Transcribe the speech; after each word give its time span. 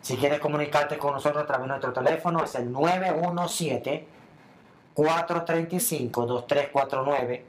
Si 0.00 0.16
quieres 0.16 0.40
comunicarte 0.40 0.98
con 0.98 1.12
nosotros 1.12 1.44
a 1.44 1.46
través 1.46 1.64
de 1.64 1.68
nuestro 1.68 1.92
teléfono, 1.92 2.44
es 2.44 2.54
el 2.54 2.72
917 2.72 4.06
435 4.94 6.26
2349 6.26 7.44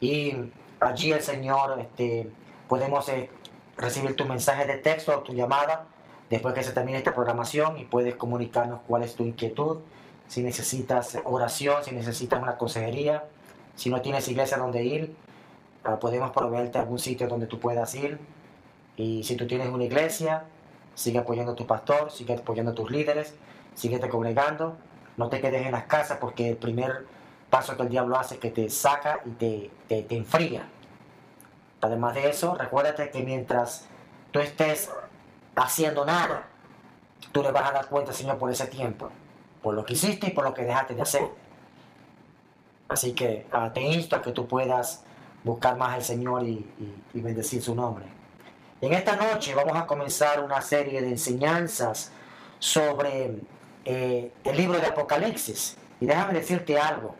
y 0.00 0.34
allí 0.80 1.12
el 1.12 1.22
Señor, 1.22 1.78
este, 1.80 2.28
podemos 2.68 3.08
eh, 3.08 3.30
recibir 3.76 4.16
tu 4.16 4.24
mensaje 4.24 4.66
de 4.66 4.78
texto 4.78 5.18
o 5.18 5.20
tu 5.20 5.32
llamada 5.32 5.86
después 6.30 6.54
que 6.54 6.62
se 6.62 6.72
termine 6.72 6.98
esta 6.98 7.14
programación 7.14 7.78
y 7.78 7.84
puedes 7.84 8.14
comunicarnos 8.14 8.80
cuál 8.86 9.02
es 9.02 9.14
tu 9.14 9.24
inquietud, 9.24 9.78
si 10.28 10.42
necesitas 10.42 11.18
oración, 11.24 11.82
si 11.84 11.92
necesitas 11.92 12.40
una 12.40 12.56
consejería, 12.56 13.24
si 13.74 13.90
no 13.90 14.00
tienes 14.00 14.28
iglesia 14.28 14.56
donde 14.56 14.84
ir, 14.84 15.14
ah, 15.84 15.98
podemos 15.98 16.30
proveerte 16.30 16.78
algún 16.78 16.98
sitio 16.98 17.26
donde 17.26 17.46
tú 17.46 17.58
puedas 17.58 17.94
ir. 17.94 18.18
Y 18.96 19.24
si 19.24 19.34
tú 19.34 19.46
tienes 19.46 19.68
una 19.68 19.84
iglesia, 19.84 20.44
sigue 20.94 21.18
apoyando 21.18 21.52
a 21.52 21.56
tu 21.56 21.66
pastor, 21.66 22.12
sigue 22.12 22.34
apoyando 22.34 22.72
a 22.72 22.74
tus 22.74 22.90
líderes, 22.90 23.34
sigue 23.74 23.98
te 23.98 24.08
congregando, 24.08 24.76
no 25.16 25.28
te 25.28 25.40
quedes 25.40 25.66
en 25.66 25.72
las 25.72 25.84
casas 25.84 26.18
porque 26.20 26.50
el 26.50 26.56
primer 26.56 27.06
paso 27.50 27.76
que 27.76 27.82
el 27.82 27.88
diablo 27.88 28.16
hace 28.16 28.38
que 28.38 28.50
te 28.50 28.70
saca 28.70 29.20
y 29.26 29.30
te, 29.30 29.70
te, 29.88 30.16
enfría. 30.16 30.62
Además 31.80 32.14
de 32.14 32.30
eso, 32.30 32.54
recuérdate 32.54 33.10
que 33.10 33.22
mientras 33.22 33.86
tú 34.30 34.38
estés 34.38 34.90
haciendo 35.56 36.04
nada, 36.04 36.46
tú 37.32 37.42
le 37.42 37.50
vas 37.50 37.68
a 37.68 37.72
dar 37.72 37.88
cuenta, 37.88 38.12
Señor, 38.12 38.38
por 38.38 38.50
ese 38.50 38.66
tiempo, 38.66 39.10
por 39.62 39.74
lo 39.74 39.84
que 39.84 39.94
hiciste 39.94 40.28
y 40.28 40.30
por 40.30 40.44
lo 40.44 40.54
que 40.54 40.62
dejaste 40.62 40.94
de 40.94 41.02
hacer. 41.02 41.28
Así 42.88 43.12
que 43.12 43.46
ah, 43.52 43.70
te 43.72 43.82
insto 43.82 44.16
a 44.16 44.22
que 44.22 44.32
tú 44.32 44.46
puedas 44.46 45.02
buscar 45.44 45.76
más 45.76 45.94
al 45.94 46.02
Señor 46.02 46.44
y, 46.44 46.66
bendecir 47.14 47.62
su 47.62 47.74
nombre. 47.74 48.04
En 48.80 48.92
esta 48.92 49.16
noche 49.16 49.54
vamos 49.54 49.76
a 49.76 49.86
comenzar 49.86 50.40
una 50.40 50.60
serie 50.60 51.02
de 51.02 51.08
enseñanzas 51.08 52.12
sobre 52.58 53.36
eh, 53.84 54.32
el 54.44 54.56
libro 54.56 54.78
de 54.78 54.86
Apocalipsis. 54.86 55.76
Y 56.00 56.06
déjame 56.06 56.32
decirte 56.34 56.78
algo. 56.78 57.14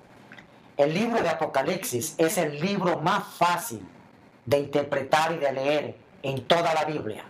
El 0.81 0.95
libro 0.95 1.21
de 1.23 1.29
Apocalipsis 1.29 2.15
es 2.17 2.39
el 2.39 2.59
libro 2.59 2.97
más 3.01 3.23
fácil 3.35 3.87
de 4.47 4.61
interpretar 4.61 5.31
y 5.33 5.37
de 5.37 5.53
leer 5.53 5.97
en 6.23 6.43
toda 6.47 6.73
la 6.73 6.87
Biblia. 6.87 7.23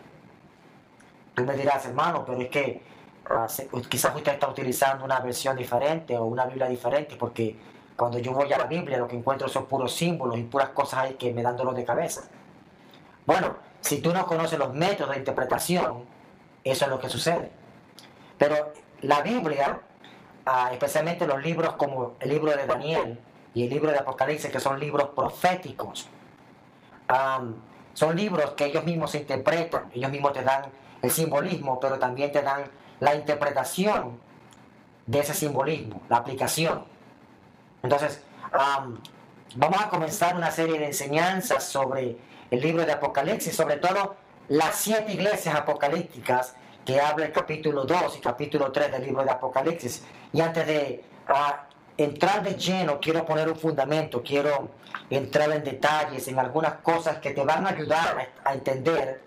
Tú 1.34 1.44
me 1.44 1.56
dirás, 1.56 1.84
hermano, 1.84 2.24
pero 2.24 2.40
es 2.40 2.48
que 2.48 2.80
ah, 3.28 3.48
quizás 3.88 4.14
usted 4.14 4.34
está 4.34 4.48
utilizando 4.48 5.04
una 5.04 5.18
versión 5.18 5.56
diferente 5.56 6.16
o 6.16 6.26
una 6.26 6.46
Biblia 6.46 6.68
diferente, 6.68 7.16
porque 7.16 7.56
cuando 7.96 8.20
yo 8.20 8.32
voy 8.32 8.52
a 8.52 8.58
la 8.58 8.66
Biblia 8.66 8.98
lo 8.98 9.08
que 9.08 9.16
encuentro 9.16 9.48
son 9.48 9.66
puros 9.66 9.96
símbolos 9.96 10.38
y 10.38 10.44
puras 10.44 10.68
cosas 10.68 11.00
ahí 11.00 11.14
que 11.14 11.34
me 11.34 11.42
dan 11.42 11.56
dolor 11.56 11.74
de 11.74 11.84
cabeza. 11.84 12.28
Bueno, 13.26 13.56
si 13.80 14.00
tú 14.00 14.12
no 14.12 14.26
conoces 14.26 14.60
los 14.60 14.72
métodos 14.72 15.10
de 15.10 15.18
interpretación, 15.18 16.04
eso 16.62 16.84
es 16.84 16.88
lo 16.88 17.00
que 17.00 17.08
sucede. 17.08 17.50
Pero 18.38 18.72
la 19.00 19.22
Biblia, 19.22 19.80
ah, 20.46 20.68
especialmente 20.70 21.26
los 21.26 21.42
libros 21.42 21.74
como 21.74 22.14
el 22.20 22.28
libro 22.28 22.56
de 22.56 22.64
Daniel, 22.64 23.18
y 23.54 23.64
el 23.64 23.70
libro 23.70 23.90
de 23.90 23.98
Apocalipsis, 23.98 24.50
que 24.50 24.60
son 24.60 24.78
libros 24.78 25.10
proféticos. 25.10 26.08
son 27.94 28.16
libros 28.16 28.52
que 28.52 28.66
ellos 28.66 28.84
mismos 28.84 29.14
interpretan, 29.14 29.90
ellos 29.92 30.10
mismos 30.10 30.32
te 30.32 30.42
dan 30.42 30.66
el 31.02 31.10
simbolismo, 31.10 31.80
pero 31.80 31.98
también 31.98 32.30
te 32.30 32.42
dan 32.42 32.64
la 33.00 33.14
interpretación 33.14 34.20
de 35.06 35.18
ese 35.18 35.34
simbolismo, 35.34 36.02
la 36.08 36.18
aplicación. 36.18 36.84
Entonces, 37.82 38.22
vamos 39.56 39.80
a 39.80 39.88
comenzar 39.88 40.36
una 40.36 40.50
serie 40.50 40.78
de 40.78 40.86
enseñanzas 40.86 41.64
sobre 41.64 42.16
el 42.50 42.60
libro 42.60 42.84
de 42.84 42.92
Apocalipsis, 42.92 43.54
sobre 43.54 43.76
todo 43.78 44.16
las 44.48 44.76
siete 44.76 45.12
iglesias 45.12 45.54
apocalípticas 45.54 46.54
que 46.84 47.00
habla 47.00 47.26
el 47.26 47.32
capítulo 47.32 47.84
2 47.84 48.18
y 48.18 48.20
capítulo 48.20 48.72
3 48.72 48.92
del 48.92 49.04
libro 49.04 49.24
de 49.24 49.30
Apocalipsis. 49.30 50.04
Y 50.32 50.40
antes 50.40 50.66
de 50.66 51.04
ah, 51.28 51.66
entrar 51.96 52.42
de 52.42 52.54
lleno, 52.54 53.00
quiero 53.00 53.24
poner 53.24 53.48
un 53.48 53.56
fundamento, 53.56 54.22
quiero 54.22 54.70
entrar 55.08 55.50
en 55.52 55.64
detalles, 55.64 56.26
en 56.28 56.38
algunas 56.38 56.74
cosas 56.76 57.18
que 57.18 57.30
te 57.30 57.44
van 57.44 57.66
a 57.66 57.70
ayudar 57.70 58.30
a, 58.44 58.54
entender 58.54 59.22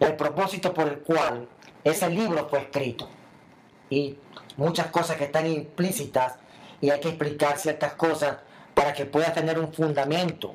el 0.00 0.16
propósito 0.16 0.72
por 0.74 0.88
el 0.88 0.98
cual 1.00 1.48
ese 1.84 2.08
libro 2.10 2.48
fue 2.48 2.60
escrito. 2.60 3.08
Y 3.90 4.18
muchas 4.56 4.88
cosas 4.88 5.16
que 5.16 5.24
están 5.24 5.46
implícitas 5.46 6.34
y 6.80 6.90
hay 6.90 7.00
que 7.00 7.08
explicar 7.08 7.58
ciertas 7.58 7.94
cosas 7.94 8.38
para 8.74 8.92
que 8.92 9.06
puedas 9.06 9.34
tener 9.34 9.58
un 9.58 9.72
fundamento 9.72 10.54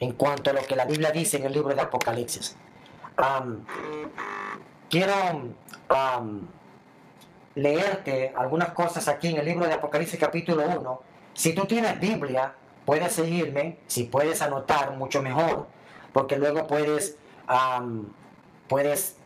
en 0.00 0.12
cuanto 0.12 0.50
a 0.50 0.52
lo 0.52 0.62
que 0.62 0.76
la 0.76 0.84
Biblia 0.84 1.10
dice 1.10 1.36
en 1.38 1.44
el 1.44 1.52
libro 1.52 1.74
de 1.74 1.80
Apocalipsis. 1.80 2.56
quiero 4.90 5.14
leerte 7.54 8.32
algunas 8.36 8.70
cosas 8.70 9.06
aquí 9.08 9.28
en 9.28 9.38
el 9.38 9.44
libro 9.44 9.66
de 9.66 9.74
Apocalipsis 9.74 10.18
capítulo 10.18 10.64
1. 10.66 11.00
Si 11.34 11.54
tú 11.54 11.66
tienes 11.66 11.98
Biblia, 12.00 12.54
puedes 12.84 13.12
seguirme, 13.12 13.78
si 13.86 14.04
puedes 14.04 14.42
anotar, 14.42 14.92
mucho 14.92 15.22
mejor, 15.22 15.66
porque 16.12 16.36
luego 16.36 16.66
puedes, 16.66 17.16
puedes 18.68 19.16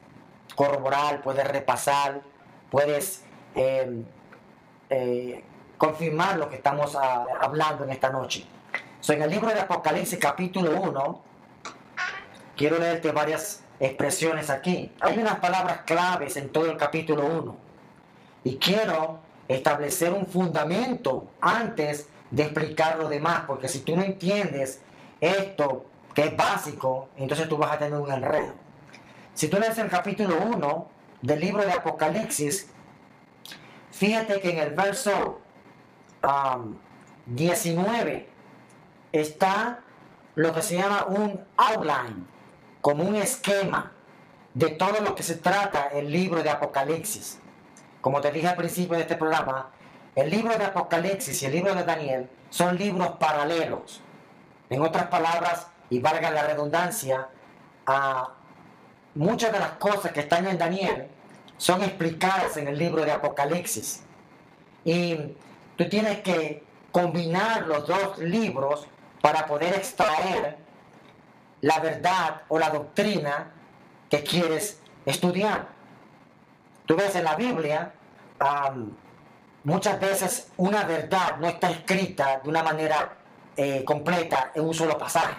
corroborar, 0.54 1.22
puedes 1.22 1.46
repasar, 1.46 2.22
puedes 2.70 3.24
em, 3.54 4.04
eh, 4.90 5.42
confirmar 5.76 6.36
lo 6.38 6.48
que 6.48 6.56
estamos 6.56 6.96
ah, 6.96 7.24
hablando 7.40 7.84
en 7.84 7.90
esta 7.90 8.10
noche. 8.10 8.44
So, 9.00 9.12
en 9.12 9.22
el 9.22 9.30
libro 9.30 9.48
de 9.48 9.60
Apocalipsis 9.60 10.18
capítulo 10.18 10.80
1, 10.80 11.22
quiero 12.56 12.78
leerte 12.78 13.12
varias 13.12 13.62
expresiones 13.80 14.50
aquí. 14.50 14.92
Hay 15.00 15.18
unas 15.18 15.38
palabras 15.38 15.82
claves 15.86 16.36
en 16.36 16.50
todo 16.50 16.70
el 16.70 16.76
capítulo 16.76 17.24
1 17.24 17.67
y 18.48 18.56
quiero 18.56 19.18
establecer 19.46 20.10
un 20.10 20.26
fundamento 20.26 21.28
antes 21.38 22.08
de 22.30 22.44
explicar 22.44 22.96
lo 22.96 23.06
demás, 23.06 23.42
porque 23.46 23.68
si 23.68 23.80
tú 23.80 23.94
no 23.94 24.02
entiendes 24.02 24.80
esto 25.20 25.84
que 26.14 26.22
es 26.28 26.36
básico, 26.36 27.10
entonces 27.18 27.46
tú 27.46 27.58
vas 27.58 27.72
a 27.72 27.78
tener 27.78 28.00
un 28.00 28.10
enredo. 28.10 28.54
Si 29.34 29.48
tú 29.48 29.58
lees 29.58 29.76
el 29.76 29.90
capítulo 29.90 30.38
1 30.40 30.88
del 31.20 31.40
libro 31.40 31.62
de 31.62 31.72
Apocalipsis, 31.72 32.70
fíjate 33.90 34.40
que 34.40 34.52
en 34.52 34.58
el 34.60 34.70
verso 34.70 35.40
19 37.26 38.14
um, 38.14 38.22
está 39.12 39.80
lo 40.36 40.54
que 40.54 40.62
se 40.62 40.76
llama 40.76 41.04
un 41.04 41.38
outline, 41.58 42.26
como 42.80 43.04
un 43.04 43.16
esquema 43.16 43.92
de 44.54 44.70
todo 44.70 45.02
lo 45.02 45.14
que 45.14 45.22
se 45.22 45.34
trata 45.34 45.88
el 45.88 46.10
libro 46.10 46.42
de 46.42 46.48
Apocalipsis. 46.48 47.40
Como 48.00 48.20
te 48.20 48.30
dije 48.30 48.48
al 48.48 48.56
principio 48.56 48.96
de 48.96 49.02
este 49.02 49.16
programa, 49.16 49.70
el 50.14 50.30
libro 50.30 50.56
de 50.56 50.64
Apocalipsis 50.64 51.42
y 51.42 51.46
el 51.46 51.52
libro 51.52 51.74
de 51.74 51.84
Daniel 51.84 52.28
son 52.50 52.76
libros 52.76 53.10
paralelos. 53.18 54.00
En 54.70 54.82
otras 54.82 55.06
palabras, 55.06 55.68
y 55.90 56.00
valga 56.00 56.30
la 56.30 56.44
redundancia, 56.44 57.28
a 57.86 58.30
muchas 59.14 59.52
de 59.52 59.58
las 59.58 59.72
cosas 59.72 60.12
que 60.12 60.20
están 60.20 60.46
en 60.46 60.58
Daniel 60.58 61.08
son 61.56 61.82
explicadas 61.82 62.56
en 62.56 62.68
el 62.68 62.78
libro 62.78 63.04
de 63.04 63.12
Apocalipsis. 63.12 64.02
Y 64.84 65.16
tú 65.76 65.88
tienes 65.88 66.20
que 66.20 66.62
combinar 66.92 67.66
los 67.66 67.86
dos 67.86 68.18
libros 68.18 68.86
para 69.20 69.46
poder 69.46 69.74
extraer 69.74 70.56
la 71.60 71.80
verdad 71.80 72.42
o 72.48 72.58
la 72.58 72.70
doctrina 72.70 73.52
que 74.08 74.22
quieres 74.22 74.80
estudiar. 75.04 75.77
Tú 76.88 76.96
ves 76.96 77.14
en 77.16 77.24
la 77.24 77.36
Biblia, 77.36 77.92
muchas 79.62 80.00
veces 80.00 80.50
una 80.56 80.84
verdad 80.84 81.36
no 81.38 81.46
está 81.46 81.70
escrita 81.70 82.40
de 82.42 82.48
una 82.48 82.62
manera 82.62 83.12
eh, 83.58 83.84
completa 83.84 84.52
en 84.54 84.64
un 84.64 84.72
solo 84.72 84.96
pasaje. 84.96 85.36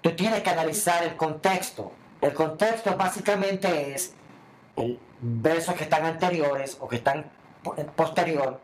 tú 0.00 0.10
tienes 0.16 0.42
que 0.42 0.50
analizar 0.50 1.04
el 1.04 1.14
contexto. 1.14 1.92
El 2.20 2.34
contexto 2.34 2.96
básicamente 2.96 3.94
es 3.94 4.14
el 4.74 4.98
versos 5.20 5.76
que 5.76 5.84
están 5.84 6.04
anteriores 6.04 6.76
o 6.80 6.88
que 6.88 6.96
están 6.96 7.30
posterior. 7.94 8.60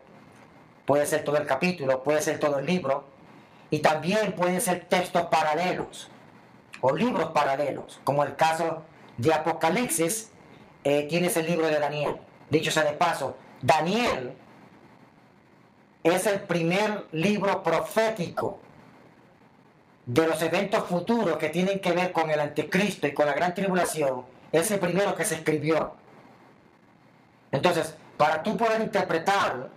Puede 0.85 1.05
ser 1.05 1.23
todo 1.23 1.37
el 1.37 1.45
capítulo, 1.45 2.03
puede 2.03 2.21
ser 2.21 2.39
todo 2.39 2.59
el 2.59 2.65
libro. 2.65 3.05
Y 3.69 3.79
también 3.79 4.33
pueden 4.33 4.59
ser 4.59 4.83
textos 4.89 5.27
paralelos 5.27 6.09
o 6.81 6.93
libros 6.93 7.31
paralelos, 7.31 8.01
como 8.03 8.25
el 8.25 8.35
caso 8.35 8.83
de 9.15 9.33
Apocalipsis, 9.33 10.31
eh, 10.89 11.03
tienes 11.03 11.35
el 11.35 11.45
libro 11.45 11.67
de 11.67 11.79
Daniel. 11.79 12.15
Dicho 12.49 12.71
sea 12.71 12.83
de 12.83 12.93
paso, 12.93 13.35
Daniel 13.61 14.33
es 16.01 16.25
el 16.27 16.39
primer 16.39 17.07
libro 17.11 17.61
profético 17.61 18.59
de 20.05 20.27
los 20.27 20.41
eventos 20.41 20.85
futuros 20.85 21.35
que 21.35 21.49
tienen 21.49 21.81
que 21.81 21.91
ver 21.91 22.13
con 22.13 22.29
el 22.29 22.39
anticristo 22.39 23.05
y 23.05 23.13
con 23.13 23.25
la 23.25 23.33
gran 23.33 23.53
tribulación. 23.53 24.23
Es 24.53 24.71
el 24.71 24.79
primero 24.79 25.13
que 25.13 25.25
se 25.25 25.35
escribió. 25.35 25.93
Entonces, 27.51 27.97
para 28.15 28.41
tú 28.41 28.55
poder 28.55 28.79
interpretar 28.79 29.69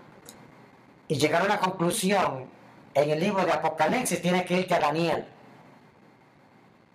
y 1.09 1.17
llegar 1.17 1.43
a 1.43 1.47
una 1.47 1.59
conclusión 1.59 2.49
en 2.95 3.11
el 3.11 3.19
libro 3.19 3.45
de 3.45 3.51
Apocalipsis, 3.51 4.23
tienes 4.23 4.47
que 4.47 4.61
irte 4.61 4.75
a 4.75 4.79
Daniel. 4.79 5.25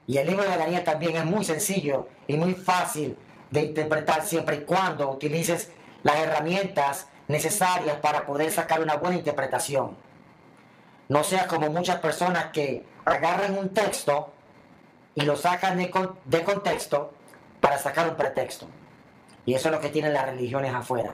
Y 0.07 0.19
el 0.19 0.27
libro 0.27 0.49
de 0.49 0.55
Daniel 0.55 0.85
también 0.85 1.17
es 1.17 1.25
muy 1.25 1.43
sencillo 1.43 2.07
y 2.27 2.37
muy 2.37 2.53
fácil 2.53 3.17
de 3.51 3.61
interpretar 3.61 4.23
siempre 4.23 4.57
y 4.57 4.61
cuando 4.61 5.09
utilices 5.09 5.71
las 6.03 6.17
herramientas 6.17 7.07
necesarias 7.27 7.97
para 7.97 8.25
poder 8.25 8.51
sacar 8.51 8.81
una 8.81 8.95
buena 8.95 9.17
interpretación. 9.17 9.97
No 11.09 11.23
seas 11.23 11.47
como 11.47 11.69
muchas 11.69 11.99
personas 11.99 12.45
que 12.51 12.85
agarran 13.05 13.57
un 13.57 13.69
texto 13.69 14.33
y 15.13 15.21
lo 15.21 15.35
sacan 15.35 15.77
de, 15.77 16.43
contexto 16.43 17.13
para 17.61 17.77
sacar 17.77 18.09
un 18.09 18.15
pretexto. 18.15 18.67
Y 19.45 19.53
eso 19.53 19.69
es 19.69 19.75
lo 19.75 19.81
que 19.81 19.89
tienen 19.89 20.13
las 20.13 20.25
religiones 20.25 20.73
afuera. 20.73 21.13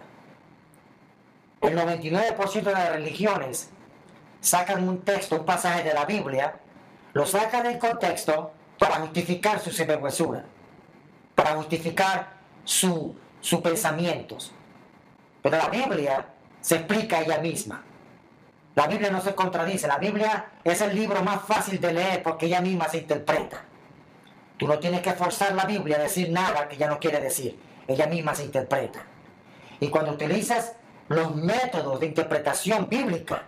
El 1.62 1.78
99% 1.78 2.64
de 2.64 2.72
las 2.72 2.90
religiones 2.90 3.70
sacan 4.40 4.88
un 4.88 5.02
texto, 5.02 5.36
un 5.36 5.46
pasaje 5.46 5.84
de 5.84 5.94
la 5.94 6.06
Biblia, 6.06 6.56
lo 7.14 7.26
sacan 7.26 7.64
del 7.64 7.78
contexto 7.78 8.52
para 8.80 8.96
justificar 8.96 9.60
su 9.60 9.70
sinvergüenzura, 9.72 10.46
para 11.42 11.56
justificar 11.56 12.34
sus 12.64 13.16
pensamientos. 13.64 14.52
Pero 15.42 15.58
la 15.58 15.70
Biblia 15.70 16.28
se 16.60 16.76
explica 16.76 17.20
ella 17.20 17.40
misma. 17.40 17.82
La 18.76 18.86
Biblia 18.86 19.10
no 19.10 19.22
se 19.22 19.34
contradice. 19.34 19.88
La 19.88 19.98
Biblia 19.98 20.52
es 20.64 20.82
el 20.82 20.96
libro 20.96 21.24
más 21.24 21.42
fácil 21.42 21.82
de 21.82 21.94
leer 21.94 22.22
porque 22.22 22.46
ella 22.46 22.62
misma 22.62 22.88
se 22.90 23.00
interpreta. 23.00 23.60
Tú 24.56 24.68
no 24.68 24.78
tienes 24.78 25.02
que 25.02 25.14
forzar 25.14 25.56
la 25.56 25.66
Biblia 25.66 25.96
a 25.96 26.02
decir 26.02 26.30
nada 26.30 26.68
que 26.68 26.76
ella 26.76 26.88
no 26.88 27.00
quiere 27.00 27.20
decir. 27.20 27.60
Ella 27.88 28.06
misma 28.06 28.36
se 28.36 28.44
interpreta. 28.44 29.00
Y 29.80 29.88
cuando 29.90 30.12
utilizas 30.12 30.76
los 31.08 31.36
métodos 31.36 32.00
de 32.02 32.06
interpretación 32.06 32.88
bíblica, 32.88 33.42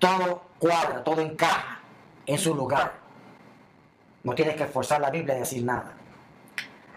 todo 0.00 0.42
cuadra, 0.58 1.04
todo 1.04 1.20
encaja 1.20 1.80
en 2.26 2.38
su 2.38 2.56
lugar. 2.56 2.94
No 4.24 4.34
tienes 4.34 4.56
que 4.56 4.66
forzar 4.66 5.00
la 5.00 5.10
Biblia 5.10 5.36
a 5.36 5.38
decir 5.38 5.62
nada. 5.64 5.94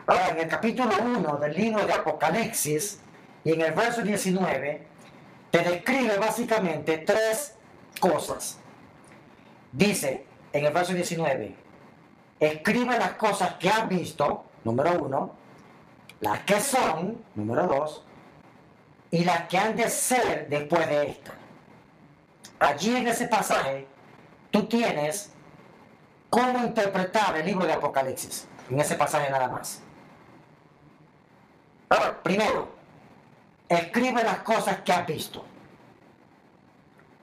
Ahora, 0.08 0.30
en 0.30 0.40
el 0.40 0.48
capítulo 0.48 0.92
1 1.00 1.38
del 1.38 1.54
libro 1.54 1.86
de 1.86 1.94
Apocalipsis 1.94 3.00
y 3.44 3.54
en 3.54 3.62
el 3.62 3.72
verso 3.74 4.02
19, 4.02 4.88
te 5.52 5.60
describe 5.60 6.18
básicamente 6.18 6.98
tres 7.00 7.56
cosas. 8.00 8.58
Dice 9.72 10.26
en 10.54 10.66
el 10.66 10.74
verso 10.74 10.94
19, 10.94 11.56
escribe 12.40 12.98
las 12.98 13.14
cosas 13.14 13.54
que 13.56 13.70
has 13.70 13.88
visto, 13.88 14.44
número 14.64 14.92
uno, 15.04 15.34
las 16.20 16.40
que 16.42 16.60
son, 16.60 17.24
número 17.36 17.68
dos, 17.68 18.04
y 19.12 19.24
las 19.24 19.48
que 19.48 19.58
han 19.58 19.76
de 19.76 19.90
ser 19.90 20.50
después 20.50 20.88
de 20.88 21.10
esta. 21.10 21.34
Allí 22.60 22.96
en 22.96 23.08
ese 23.08 23.28
pasaje, 23.28 23.88
tú 24.50 24.66
tienes 24.66 25.32
cómo 26.30 26.60
interpretar 26.60 27.38
el 27.38 27.46
libro 27.46 27.66
de 27.66 27.74
Apocalipsis, 27.74 28.48
en 28.70 28.80
ese 28.80 28.96
pasaje 28.96 29.30
nada 29.30 29.48
más. 29.48 29.82
Primero, 32.24 32.70
escribe 33.68 34.24
las 34.24 34.40
cosas 34.40 34.82
que 34.82 34.94
has 34.94 35.06
visto. 35.06 35.44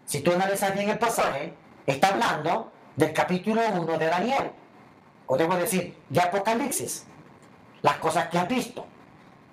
Si 0.04 0.20
tú 0.20 0.32
analizas 0.32 0.74
bien 0.74 0.90
el 0.90 0.98
pasaje, 0.98 1.54
está 1.86 2.08
hablando 2.08 2.70
del 2.96 3.12
capítulo 3.12 3.62
1 3.66 3.98
de 3.98 4.06
Daniel, 4.06 4.50
o 5.26 5.36
debo 5.36 5.56
decir, 5.56 5.96
de 6.08 6.20
Apocalipsis, 6.20 7.06
las 7.82 7.96
cosas 7.98 8.28
que 8.28 8.38
has 8.38 8.48
visto. 8.48 8.86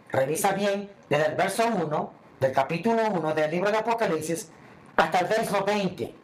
Revisa 0.10 0.54
bien 0.54 0.92
desde 1.10 1.28
el 1.28 1.36
verso 1.36 1.66
1 1.68 2.12
del 2.40 2.52
capítulo 2.52 3.02
1 3.08 3.34
del 3.34 3.52
libro 3.52 3.72
de 3.72 3.78
Apocalipsis 3.78 4.52
hasta 4.96 5.20
el 5.20 5.28
verso 5.28 5.64
20. 5.64 6.16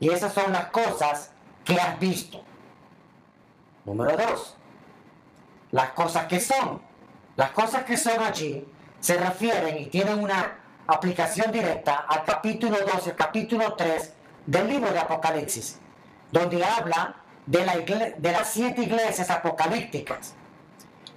Y 0.00 0.10
esas 0.10 0.32
son 0.32 0.52
las 0.52 0.66
cosas 0.66 1.32
que 1.64 1.74
has 1.74 1.98
visto. 1.98 2.42
Número 3.84 4.16
dos, 4.16 4.56
las 5.70 5.90
cosas 5.90 6.26
que 6.26 6.40
son. 6.40 6.85
Las 7.36 7.50
cosas 7.50 7.84
que 7.84 7.98
son 7.98 8.22
allí 8.22 8.66
se 8.98 9.18
refieren 9.18 9.76
y 9.76 9.86
tienen 9.86 10.18
una 10.18 10.58
aplicación 10.86 11.52
directa 11.52 12.06
al 12.08 12.24
capítulo 12.24 12.78
2 12.78 13.08
y 13.08 13.10
capítulo 13.10 13.74
3 13.74 14.12
del 14.46 14.68
libro 14.68 14.90
de 14.90 14.98
Apocalipsis, 14.98 15.78
donde 16.32 16.64
habla 16.64 17.16
de, 17.44 17.66
la 17.66 17.76
de 17.76 18.32
las 18.32 18.48
siete 18.48 18.82
iglesias 18.82 19.28
apocalípticas. 19.28 20.34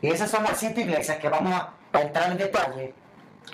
Y 0.02 0.10
esas 0.10 0.30
son 0.30 0.44
las 0.44 0.58
siete 0.58 0.82
iglesias 0.82 1.20
que 1.20 1.30
vamos 1.30 1.54
a 1.54 2.02
entrar 2.02 2.32
en 2.32 2.38
detalle 2.38 2.94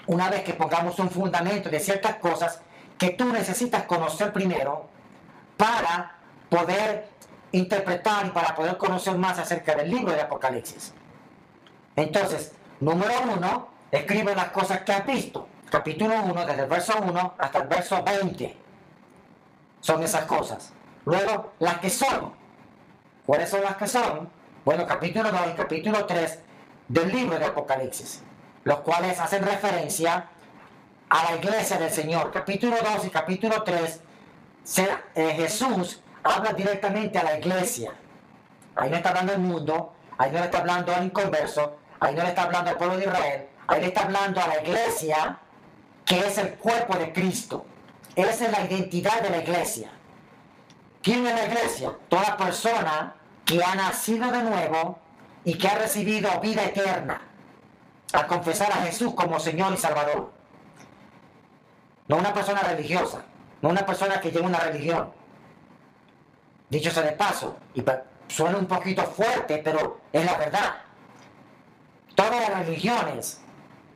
una 0.07 0.29
vez 0.29 0.44
que 0.44 0.53
pongamos 0.53 0.97
un 0.97 1.12
fundamento 1.12 1.69
de 1.69 1.79
ciertas 1.79 2.15
cosas 2.15 2.62
que 2.97 3.12
tú 3.12 3.31
necesitas 3.31 3.83
conocer 3.83 4.33
primero 4.33 4.88
para 5.56 6.15
poder 6.50 7.09
interpretar 7.51 8.25
y 8.25 8.29
para 8.31 8.56
poder 8.56 8.77
conocer 8.77 9.15
más 9.17 9.38
acerca 9.38 9.75
del 9.75 9.91
libro 9.91 10.13
de 10.13 10.21
Apocalipsis. 10.21 10.94
Entonces, 11.95 12.51
número 12.80 13.13
uno, 13.33 13.69
escribe 13.92 14.36
las 14.36 14.50
cosas 14.50 14.81
que 14.81 14.92
has 14.92 15.06
visto. 15.06 15.47
Capítulo 15.69 16.15
1, 16.24 16.45
desde 16.45 16.62
el 16.63 16.69
verso 16.69 16.94
1 17.01 17.33
hasta 17.38 17.59
el 17.59 17.68
verso 17.68 18.03
20. 18.03 18.57
Son 19.81 20.03
esas 20.03 20.25
cosas. 20.25 20.74
Luego, 21.06 21.53
las 21.59 21.80
que 21.80 21.89
son. 21.89 22.33
¿Cuáles 23.25 23.50
son 23.50 23.62
las 23.63 23.75
que 23.77 23.88
son? 23.88 24.30
Bueno, 24.63 24.86
capítulo 24.86 25.31
2 25.31 25.41
y 25.51 25.53
capítulo 25.53 26.05
3 26.05 26.39
del 26.88 27.12
libro 27.12 27.39
de 27.39 27.46
Apocalipsis, 27.46 28.22
los 28.63 28.79
cuales 28.79 29.20
hacen 29.20 29.43
referencia 29.43 30.27
a 31.10 31.24
la 31.24 31.38
iglesia 31.38 31.77
del 31.77 31.91
Señor. 31.91 32.31
Capítulo 32.31 32.75
2 32.96 33.05
y 33.05 33.10
capítulo 33.10 33.63
3, 33.63 34.01
eh, 35.15 35.34
Jesús 35.36 36.01
habla 36.24 36.53
directamente 36.53 37.17
a 37.20 37.24
la 37.24 37.38
iglesia. 37.38 37.93
Ahí 38.75 38.89
no 38.89 38.98
está 38.98 39.10
hablando 39.10 39.34
el 39.34 39.39
mundo, 39.39 39.93
ahí 40.17 40.31
no 40.31 40.39
está 40.39 40.60
hablando 40.60 40.93
al 40.93 41.05
inconverso, 41.05 41.77
ahí 42.00 42.16
no 42.16 42.24
le 42.24 42.30
está 42.30 42.44
hablando 42.44 42.72
al 42.72 42.78
pueblo 42.78 42.98
de 42.98 43.06
Israel, 43.06 43.48
ahí 43.68 43.82
le 43.82 43.88
está 43.88 44.04
hablando 44.04 44.42
a 44.42 44.48
la 44.48 44.62
iglesia, 44.62 45.40
que 46.06 46.20
es 46.20 46.38
el 46.38 46.56
cuerpo 46.56 46.98
de 46.98 47.12
Cristo. 47.12 47.66
Esa 48.16 48.46
es 48.46 48.52
la 48.52 48.62
identidad 48.62 49.22
de 49.22 49.30
la 49.30 49.38
iglesia. 49.38 49.90
¿Quién 51.02 51.25
es 51.28 51.36
la 51.36 51.46
iglesia? 51.46 51.92
Toda 52.10 52.38
persona 52.38 53.16
que 53.44 53.64
ha 53.64 53.75
nacido 53.75 54.32
de 54.32 54.44
nuevo 54.44 55.00
y 55.44 55.58
que 55.58 55.68
ha 55.68 55.75
recibido 55.75 56.40
vida 56.40 56.64
eterna 56.64 57.22
al 58.14 58.28
confesar 58.28 58.72
a 58.72 58.84
Jesús 58.84 59.14
como 59.14 59.40
Señor 59.40 59.74
y 59.74 59.78
Salvador. 59.78 60.32
No 62.08 62.18
una 62.18 62.34
persona 62.34 62.62
religiosa, 62.62 63.24
no 63.62 63.70
una 63.70 63.86
persona 63.86 64.20
que 64.22 64.32
lleva 64.32 64.48
una 64.48 64.60
religión, 64.60 65.12
Dicho 66.70 66.90
sea 66.90 67.04
de 67.04 67.12
paso, 67.12 67.58
y 67.74 67.84
suena 68.28 68.58
un 68.58 68.66
poquito 68.66 69.04
fuerte, 69.04 69.62
pero 69.64 70.02
es 70.12 70.25
la 70.25 70.38
verdad. 70.38 70.75
Todas 72.15 72.50
las 72.50 72.65
religiones 72.65 73.41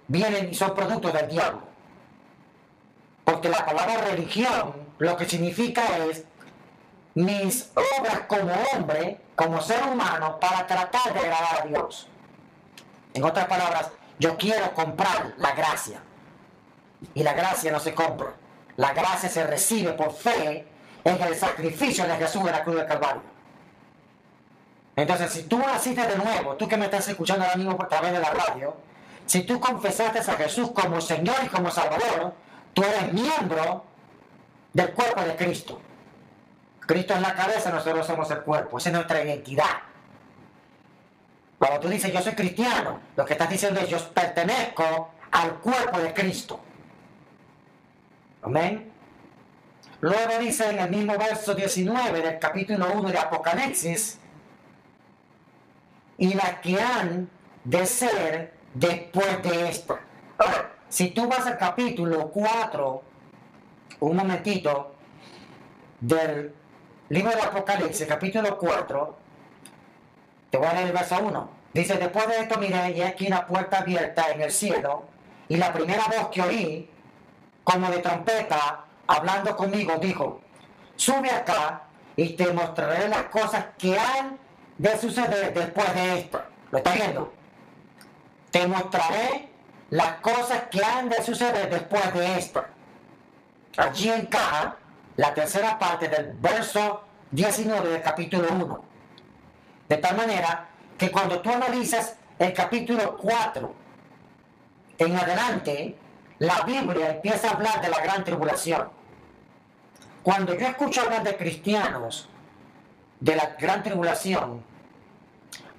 vienen 0.08 0.50
y 0.50 0.54
son 0.54 0.76
productos 0.76 1.14
del 1.14 1.30
diablo. 1.30 1.62
Porque 3.24 3.50
la 3.50 3.66
palabra 3.66 4.02
religión 4.02 4.74
lo 4.98 5.16
que 5.16 5.26
significa 5.26 5.84
es 6.10 6.26
mis 7.16 7.72
obras 7.76 8.22
como 8.28 8.54
hombre, 8.74 9.20
como 9.36 9.62
ser 9.62 9.84
humano, 9.84 10.40
para 10.40 10.68
tratar 10.68 11.14
de 11.14 11.20
agradar 11.20 11.62
a 11.62 11.66
Dios. 11.66 12.08
En 13.14 13.24
otras 13.24 13.48
palabras, 13.48 13.90
yo 14.20 14.38
quiero 14.38 14.74
comprar 14.74 15.34
la 15.38 15.54
gracia. 15.54 16.02
Y 17.14 17.24
la 17.24 17.34
gracia 17.34 17.72
no 17.72 17.80
se 17.80 17.94
compra. 17.94 18.34
La 18.76 18.94
gracia 18.94 19.30
se 19.30 19.46
recibe 19.46 19.94
por 19.94 20.14
fe 20.14 20.68
en 21.04 21.22
el 21.22 21.36
sacrificio 21.36 22.06
de 22.06 22.16
Jesús 22.16 22.42
en 22.42 22.52
la 22.52 22.64
cruz 22.64 22.76
del 22.76 22.86
Calvario. 22.86 23.22
Entonces, 25.02 25.32
si 25.32 25.44
tú 25.44 25.58
naciste 25.60 26.06
de 26.06 26.18
nuevo, 26.18 26.56
tú 26.56 26.68
que 26.68 26.76
me 26.76 26.86
estás 26.86 27.08
escuchando 27.08 27.46
ahora 27.46 27.56
mismo 27.56 27.78
a 27.82 27.88
través 27.88 28.12
de 28.12 28.20
la 28.20 28.32
radio, 28.32 28.76
si 29.26 29.44
tú 29.44 29.60
confesaste 29.60 30.20
a 30.20 30.36
Jesús 30.36 30.72
como 30.72 31.00
Señor 31.00 31.38
y 31.46 31.48
como 31.48 31.72
Salvador, 31.72 32.34
tú 32.74 32.84
eres 32.84 33.14
miembro 33.14 33.86
del 34.74 34.92
cuerpo 34.92 35.22
de 35.22 35.36
Cristo. 35.36 35.80
Cristo 36.82 37.14
es 37.14 37.22
la 37.22 37.34
cabeza, 37.34 37.70
nosotros 37.70 38.06
somos 38.06 38.30
el 38.32 38.40
cuerpo. 38.42 38.78
Esa 38.78 38.90
es 38.90 38.96
nuestra 38.96 39.24
identidad. 39.24 39.84
Cuando 41.58 41.80
tú 41.80 41.88
dices 41.88 42.12
yo 42.12 42.22
soy 42.22 42.34
cristiano, 42.34 43.00
lo 43.16 43.26
que 43.26 43.34
estás 43.34 43.50
diciendo 43.50 43.80
es 43.80 43.90
yo 43.90 44.00
pertenezco 44.10 45.12
al 45.32 45.56
cuerpo 45.56 46.00
de 46.00 46.14
Cristo. 46.14 46.60
Amén. 48.42 48.92
Luego 50.02 50.40
dice 50.40 50.70
en 50.70 50.80
el 50.80 50.90
mismo 50.90 51.18
verso 51.18 51.54
19 51.54 52.22
del 52.22 52.40
capítulo 52.40 52.88
1 52.94 53.10
de 53.10 53.18
Apocalipsis, 53.18 54.20
y 56.20 56.34
las 56.34 56.60
que 56.60 56.80
han 56.80 57.30
de 57.64 57.86
ser 57.86 58.54
después 58.74 59.42
de 59.42 59.70
esto. 59.70 59.98
si 60.90 61.12
tú 61.12 61.28
vas 61.28 61.46
al 61.48 61.58
capítulo 61.58 62.30
4, 62.30 63.04
un 64.02 64.16
momentito, 64.16 64.96
del 66.00 66.54
libro 67.10 67.32
de 67.32 67.42
Apocalipsis, 67.42 68.08
capítulo 68.08 68.58
4, 68.58 69.18
te 70.50 70.58
voy 70.58 70.68
a 70.68 70.74
leer 70.74 70.88
el 70.88 70.94
verso 70.94 71.18
1. 71.22 71.50
Dice, 71.74 71.96
después 71.96 72.28
de 72.28 72.42
esto 72.42 72.60
miré 72.60 72.92
y 72.92 73.02
aquí 73.02 73.28
una 73.28 73.46
puerta 73.46 73.80
abierta 73.80 74.32
en 74.32 74.42
el 74.42 74.52
cielo, 74.52 75.06
y 75.48 75.58
la 75.58 75.72
primera 75.72 76.04
voz 76.06 76.30
que 76.30 76.42
oí, 76.42 76.90
como 77.64 77.90
de 77.90 78.00
trompeta, 78.00 78.86
hablando 79.08 79.56
conmigo, 79.56 79.96
dijo, 79.98 80.42
sube 80.96 81.32
acá 81.32 81.84
y 82.16 82.30
te 82.34 82.52
mostraré 82.52 83.08
las 83.08 83.24
cosas 83.26 83.68
que 83.78 83.98
han 83.98 84.38
de 84.80 84.98
suceder 84.98 85.54
después 85.54 85.94
de 85.94 86.20
esto. 86.20 86.42
¿Lo 86.72 86.78
estás 86.80 86.96
viendo? 86.96 87.34
Te 88.50 88.66
mostraré 88.66 89.50
las 89.92 90.14
cosas 90.22 90.64
que 90.72 90.84
han 90.84 91.10
de 91.10 91.22
suceder 91.22 91.70
después 91.70 92.14
de 92.14 92.40
esto. 92.40 92.64
Allí 93.78 94.10
encaja 94.10 94.78
la 95.18 95.34
tercera 95.34 95.78
parte 95.78 96.08
del 96.08 96.34
verso 96.34 97.04
19 97.32 97.90
del 97.90 98.02
capítulo 98.02 98.48
1. 98.52 98.84
De 99.90 99.98
tal 99.98 100.16
manera 100.16 100.70
que 100.98 101.12
cuando 101.12 101.42
tú 101.42 101.52
analizas 101.52 102.16
el 102.40 102.54
capítulo 102.54 103.18
4 103.18 103.76
en 104.98 105.16
adelante, 105.16 105.98
la 106.40 106.62
Biblia 106.62 107.12
empieza 107.12 107.50
a 107.50 107.52
hablar 107.52 107.82
de 107.82 107.90
la 107.90 108.00
gran 108.02 108.24
tribulación. 108.24 108.90
Cuando 110.24 110.58
yo 110.58 110.68
escucho 110.68 111.02
hablar 111.02 111.24
de 111.24 111.36
cristianos 111.36 112.30
de 113.20 113.36
la 113.36 113.58
gran 113.60 113.84
tribulación, 113.84 114.69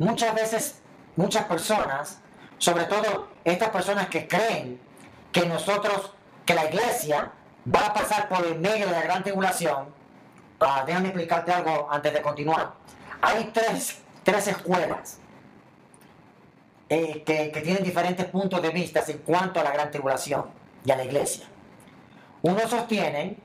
muchas 0.01 0.35
veces, 0.35 0.81
muchas 1.15 1.45
personas, 1.45 2.19
sobre 2.59 2.85
todo 2.85 3.29
estas 3.45 3.69
personas 3.69 4.09
que 4.09 4.27
creen 4.27 4.81
que 5.31 5.47
nosotros, 5.47 6.13
que 6.45 6.55
la 6.55 6.65
iglesia 6.65 7.31
va 7.73 7.87
a 7.87 7.95
pasar 7.95 8.29
por 8.29 8.45
el 8.45 8.59
medio 8.59 8.87
de 8.87 8.93
la 8.93 9.03
gran 9.03 9.23
tribulación, 9.23 9.95
ah, 10.59 10.83
déjame 10.85 11.09
explicarte 11.09 11.53
algo 11.53 11.87
antes 11.89 12.13
de 12.13 12.21
continuar. 12.21 12.73
Hay 13.23 13.51
tres, 13.55 13.99
tres 14.25 14.49
escuelas 14.49 15.19
eh, 16.89 17.23
que, 17.25 17.53
que 17.53 17.61
tienen 17.61 17.85
diferentes 17.85 18.27
puntos 18.27 18.61
de 18.61 18.71
vista 18.71 19.05
en 19.07 19.19
cuanto 19.19 19.61
a 19.61 19.63
la 19.63 19.71
gran 19.71 19.91
tribulación 19.93 20.47
y 20.85 20.91
a 20.91 20.97
la 20.97 21.05
iglesia. 21.05 21.47
Uno 22.43 22.67
sostiene 22.67 23.37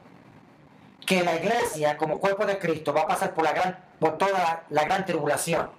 que 1.06 1.24
la 1.24 1.36
iglesia 1.36 1.98
como 1.98 2.20
cuerpo 2.20 2.46
de 2.46 2.58
Cristo 2.58 2.94
va 2.94 3.02
a 3.02 3.08
pasar 3.08 3.34
por, 3.34 3.44
la 3.44 3.52
gran, 3.52 3.78
por 4.00 4.18
toda 4.18 4.64
la, 4.70 4.84
gran 4.86 5.06
tribulación. 5.06 5.70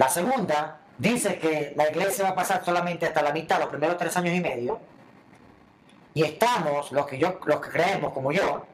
La 0.00 0.08
segunda 0.08 0.78
dice 0.96 1.38
que 1.38 1.74
la 1.76 1.90
iglesia 1.90 2.24
va 2.24 2.30
a 2.30 2.34
pasar 2.34 2.64
solamente 2.64 3.04
hasta 3.04 3.20
la 3.20 3.32
mitad, 3.32 3.58
los 3.58 3.68
primeros 3.68 3.98
tres 3.98 4.16
años 4.16 4.34
y 4.34 4.40
medio. 4.40 4.80
Y 6.14 6.22
estamos, 6.22 6.90
los 6.90 7.04
que, 7.04 7.18
yo, 7.18 7.38
los 7.44 7.60
que 7.60 7.68
creemos 7.68 8.14
como 8.14 8.32
yo, 8.32 8.64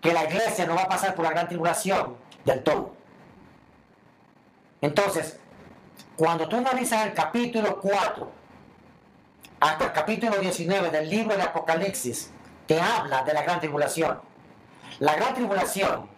que 0.00 0.12
la 0.12 0.22
iglesia 0.22 0.66
no 0.66 0.76
va 0.76 0.82
a 0.82 0.88
pasar 0.88 1.16
por 1.16 1.24
la 1.24 1.32
gran 1.32 1.48
tribulación 1.48 2.16
del 2.44 2.62
todo. 2.62 2.92
Entonces, 4.80 5.40
cuando 6.14 6.48
tú 6.48 6.58
analizas 6.58 7.06
el 7.06 7.12
capítulo 7.12 7.80
4 7.80 8.30
hasta 9.58 9.84
el 9.84 9.92
capítulo 9.92 10.36
19 10.36 10.90
del 10.90 11.10
libro 11.10 11.36
de 11.36 11.42
Apocalipsis, 11.42 12.30
te 12.68 12.80
habla 12.80 13.24
de 13.24 13.34
la 13.34 13.42
gran 13.42 13.58
tribulación. 13.58 14.20
La 15.00 15.16
gran 15.16 15.34
tribulación 15.34 16.08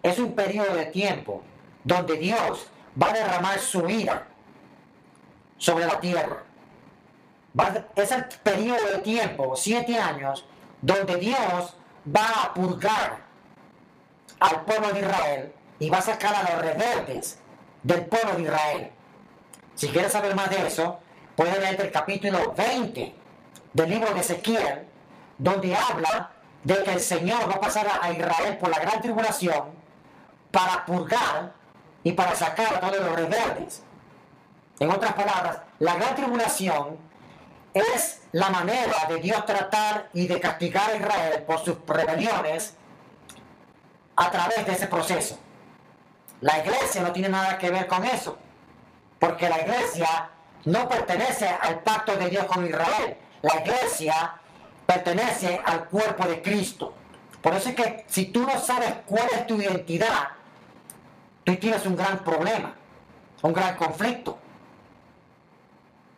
es 0.00 0.20
un 0.20 0.32
periodo 0.32 0.76
de 0.76 0.86
tiempo 0.86 1.42
donde 1.82 2.16
Dios 2.18 2.68
va 3.00 3.08
a 3.08 3.12
derramar 3.12 3.58
su 3.58 3.88
ira 3.88 4.26
sobre 5.58 5.86
la 5.86 6.00
tierra. 6.00 6.42
es 7.94 8.10
el 8.10 8.24
periodo 8.42 8.84
de 8.92 8.98
tiempo, 8.98 9.54
siete 9.56 9.98
años, 9.98 10.44
donde 10.80 11.16
Dios 11.16 11.76
va 12.04 12.44
a 12.44 12.54
purgar 12.54 13.18
al 14.40 14.62
pueblo 14.62 14.92
de 14.92 15.00
Israel 15.00 15.52
y 15.78 15.90
va 15.90 15.98
a 15.98 16.02
sacar 16.02 16.34
a 16.34 16.52
los 16.52 16.62
rebeldes 16.62 17.38
del 17.82 18.04
pueblo 18.06 18.34
de 18.34 18.42
Israel. 18.42 18.90
Si 19.74 19.88
quieres 19.88 20.12
saber 20.12 20.34
más 20.34 20.50
de 20.50 20.66
eso, 20.66 20.98
puedes 21.36 21.58
leer 21.58 21.80
el 21.80 21.92
capítulo 21.92 22.52
20 22.56 23.14
del 23.72 23.90
libro 23.90 24.12
de 24.12 24.20
Ezequiel 24.20 24.86
donde 25.38 25.74
habla 25.74 26.30
de 26.64 26.82
que 26.84 26.92
el 26.92 27.00
Señor 27.00 27.48
va 27.48 27.54
a 27.54 27.60
pasar 27.60 27.86
a 28.00 28.12
Israel 28.12 28.58
por 28.58 28.70
la 28.70 28.78
gran 28.78 29.00
tribulación 29.00 29.70
para 30.50 30.84
purgar 30.84 31.52
y 32.04 32.12
para 32.12 32.34
sacar 32.34 32.74
a 32.74 32.80
todos 32.80 32.98
los 32.98 33.16
rebeldes. 33.16 33.82
En 34.78 34.90
otras 34.90 35.12
palabras, 35.14 35.58
la 35.78 35.94
gran 35.94 36.14
tribulación 36.14 36.98
es 37.74 38.22
la 38.32 38.50
manera 38.50 39.06
de 39.08 39.16
Dios 39.16 39.44
tratar 39.46 40.08
y 40.12 40.26
de 40.26 40.40
castigar 40.40 40.90
a 40.90 40.96
Israel 40.96 41.42
por 41.46 41.64
sus 41.64 41.76
rebeliones 41.86 42.74
a 44.16 44.30
través 44.30 44.66
de 44.66 44.72
ese 44.72 44.86
proceso. 44.86 45.38
La 46.40 46.58
iglesia 46.58 47.02
no 47.02 47.12
tiene 47.12 47.28
nada 47.28 47.56
que 47.58 47.70
ver 47.70 47.86
con 47.86 48.04
eso, 48.04 48.36
porque 49.18 49.48
la 49.48 49.60
iglesia 49.60 50.30
no 50.64 50.88
pertenece 50.88 51.48
al 51.48 51.80
pacto 51.80 52.16
de 52.16 52.28
Dios 52.28 52.44
con 52.46 52.66
Israel. 52.66 53.16
La 53.42 53.60
iglesia 53.60 54.34
pertenece 54.86 55.60
al 55.64 55.84
cuerpo 55.84 56.26
de 56.26 56.42
Cristo. 56.42 56.94
Por 57.40 57.54
eso 57.54 57.70
es 57.70 57.74
que 57.74 58.04
si 58.08 58.26
tú 58.26 58.42
no 58.42 58.58
sabes 58.58 58.92
cuál 59.06 59.26
es 59.32 59.46
tu 59.46 59.60
identidad, 59.60 60.28
tú 61.44 61.56
tienes 61.56 61.84
un 61.86 61.96
gran 61.96 62.18
problema, 62.20 62.74
un 63.42 63.52
gran 63.52 63.76
conflicto. 63.76 64.38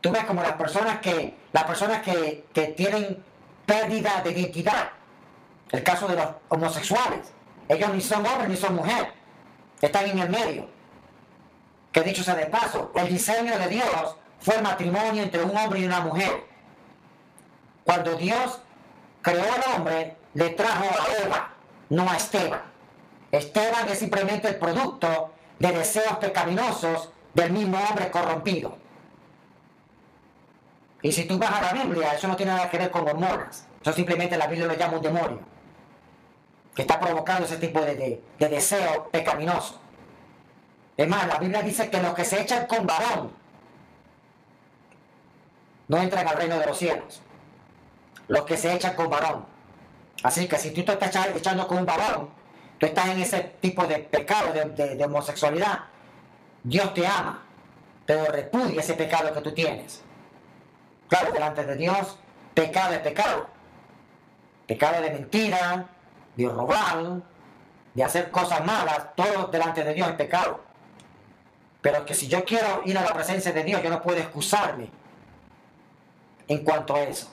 Tú 0.00 0.11
ves 0.11 0.25
como 0.25 0.43
las 0.43 0.52
personas 0.52 1.00
que, 1.00 1.35
las 1.52 1.64
personas 1.64 2.02
que, 2.02 2.45
que 2.52 2.69
tienen 2.69 3.23
pérdida 3.64 4.21
de 4.23 4.33
identidad, 4.33 4.90
el 5.71 5.83
caso 5.83 6.07
de 6.07 6.16
los 6.16 6.28
homosexuales, 6.49 7.33
ellos 7.69 7.95
ni 7.95 8.00
son 8.00 8.26
hombres 8.26 8.49
ni 8.49 8.57
son 8.57 8.76
mujeres, 8.76 9.09
están 9.81 10.07
en 10.07 10.19
el 10.19 10.28
medio. 10.28 10.69
Que 11.93 12.02
dicho 12.02 12.23
sea 12.23 12.35
de 12.35 12.47
paso, 12.47 12.93
el 12.95 13.09
diseño 13.09 13.57
de 13.59 13.69
Dios 13.69 14.16
fue 14.40 14.61
matrimonio 14.61 15.23
entre 15.23 15.43
un 15.43 15.57
hombre 15.57 15.81
y 15.81 15.87
una 15.87 16.00
mujer. 16.00 16.45
Cuando 17.85 18.14
Dios 18.16 18.61
creó 19.23 19.45
al 19.45 19.75
hombre, 19.75 20.16
le 20.35 20.50
trajo 20.50 20.85
a 20.85 21.25
Eva, 21.25 21.50
no 21.88 22.11
a 22.11 22.16
Esteban. 22.16 22.74
Esteban 23.36 23.88
es 23.88 23.98
simplemente 23.98 24.48
el 24.48 24.56
producto 24.56 25.32
de 25.58 25.72
deseos 25.72 26.16
pecaminosos 26.18 27.10
del 27.34 27.52
mismo 27.52 27.78
hombre 27.78 28.10
corrompido. 28.10 28.76
Y 31.02 31.12
si 31.12 31.24
tú 31.24 31.38
vas 31.38 31.50
a 31.50 31.60
la 31.60 31.82
Biblia, 31.82 32.14
eso 32.14 32.28
no 32.28 32.36
tiene 32.36 32.52
nada 32.52 32.70
que 32.70 32.78
ver 32.78 32.90
con 32.90 33.06
hormonas. 33.06 33.66
Eso 33.82 33.92
simplemente 33.92 34.36
la 34.36 34.46
Biblia 34.46 34.66
lo 34.66 34.74
llama 34.74 34.96
un 34.96 35.02
demonio. 35.02 35.40
Que 36.74 36.82
está 36.82 36.98
provocando 36.98 37.44
ese 37.44 37.58
tipo 37.58 37.80
de, 37.80 37.94
de, 37.94 38.22
de 38.38 38.48
deseo 38.48 39.08
pecaminoso. 39.10 39.80
Es 40.96 41.08
más, 41.08 41.26
la 41.26 41.38
Biblia 41.38 41.62
dice 41.62 41.90
que 41.90 42.00
los 42.00 42.14
que 42.14 42.24
se 42.24 42.40
echan 42.40 42.66
con 42.66 42.86
varón 42.86 43.32
no 45.88 45.98
entran 45.98 46.26
al 46.26 46.36
reino 46.36 46.58
de 46.58 46.66
los 46.66 46.78
cielos 46.78 47.20
los 48.28 48.44
que 48.44 48.56
se 48.56 48.72
echan 48.72 48.94
con 48.94 49.10
varón. 49.10 49.44
Así 50.22 50.48
que 50.48 50.56
si 50.56 50.70
tú 50.70 50.82
te 50.84 50.92
estás 50.92 51.28
echando 51.34 51.66
con 51.66 51.78
un 51.78 51.86
varón, 51.86 52.30
estás 52.86 53.08
en 53.08 53.20
ese 53.20 53.40
tipo 53.60 53.86
de 53.86 53.98
pecado, 53.98 54.52
de, 54.52 55.04
homosexualidad, 55.04 55.80
Dios 56.62 56.92
te 56.94 57.06
ama, 57.06 57.42
pero 58.06 58.24
repudia 58.26 58.80
ese 58.80 58.94
pecado 58.94 59.32
que 59.32 59.40
tú 59.40 59.52
tienes. 59.52 60.02
Claro, 61.08 61.32
delante 61.32 61.64
de 61.64 61.76
Dios, 61.76 62.18
pecado 62.54 62.94
es 62.94 63.00
pecado. 63.00 63.46
Pecado 64.66 65.02
de 65.02 65.10
mentira, 65.10 65.86
de 66.36 66.48
robar, 66.48 67.22
de 67.94 68.04
hacer 68.04 68.30
cosas 68.30 68.64
malas, 68.64 69.14
todo 69.14 69.48
delante 69.48 69.84
de 69.84 69.94
Dios 69.94 70.08
es 70.08 70.14
pecado. 70.14 70.60
Pero 71.80 72.04
que 72.06 72.14
si 72.14 72.28
yo 72.28 72.44
quiero 72.44 72.82
ir 72.86 72.96
a 72.96 73.02
la 73.02 73.12
presencia 73.12 73.52
de 73.52 73.62
Dios, 73.62 73.82
yo 73.82 73.90
no 73.90 74.00
puedo 74.00 74.18
excusarme 74.18 74.88
en 76.48 76.64
cuanto 76.64 76.94
a 76.94 77.02
eso. 77.02 77.30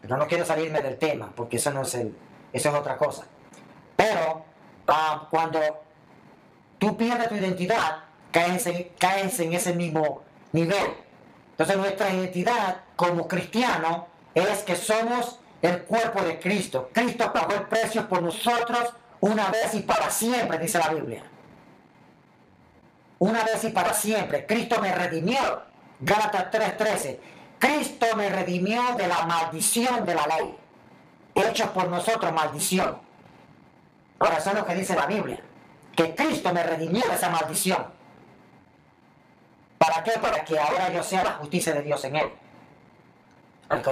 Pero 0.00 0.16
no 0.16 0.26
quiero 0.26 0.44
salirme 0.44 0.80
del 0.82 0.98
tema, 0.98 1.32
porque 1.34 1.56
eso 1.56 1.70
no 1.72 1.82
es 1.82 1.94
el, 1.94 2.14
eso 2.52 2.68
es 2.68 2.74
otra 2.74 2.96
cosa. 2.96 3.26
Pero 3.96 4.45
ah, 4.88 5.26
cuando 5.30 5.60
tú 6.78 6.96
pierdes 6.96 7.28
tu 7.28 7.34
identidad, 7.34 8.04
caes 8.30 8.66
en, 9.40 9.52
ese 9.52 9.72
mismo 9.72 10.22
nivel. 10.52 10.94
Entonces 11.52 11.76
nuestra 11.76 12.10
identidad 12.10 12.82
como 12.96 13.26
cristiano 13.26 14.08
es 14.34 14.62
que 14.62 14.76
somos 14.76 15.38
el 15.62 15.82
cuerpo 15.84 16.22
de 16.22 16.38
Cristo. 16.38 16.90
Cristo 16.92 17.32
pagó 17.32 17.54
el 17.54 17.62
precio 17.62 18.08
por 18.08 18.22
nosotros 18.22 18.92
una 19.20 19.48
vez 19.48 19.74
y 19.74 19.80
para 19.80 20.10
siempre, 20.10 20.58
dice 20.58 20.78
la 20.78 20.90
Biblia. 20.90 21.22
Una 23.18 23.42
vez 23.44 23.64
y 23.64 23.70
para 23.70 23.94
siempre. 23.94 24.44
Cristo 24.44 24.80
me 24.80 24.94
redimió. 24.94 25.62
Gálatas 26.00 26.50
3:13. 26.50 27.18
Cristo 27.58 28.06
me 28.16 28.28
redimió 28.28 28.82
de 28.98 29.08
la 29.08 29.24
maldición 29.24 30.04
de 30.04 30.14
la 30.14 30.26
ley. 30.26 30.56
Hecho 31.34 31.72
por 31.72 31.88
nosotros 31.88 32.30
maldición. 32.32 33.05
Ahora, 34.18 34.38
eso 34.38 34.50
es 34.50 34.56
lo 34.56 34.66
que 34.66 34.74
dice 34.74 34.94
la 34.94 35.06
Biblia. 35.06 35.40
Que 35.94 36.14
Cristo 36.14 36.52
me 36.52 36.62
redimió 36.62 37.06
de 37.06 37.14
esa 37.14 37.30
maldición. 37.30 37.86
¿Para 39.78 40.02
qué? 40.02 40.12
Para 40.12 40.44
que 40.44 40.58
ahora 40.58 40.90
yo 40.90 41.02
sea 41.02 41.24
la 41.24 41.32
justicia 41.32 41.72
de 41.74 41.82
Dios 41.82 42.04
en 42.04 42.16
él. 42.16 42.32
Al 43.68 43.82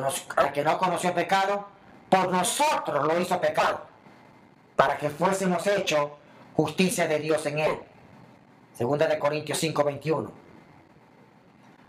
que, 0.52 0.62
no 0.62 0.78
conoció 0.78 1.12
pecado, 1.14 1.66
por 2.08 2.30
nosotros 2.30 3.04
lo 3.04 3.20
hizo 3.20 3.40
pecado, 3.40 3.80
para 4.76 4.96
que 4.96 5.10
fuésemos 5.10 5.66
hechos 5.66 6.10
justicia 6.54 7.08
de 7.08 7.18
Dios 7.18 7.44
en 7.46 7.58
él. 7.58 7.80
Segunda 8.72 9.06
de 9.06 9.18
Corintios 9.18 9.58
5, 9.58 9.84
21. 9.84 10.32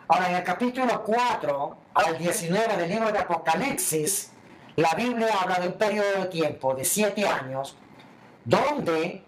Ahora, 0.08 0.30
en 0.30 0.36
el 0.36 0.44
capítulo 0.44 1.04
4 1.04 1.78
al 1.94 2.18
19 2.18 2.78
del 2.78 2.90
libro 2.90 3.12
de 3.12 3.20
Apocalipsis, 3.20 4.32
la 4.76 4.94
Biblia 4.94 5.30
habla 5.42 5.60
de 5.60 5.68
un 5.68 5.74
periodo 5.74 6.24
de 6.24 6.26
tiempo 6.26 6.76
de 6.76 6.86
siete 6.86 7.28
años, 7.28 7.76
donde 8.46 9.24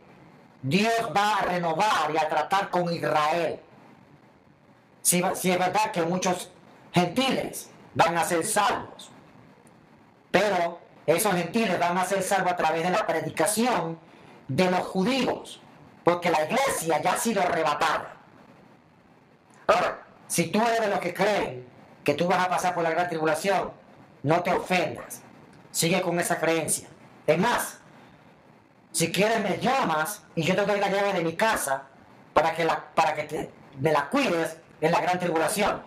Dios 0.62 0.93
va 1.15 1.38
a 1.38 1.41
renovar 1.43 2.12
y 2.13 2.17
a 2.17 2.29
tratar 2.29 2.69
con 2.69 2.91
Israel. 2.93 3.59
Si, 5.01 5.21
si 5.36 5.51
es 5.51 5.59
verdad 5.59 5.91
que 5.91 6.03
muchos 6.03 6.51
gentiles 6.93 7.69
van 7.95 8.17
a 8.17 8.24
ser 8.24 8.45
salvos. 8.45 9.09
Pero 10.31 10.79
esos 11.05 11.33
gentiles 11.33 11.79
van 11.79 11.97
a 11.97 12.05
ser 12.05 12.21
salvos 12.21 12.53
a 12.53 12.55
través 12.55 12.83
de 12.83 12.91
la 12.91 13.05
predicación 13.07 14.00
de 14.47 14.69
los 14.69 14.81
judíos, 14.81 15.62
porque 16.03 16.29
la 16.29 16.45
iglesia 16.45 17.01
ya 17.01 17.13
ha 17.13 17.17
sido 17.17 17.41
arrebatada. 17.41 18.15
Ahora, 19.67 20.03
si 20.27 20.47
tú 20.47 20.62
eres 20.62 20.81
de 20.81 20.88
los 20.88 21.00
que 21.00 21.13
creen 21.13 21.67
que 22.03 22.13
tú 22.13 22.27
vas 22.27 22.45
a 22.45 22.50
pasar 22.50 22.74
por 22.74 22.83
la 22.83 22.91
gran 22.91 23.09
tribulación, 23.09 23.71
no 24.24 24.41
te 24.41 24.53
ofendas. 24.53 25.21
Sigue 25.71 26.01
con 26.01 26.19
esa 26.19 26.39
creencia. 26.39 26.88
Es 27.25 27.38
más, 27.38 27.76
si 28.91 29.12
quieres 29.12 29.41
me 29.41 29.58
llamas 29.60 30.24
y 30.36 30.44
yo 30.44 30.56
te 30.56 30.65
doy 30.65 30.79
la 30.79 30.89
llave 30.89 31.13
de 31.13 31.24
mi 31.24 31.34
casa 31.34 31.84
para 32.34 32.53
que, 32.53 32.65
la, 32.65 32.86
para 32.96 33.13
que 33.13 33.24
te, 33.24 33.51
me 33.79 33.91
la 33.91 34.10
cuides 34.10 34.58
en 34.82 34.91
la 34.91 35.01
gran 35.01 35.20
tribulación. 35.20 35.82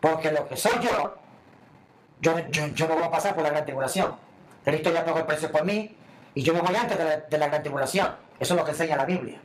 Porque 0.00 0.30
lo 0.30 0.46
que 0.46 0.56
soy 0.56 0.78
yo 0.80 1.16
yo, 2.20 2.38
yo, 2.50 2.88
no 2.88 2.94
voy 2.94 3.04
a 3.04 3.10
pasar 3.10 3.34
por 3.34 3.42
la 3.42 3.50
gran 3.50 3.64
tribulación. 3.64 4.16
Cristo 4.64 4.92
ya 4.92 5.04
pagó 5.04 5.18
el 5.18 5.26
precio 5.26 5.50
por 5.50 5.64
mí 5.64 5.96
y 6.34 6.42
yo 6.42 6.52
me 6.54 6.60
voy 6.60 6.74
antes 6.74 6.98
de 6.98 7.38
la, 7.38 7.48
gran 7.48 7.62
tribulación. 7.62 8.14
Eso 8.38 8.54
es 8.54 8.60
lo 8.60 8.64
que 8.64 8.72
enseña 8.72 8.96
la 8.96 9.04
Biblia. 9.04 9.40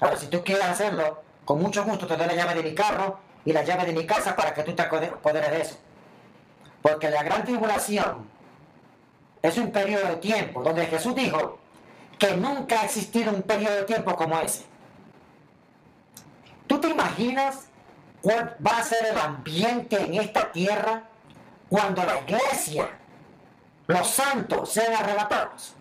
Ahora, 0.00 0.16
si 0.16 0.26
tú 0.26 0.42
quieres 0.42 0.64
hacerlo, 0.64 1.22
con 1.44 1.60
mucho 1.60 1.84
gusto 1.84 2.06
te 2.06 2.16
doy 2.16 2.26
la 2.26 2.34
llave 2.34 2.54
de 2.54 2.62
mi 2.62 2.74
carro 2.74 3.18
y 3.44 3.52
la 3.52 3.62
llave 3.62 3.86
de 3.86 3.92
mi 3.92 4.06
casa 4.06 4.34
para 4.36 4.52
que 4.52 4.62
tú 4.62 4.74
te 4.74 4.82
apoderes 4.82 5.50
de 5.50 5.60
eso. 5.60 5.76
Porque 6.82 7.10
la 7.10 7.22
gran 7.22 7.44
tribulación 7.44 8.28
es 9.44 9.58
un 9.58 9.70
periodo 9.70 10.08
de 10.08 10.16
tiempo 10.16 10.62
donde 10.62 10.86
Jesús 10.86 11.14
dijo 11.14 11.58
que 12.18 12.34
nunca 12.34 12.80
ha 12.80 12.84
existido 12.86 13.30
un 13.30 13.42
periodo 13.42 13.76
de 13.76 13.82
tiempo 13.82 14.16
como 14.16 14.40
ese. 14.40 14.64
¿Tú 16.66 16.80
te 16.80 16.88
imaginas 16.88 17.66
cuál 18.22 18.56
va 18.66 18.78
a 18.78 18.82
ser 18.82 19.04
el 19.04 19.18
ambiente 19.18 20.02
en 20.02 20.14
esta 20.14 20.50
tierra 20.50 21.02
cuando 21.68 22.02
la 22.04 22.20
iglesia, 22.20 22.88
los 23.86 24.08
santos 24.08 24.72
sean 24.72 24.94
arrebatados. 24.94 25.74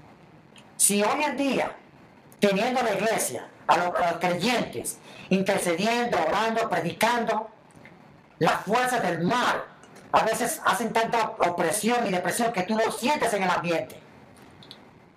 Si 0.76 1.02
hoy 1.02 1.24
en 1.24 1.38
día, 1.38 1.74
teniendo 2.42 2.84
la 2.84 2.96
iglesia, 2.96 3.48
a 3.66 3.78
los, 3.78 3.94
creyentes, 4.20 4.98
intercediendo, 5.30 6.18
orando, 6.22 6.70
predicando, 6.70 7.50
las 8.40 8.66
fuerzas 8.66 9.02
del 9.04 9.22
mal 9.22 9.64
a 10.14 10.24
veces 10.24 10.62
hacen 10.64 10.94
tanta 10.94 11.34
opresión 11.40 12.06
y 12.08 12.12
depresión 12.12 12.54
que 12.54 12.62
tú 12.64 12.76
no 12.76 12.92
sientes 12.92 13.34
en 13.34 13.44
el 13.44 13.50
ambiente. 13.50 14.00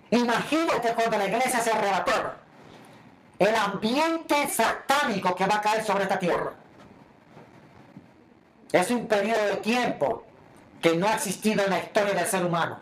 Imagínate 0.09 0.93
cuando 0.95 1.19
la 1.19 1.27
iglesia 1.27 1.59
se 1.59 1.71
arrebató, 1.71 2.33
el 3.37 3.55
ambiente 3.55 4.47
satánico 4.49 5.35
que 5.35 5.45
va 5.45 5.57
a 5.57 5.61
caer 5.61 5.85
sobre 5.85 6.03
esta 6.03 6.17
tierra. 6.17 6.51
Es 8.71 8.89
un 8.89 9.07
periodo 9.07 9.45
de 9.45 9.57
tiempo 9.57 10.25
que 10.81 10.95
no 10.95 11.07
ha 11.07 11.13
existido 11.13 11.63
en 11.63 11.69
la 11.69 11.79
historia 11.79 12.15
del 12.15 12.25
ser 12.25 12.43
humano. 12.43 12.79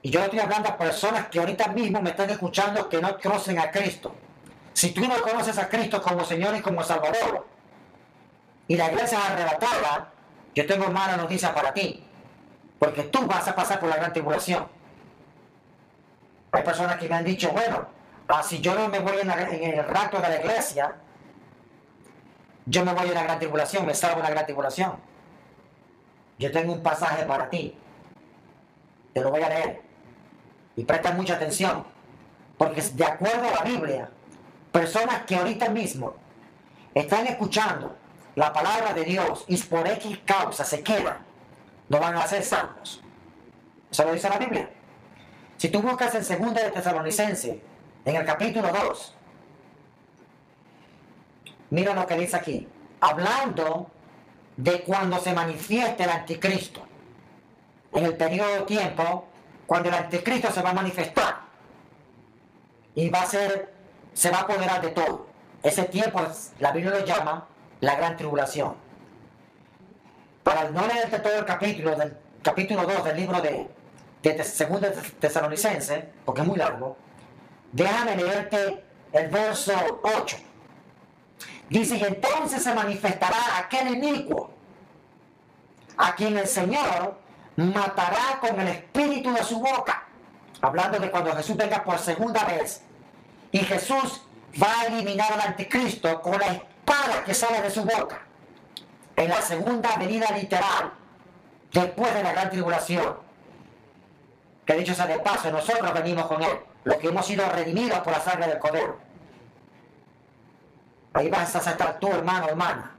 Y 0.00 0.08
yo 0.08 0.20
estoy 0.20 0.38
hablando 0.38 0.70
a 0.70 0.78
personas 0.78 1.28
que 1.28 1.38
ahorita 1.38 1.68
mismo 1.68 2.00
me 2.00 2.10
están 2.10 2.30
escuchando 2.30 2.88
que 2.88 3.02
no 3.02 3.18
conocen 3.18 3.58
a 3.58 3.70
Cristo. 3.70 4.14
Si 4.72 4.92
tú 4.92 5.02
no 5.06 5.20
conoces 5.20 5.58
a 5.58 5.68
Cristo 5.68 6.00
como 6.00 6.24
Señor 6.24 6.56
y 6.56 6.62
como 6.62 6.82
Salvador, 6.82 7.55
y 8.68 8.76
la 8.76 8.90
iglesia 8.90 9.18
es 9.18 9.24
arrebatada, 9.24 10.12
yo 10.54 10.66
tengo 10.66 10.88
mala 10.90 11.16
noticia 11.16 11.54
para 11.54 11.72
ti, 11.72 12.02
porque 12.78 13.04
tú 13.04 13.26
vas 13.26 13.46
a 13.46 13.54
pasar 13.54 13.78
por 13.78 13.88
la 13.88 13.96
gran 13.96 14.12
tribulación. 14.12 14.66
Hay 16.52 16.62
personas 16.62 16.96
que 16.96 17.08
me 17.08 17.16
han 17.16 17.24
dicho, 17.24 17.50
bueno, 17.50 17.86
ah, 18.28 18.42
si 18.42 18.60
yo 18.60 18.74
no 18.74 18.88
me 18.88 18.98
voy 18.98 19.18
en, 19.20 19.30
en 19.30 19.78
el 19.78 19.84
rato 19.86 20.20
de 20.20 20.28
la 20.28 20.36
iglesia, 20.40 20.94
yo 22.64 22.84
me 22.84 22.92
voy 22.92 23.08
a 23.08 23.12
la 23.12 23.22
gran 23.22 23.38
tribulación, 23.38 23.86
me 23.86 23.94
salgo 23.94 24.16
de 24.16 24.22
la 24.24 24.30
gran 24.30 24.44
tribulación. 24.44 24.96
Yo 26.38 26.50
tengo 26.50 26.72
un 26.72 26.82
pasaje 26.82 27.24
para 27.24 27.48
ti. 27.48 27.74
Te 29.12 29.20
lo 29.20 29.30
voy 29.30 29.42
a 29.42 29.48
leer. 29.48 29.82
Y 30.76 30.84
presta 30.84 31.12
mucha 31.12 31.34
atención. 31.34 31.84
Porque 32.58 32.82
de 32.82 33.04
acuerdo 33.04 33.48
a 33.48 33.52
la 33.52 33.62
Biblia, 33.62 34.10
personas 34.72 35.22
que 35.26 35.36
ahorita 35.36 35.68
mismo 35.70 36.14
están 36.94 37.26
escuchando 37.26 37.96
la 38.36 38.52
palabra 38.52 38.94
de 38.94 39.04
Dios 39.04 39.44
y 39.48 39.56
por 39.58 39.88
X 39.88 40.20
causa 40.24 40.64
se 40.64 40.82
quedan, 40.82 41.18
no 41.88 41.98
van 41.98 42.16
a 42.16 42.26
ser 42.26 42.44
salvos. 42.44 43.02
Eso 43.90 44.04
lo 44.04 44.12
dice 44.12 44.28
la 44.28 44.38
Biblia. 44.38 44.70
Si 45.56 45.68
tú 45.68 45.82
buscas 45.82 46.14
en 46.14 46.42
2 46.42 46.54
de 46.54 46.70
Tesalonicense, 46.70 47.60
en 48.04 48.16
el 48.16 48.24
capítulo 48.24 48.68
2, 48.68 49.16
Mira 51.70 51.94
lo 51.94 52.06
que 52.06 52.16
dice 52.16 52.36
aquí. 52.36 52.68
Hablando 53.00 53.90
de 54.56 54.82
cuando 54.82 55.18
se 55.18 55.32
manifieste 55.34 56.04
el 56.04 56.10
anticristo. 56.10 56.80
En 57.92 58.04
el 58.04 58.16
periodo 58.16 58.52
de 58.54 58.60
tiempo, 58.62 59.26
cuando 59.66 59.88
el 59.88 59.94
anticristo 59.94 60.50
se 60.52 60.62
va 60.62 60.70
a 60.70 60.74
manifestar. 60.74 61.40
Y 62.94 63.10
va 63.10 63.22
a 63.22 63.26
ser, 63.26 63.72
se 64.14 64.30
va 64.30 64.38
a 64.38 64.40
apoderar 64.42 64.80
de 64.80 64.88
todo. 64.88 65.26
Ese 65.62 65.84
tiempo, 65.84 66.20
la 66.60 66.72
Biblia 66.72 66.98
lo 66.98 67.04
llama 67.04 67.46
la 67.80 67.96
gran 67.96 68.16
tribulación. 68.16 68.74
Para 70.42 70.70
no 70.70 70.86
leerte 70.86 71.18
todo 71.18 71.38
el 71.38 71.44
capítulo, 71.44 71.96
del 71.96 72.16
capítulo 72.42 72.84
2 72.84 73.04
del 73.04 73.16
libro 73.16 73.40
de, 73.40 73.68
de, 74.22 74.44
segundo 74.44 74.88
tesalonicense, 75.18 76.08
porque 76.24 76.42
es 76.42 76.46
muy 76.46 76.56
largo, 76.56 76.96
déjame 77.72 78.16
leerte 78.16 78.84
el 79.12 79.28
verso 79.28 79.72
8 80.02 80.36
Dice, 81.68 81.96
y 81.96 82.04
entonces 82.04 82.62
se 82.62 82.74
manifestará 82.74 83.58
aquel 83.58 83.88
inicuo, 83.96 84.50
a 85.96 86.14
quien 86.14 86.36
el 86.36 86.46
Señor 86.46 87.18
matará 87.56 88.38
con 88.40 88.60
el 88.60 88.68
espíritu 88.68 89.32
de 89.32 89.42
su 89.42 89.58
boca. 89.58 90.04
Hablando 90.60 90.98
de 90.98 91.10
cuando 91.10 91.34
Jesús 91.34 91.56
venga 91.56 91.82
por 91.82 91.98
segunda 91.98 92.44
vez. 92.44 92.82
Y 93.50 93.58
Jesús 93.58 94.22
va 94.62 94.80
a 94.80 94.86
eliminar 94.86 95.32
al 95.32 95.40
anticristo 95.40 96.20
con 96.22 96.38
la 96.38 96.62
espada 96.86 97.24
que 97.24 97.34
sale 97.34 97.60
de 97.60 97.70
su 97.70 97.82
boca. 97.82 98.22
En 99.16 99.28
la 99.28 99.42
segunda 99.42 99.96
venida 99.96 100.30
literal, 100.30 100.92
después 101.72 102.14
de 102.14 102.22
la 102.22 102.32
gran 102.32 102.50
tribulación. 102.50 103.16
Que 104.64 104.74
dicho 104.74 104.94
sea 104.94 105.06
de 105.06 105.18
paso, 105.20 105.50
nosotros 105.50 105.92
venimos 105.94 106.26
con 106.26 106.42
él, 106.42 106.58
los 106.84 106.96
que 106.96 107.08
hemos 107.08 107.26
sido 107.26 107.48
redimidos 107.48 108.00
por 108.00 108.12
la 108.12 108.20
sangre 108.20 108.48
del 108.48 108.58
Cordero. 108.58 108.98
Ahí 111.14 111.30
vas 111.30 111.54
a 111.54 111.70
estar 111.70 111.98
tú, 111.98 112.08
hermano, 112.08 112.48
hermana. 112.48 112.92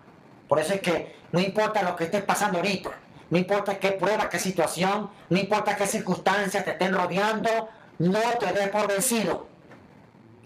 Por 0.47 0.59
eso 0.59 0.73
es 0.73 0.81
que 0.81 1.17
no 1.31 1.39
importa 1.39 1.83
lo 1.83 1.95
que 1.95 2.05
estés 2.05 2.23
pasando 2.23 2.57
ahorita, 2.57 2.89
no 3.29 3.37
importa 3.37 3.77
qué 3.77 3.91
prueba, 3.91 4.29
qué 4.29 4.39
situación, 4.39 5.11
no 5.29 5.37
importa 5.37 5.75
qué 5.75 5.85
circunstancias 5.85 6.63
te 6.63 6.71
estén 6.71 6.93
rodeando, 6.93 7.69
no 7.99 8.21
te 8.39 8.53
des 8.53 8.69
por 8.69 8.87
vencido. 8.87 9.47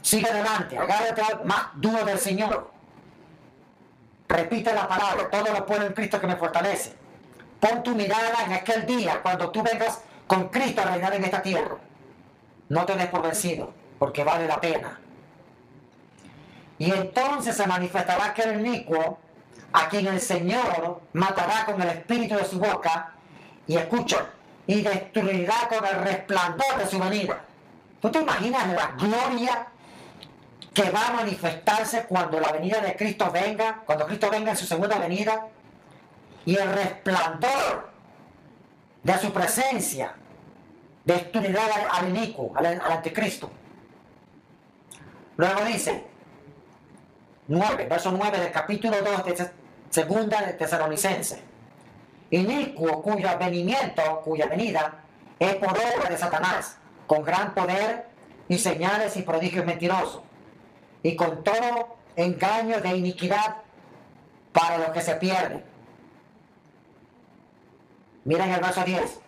Sigue 0.01 0.27
adelante, 0.27 0.77
agárrate 0.77 1.21
más 1.45 1.67
duro 1.75 2.03
del 2.03 2.17
Señor. 2.17 2.80
Repite 4.31 4.73
la 4.73 4.87
palabra, 4.87 5.29
todo 5.29 5.53
lo 5.53 5.65
puedo 5.65 5.85
en 5.85 5.91
Cristo 5.91 6.21
que 6.21 6.27
me 6.27 6.37
fortalece. 6.37 6.95
Pon 7.59 7.83
tu 7.83 7.93
mirada 7.93 8.45
en 8.45 8.53
aquel 8.53 8.85
día 8.85 9.21
cuando 9.21 9.51
tú 9.51 9.61
vengas 9.61 10.01
con 10.25 10.47
Cristo 10.47 10.81
a 10.81 10.85
reinar 10.85 11.13
en 11.13 11.25
esta 11.25 11.41
tierra. 11.41 11.75
No 12.69 12.85
te 12.85 12.95
des 12.95 13.07
por 13.07 13.23
vencido, 13.23 13.73
porque 13.99 14.23
vale 14.23 14.47
la 14.47 14.61
pena. 14.61 14.97
Y 16.77 16.91
entonces 16.91 17.57
se 17.57 17.67
manifestará 17.67 18.27
aquel 18.27 18.65
inicuo 18.65 19.19
a 19.73 19.89
quien 19.89 20.07
el 20.07 20.21
Señor 20.21 21.01
matará 21.11 21.65
con 21.65 21.81
el 21.81 21.89
espíritu 21.89 22.35
de 22.35 22.45
su 22.45 22.57
boca 22.57 23.11
y 23.67 23.75
escucha, 23.75 24.27
y 24.65 24.81
destruirá 24.81 25.67
con 25.67 25.85
el 25.85 26.03
resplandor 26.03 26.77
de 26.77 26.87
su 26.87 26.99
venida. 26.99 27.41
¿Tú 28.01 28.09
te 28.09 28.21
imaginas 28.21 28.65
la 28.69 28.91
gloria 28.97 29.67
que 30.73 30.89
va 30.89 31.07
a 31.07 31.13
manifestarse 31.13 32.05
cuando 32.05 32.39
la 32.39 32.51
venida 32.51 32.79
de 32.79 32.95
Cristo 32.95 33.29
venga, 33.31 33.81
cuando 33.85 34.05
Cristo 34.05 34.29
venga 34.29 34.51
en 34.51 34.57
su 34.57 34.65
segunda 34.65 34.97
venida? 34.97 35.47
Y 36.45 36.55
el 36.55 36.71
resplandor 36.71 37.89
de 39.03 39.17
su 39.17 39.31
presencia 39.33 40.13
destruirá 41.03 41.61
al, 41.91 42.09
inicuo, 42.09 42.53
al, 42.55 42.81
anticristo. 42.81 43.51
Luego 45.37 45.65
dice, 45.65 46.05
9, 47.47 47.87
verso 47.89 48.11
9 48.11 48.39
del 48.39 48.51
capítulo 48.51 48.97
2 49.01 49.25
de 49.25 49.51
segunda 49.89 50.41
de 50.41 50.53
Tesalonicense. 50.53 51.41
Inicuo 52.29 53.01
cuyo 53.01 53.37
venimiento, 53.37 54.21
cuya 54.23 54.45
venida, 54.45 55.03
es 55.37 55.55
por 55.55 55.71
obra 55.71 56.09
de 56.09 56.17
Satanás, 56.17 56.77
con 57.07 57.23
gran 57.23 57.53
poder 57.53 58.07
y 58.47 58.57
señales 58.57 59.17
y 59.17 59.23
prodigios 59.23 59.65
mentirosos, 59.65 60.21
y 61.03 61.15
con 61.15 61.43
todo 61.43 61.97
engaño 62.15 62.79
de 62.79 62.97
iniquidad 62.97 63.57
para 64.51 64.77
los 64.77 64.89
que 64.89 65.01
se 65.01 65.15
pierden. 65.15 65.63
Miren 68.25 68.51
el 68.51 68.61
verso 68.61 68.83
10. 68.83 69.19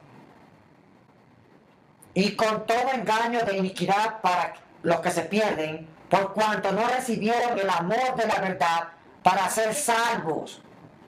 Y 2.16 2.36
con 2.36 2.66
todo 2.66 2.90
engaño 2.94 3.44
de 3.44 3.58
iniquidad 3.58 4.22
para 4.22 4.54
los 4.84 5.00
que 5.00 5.10
se 5.10 5.24
pierden, 5.24 5.88
por 6.10 6.34
cuanto 6.34 6.72
no 6.72 6.88
recibieron 6.88 7.58
el 7.58 7.70
amor 7.70 8.16
de 8.16 8.28
la 8.28 8.40
verdad 8.40 8.90
para 9.24 9.50
ser 9.50 9.74
salvos. 9.74 10.62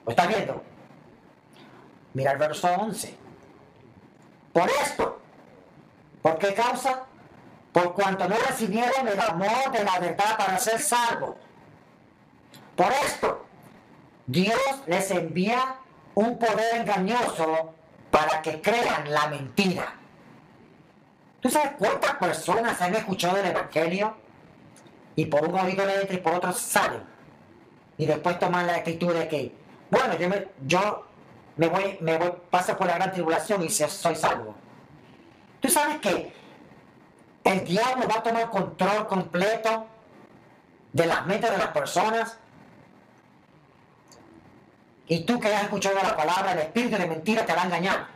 ¿Lo 0.04 0.10
está 0.10 0.26
viendo? 0.26 0.62
Mira 2.14 2.32
el 2.32 2.38
verso 2.38 2.68
11. 2.68 3.14
Por 4.52 4.68
esto, 4.68 5.20
¿por 6.22 6.38
qué 6.38 6.54
causa? 6.54 7.05
Por 7.76 7.92
cuanto 7.92 8.26
no 8.26 8.36
recibieron 8.38 9.06
el 9.06 9.20
amor 9.20 9.70
de 9.70 9.84
la 9.84 9.98
verdad 9.98 10.38
para 10.38 10.58
ser 10.58 10.80
salvos. 10.80 11.36
Por 12.74 12.90
esto, 12.90 13.44
Dios 14.26 14.58
les 14.86 15.10
envía 15.10 15.76
un 16.14 16.38
poder 16.38 16.76
engañoso 16.76 17.74
para 18.10 18.40
que 18.40 18.62
crean 18.62 19.12
la 19.12 19.26
mentira. 19.26 19.92
¿Tú 21.42 21.50
sabes 21.50 21.72
cuántas 21.78 22.14
personas 22.14 22.80
han 22.80 22.94
escuchado 22.94 23.36
el 23.36 23.44
Evangelio 23.44 24.16
y 25.14 25.26
por 25.26 25.46
un 25.46 25.58
oído 25.58 25.84
le 25.84 26.00
entra 26.00 26.16
y 26.16 26.20
por 26.20 26.32
otro 26.32 26.54
salen? 26.54 27.02
Y 27.98 28.06
después 28.06 28.38
toman 28.38 28.66
la 28.66 28.76
actitud 28.76 29.12
de 29.12 29.28
que, 29.28 29.54
bueno, 29.90 30.14
yo 30.66 31.04
me, 31.58 31.68
voy, 31.68 31.98
me 32.00 32.16
voy, 32.16 32.32
paso 32.48 32.74
por 32.74 32.86
la 32.86 32.94
gran 32.94 33.12
tribulación 33.12 33.62
y 33.62 33.68
soy 33.68 34.16
salvo. 34.16 34.54
Tú 35.60 35.68
sabes 35.68 35.98
que 35.98 36.45
el 37.46 37.64
diablo 37.64 38.08
va 38.08 38.16
a 38.18 38.22
tomar 38.24 38.50
control 38.50 39.06
completo 39.06 39.86
de 40.92 41.06
las 41.06 41.26
mentes 41.26 41.48
de 41.48 41.58
las 41.58 41.68
personas. 41.68 42.38
Y 45.06 45.24
tú 45.24 45.38
que 45.38 45.54
has 45.54 45.62
escuchado 45.62 45.94
la 45.94 46.16
palabra, 46.16 46.52
el 46.52 46.58
espíritu 46.58 46.96
de 46.96 47.06
mentira 47.06 47.46
te 47.46 47.54
va 47.54 47.62
a 47.62 47.66
engañar. 47.66 48.08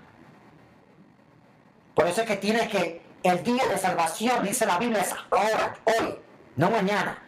Por 1.94 2.08
eso 2.08 2.22
es 2.22 2.26
que 2.26 2.36
tienes 2.36 2.68
que, 2.68 3.02
el 3.22 3.42
día 3.44 3.66
de 3.68 3.78
salvación, 3.78 4.42
dice 4.42 4.66
la 4.66 4.78
Biblia, 4.78 5.02
es 5.02 5.14
ahora, 5.30 5.76
hoy, 5.84 6.18
no 6.56 6.70
mañana. 6.70 7.22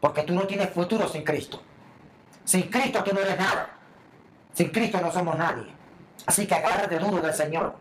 Porque 0.00 0.24
tú 0.24 0.34
no 0.34 0.42
tienes 0.48 0.70
futuro 0.70 1.06
sin 1.06 1.22
Cristo. 1.22 1.62
Sin 2.44 2.62
Cristo 2.62 3.04
tú 3.04 3.14
no 3.14 3.20
eres 3.20 3.38
nada. 3.38 3.70
Sin 4.54 4.70
Cristo 4.70 5.00
no 5.00 5.12
somos 5.12 5.38
nadie. 5.38 5.66
Así 6.26 6.48
que 6.48 6.54
agárrate 6.56 6.98
duro 6.98 7.22
del 7.22 7.32
Señor. 7.32 7.76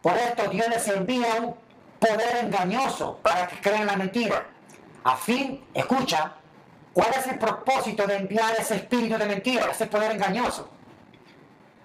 Por 0.00 0.16
esto 0.16 0.48
Dios 0.48 0.68
les 0.68 0.88
envía 0.88 1.34
un 1.40 1.54
poder 2.02 2.44
engañoso 2.44 3.18
para 3.22 3.46
que 3.46 3.60
crean 3.60 3.86
la 3.86 3.96
mentira. 3.96 4.44
A 5.04 5.16
fin, 5.16 5.64
escucha, 5.72 6.32
¿cuál 6.92 7.10
es 7.16 7.26
el 7.28 7.38
propósito 7.38 8.06
de 8.06 8.16
enviar 8.16 8.54
ese 8.58 8.76
espíritu 8.76 9.16
de 9.16 9.26
mentira, 9.26 9.70
ese 9.70 9.86
poder 9.86 10.10
engañoso? 10.10 10.68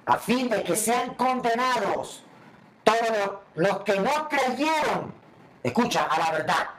A 0.07 0.17
fin 0.17 0.49
de 0.49 0.63
que 0.63 0.75
sean 0.75 1.13
condenados 1.13 2.23
todos 2.83 3.41
los, 3.55 3.83
que 3.83 3.99
no 3.99 4.27
creyeron, 4.29 5.13
escucha, 5.61 6.03
a 6.03 6.17
la 6.17 6.31
verdad. 6.31 6.69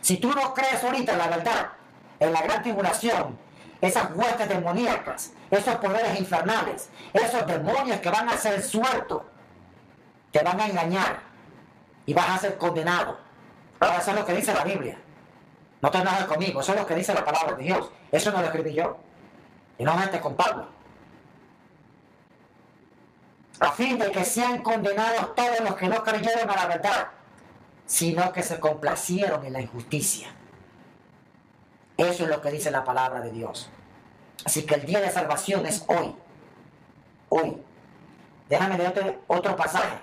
Si 0.00 0.18
tú 0.18 0.30
no 0.30 0.54
crees 0.54 0.84
ahorita 0.84 1.12
en 1.12 1.18
la 1.18 1.28
verdad, 1.28 1.72
en 2.20 2.32
la 2.32 2.42
gran 2.42 2.62
tribulación, 2.62 3.38
esas 3.80 4.14
huestes 4.14 4.48
demoníacas, 4.48 5.32
esos 5.50 5.74
poderes 5.76 6.18
infernales, 6.20 6.90
esos 7.12 7.44
demonios 7.46 7.98
que 8.00 8.10
van 8.10 8.28
a 8.28 8.36
ser 8.36 8.62
sueltos, 8.62 9.22
te 10.30 10.42
van 10.42 10.60
a 10.60 10.66
engañar 10.66 11.35
y 12.06 12.14
vas 12.14 12.30
a 12.30 12.38
ser 12.38 12.56
condenado. 12.56 13.18
Ahora, 13.80 13.98
eso 13.98 14.10
es 14.12 14.16
lo 14.16 14.24
que 14.24 14.34
dice 14.34 14.54
la 14.54 14.64
Biblia. 14.64 14.98
No 15.82 15.90
te 15.90 16.02
nada 16.02 16.26
conmigo, 16.26 16.60
eso 16.60 16.72
es 16.72 16.80
lo 16.80 16.86
que 16.86 16.94
dice 16.94 17.12
la 17.12 17.24
palabra 17.24 17.56
de 17.56 17.64
Dios. 17.64 17.90
Eso 18.10 18.32
no 18.32 18.40
lo 18.40 18.46
escribí 18.46 18.72
yo. 18.72 18.96
Y 19.78 19.84
no 19.84 19.94
me 19.94 20.20
con 20.20 20.34
Pablo 20.34 20.76
a 23.60 23.72
fin 23.72 23.98
de 23.98 24.10
que 24.10 24.24
sean 24.24 24.62
condenados 24.62 25.34
todos 25.34 25.60
los 25.60 25.76
que 25.76 25.88
no 25.88 26.02
creyeron 26.02 26.50
a 26.50 26.56
la 26.56 26.66
verdad, 26.66 27.08
sino 27.86 28.32
que 28.32 28.42
se 28.42 28.60
complacieron 28.60 29.44
en 29.44 29.52
la 29.52 29.60
injusticia. 29.60 30.28
Eso 31.96 32.24
es 32.24 32.28
lo 32.28 32.40
que 32.40 32.50
dice 32.50 32.70
la 32.70 32.84
palabra 32.84 33.20
de 33.20 33.30
Dios. 33.30 33.70
Así 34.44 34.66
que 34.66 34.74
el 34.74 34.84
día 34.84 35.00
de 35.00 35.10
salvación 35.10 35.64
es 35.64 35.84
hoy. 35.86 36.14
Hoy. 37.30 37.62
Déjame 38.48 38.76
leerte 38.76 39.18
otro 39.26 39.56
pasaje. 39.56 39.98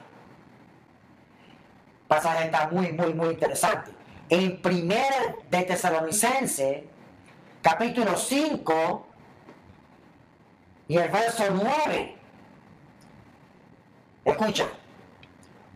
Pasaje 2.07 2.45
está 2.45 2.67
muy, 2.67 2.91
muy, 2.91 3.13
muy 3.13 3.29
interesante. 3.29 3.91
En 4.29 4.61
primer 4.61 5.37
de 5.49 5.63
Tesalonicense, 5.63 6.87
capítulo 7.61 8.17
5 8.17 9.07
y 10.87 10.97
el 10.97 11.09
verso 11.09 11.43
9 11.51 12.23
Escucha, 14.25 14.67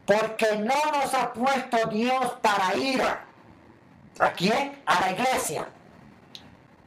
porque 0.06 0.58
no 0.58 0.92
nos 0.92 1.14
ha 1.14 1.34
puesto 1.34 1.78
Dios 1.90 2.34
para 2.42 2.76
ir. 2.76 3.02
¿A 4.20 4.32
quién? 4.32 4.82
A 4.86 5.02
la 5.02 5.12
iglesia. 5.12 5.68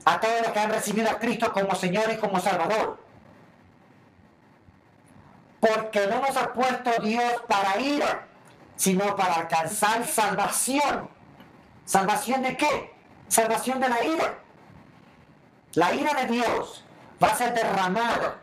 A 0.05 0.19
todos 0.19 0.41
los 0.41 0.53
que 0.53 0.59
han 0.59 0.71
recibido 0.71 1.11
a 1.11 1.19
Cristo 1.19 1.53
como 1.53 1.75
Señor 1.75 2.11
y 2.11 2.17
como 2.17 2.41
Salvador. 2.41 2.99
Porque 5.61 6.07
no 6.07 6.21
nos 6.21 6.37
ha 6.37 6.53
puesto 6.55 6.91
Dios 7.03 7.35
para 7.47 7.79
ir, 7.79 8.03
sino 8.81 9.15
para 9.15 9.35
alcanzar 9.35 10.07
salvación. 10.07 11.11
¿Salvación 11.85 12.41
de 12.41 12.57
qué? 12.57 12.95
Salvación 13.29 13.79
de 13.79 13.91
la 13.91 14.03
ira. 14.03 14.39
La 15.75 15.93
ira 15.93 16.15
de 16.15 16.33
Dios 16.33 16.83
va 17.23 17.29
a 17.29 17.37
ser 17.37 17.53
derramada 17.53 18.41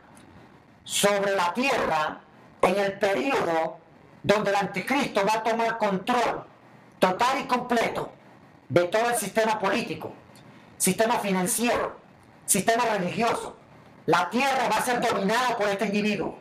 sobre 0.83 1.35
la 1.35 1.51
tierra 1.55 2.21
en 2.61 2.75
el 2.77 2.99
periodo 2.99 3.79
donde 4.21 4.51
el 4.51 4.57
anticristo 4.57 5.25
va 5.25 5.39
a 5.39 5.43
tomar 5.43 5.79
control 5.79 6.45
total 6.99 7.39
y 7.41 7.45
completo 7.45 8.11
de 8.69 8.83
todo 8.83 9.09
el 9.09 9.15
sistema 9.15 9.57
político, 9.57 10.13
sistema 10.77 11.17
financiero, 11.17 11.97
sistema 12.45 12.83
religioso. 12.95 13.57
La 14.05 14.29
tierra 14.29 14.69
va 14.69 14.77
a 14.77 14.83
ser 14.83 15.01
dominada 15.01 15.57
por 15.57 15.67
este 15.67 15.87
individuo. 15.87 16.37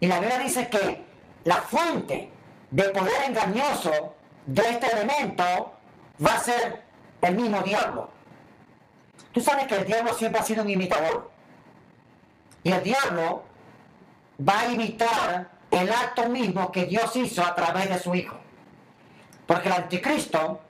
Y 0.00 0.08
la 0.08 0.18
Biblia 0.18 0.40
dice 0.40 0.68
que 0.68 1.06
la 1.44 1.58
fuente 1.58 2.32
de 2.70 2.84
poder 2.90 3.22
engañoso 3.26 4.14
de 4.46 4.62
este 4.62 4.92
elemento 4.92 5.72
va 6.24 6.34
a 6.34 6.38
ser 6.38 6.82
el 7.22 7.34
mismo 7.34 7.60
diablo. 7.62 8.10
Tú 9.32 9.40
sabes 9.40 9.66
que 9.66 9.76
el 9.76 9.86
diablo 9.86 10.14
siempre 10.14 10.40
ha 10.40 10.44
sido 10.44 10.62
un 10.62 10.70
imitador. 10.70 11.30
Y 12.62 12.72
el 12.72 12.82
diablo 12.82 13.44
va 14.40 14.60
a 14.60 14.72
imitar 14.72 15.50
el 15.70 15.92
acto 15.92 16.28
mismo 16.28 16.72
que 16.72 16.86
Dios 16.86 17.14
hizo 17.16 17.44
a 17.44 17.54
través 17.54 17.88
de 17.88 17.98
su 17.98 18.14
Hijo. 18.14 18.36
Porque 19.46 19.68
el 19.68 19.74
anticristo, 19.74 20.60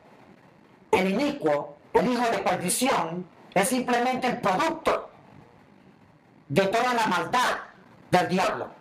el 0.91 1.11
inicuo, 1.11 1.77
el 1.95 2.13
hijo 2.13 2.31
de 2.31 2.39
perdición, 2.39 3.27
es 3.55 3.69
simplemente 3.69 4.27
el 4.27 4.41
producto 4.41 5.11
de 6.49 6.67
toda 6.67 6.93
la 6.93 7.07
maldad 7.07 7.57
del 8.11 8.29
diablo. 8.29 8.76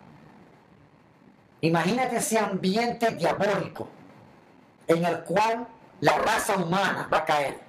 Imagínate 1.66 2.16
ese 2.16 2.38
ambiente 2.38 3.10
diabólico 3.10 3.88
en 4.86 5.04
el 5.04 5.20
cual 5.24 5.66
la 6.00 6.18
raza 6.18 6.56
humana 6.56 7.08
va 7.12 7.18
a 7.18 7.24
caer. 7.24 7.60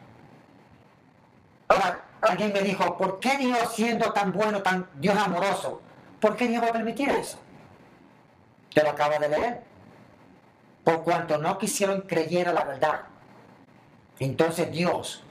Ahora, 1.68 2.06
alguien 2.22 2.54
me 2.54 2.62
dijo, 2.62 2.96
¿por 2.98 3.20
qué 3.20 3.38
Dios 3.38 3.74
siendo 3.74 4.12
tan 4.14 4.32
bueno, 4.32 4.62
tan 4.62 4.88
Dios 4.96 5.18
amoroso, 5.18 5.82
¿Por 6.20 6.36
qué 6.36 6.48
Dios 6.48 6.64
va 6.64 6.70
a 6.70 6.74
permitir 6.74 7.10
eso? 7.10 7.38
Te 8.74 8.84
lo 8.84 8.90
acabo 8.90 9.20
de 9.20 9.30
leer. 9.30 9.62
Por 10.84 11.04
cuanto 11.04 11.38
no 11.38 11.58
quisieron 11.58 12.02
creer 12.02 12.50
a 12.50 12.54
la 12.54 12.64
verdad. 12.64 13.02
Entonces 14.20 14.72
Dios 14.72 15.24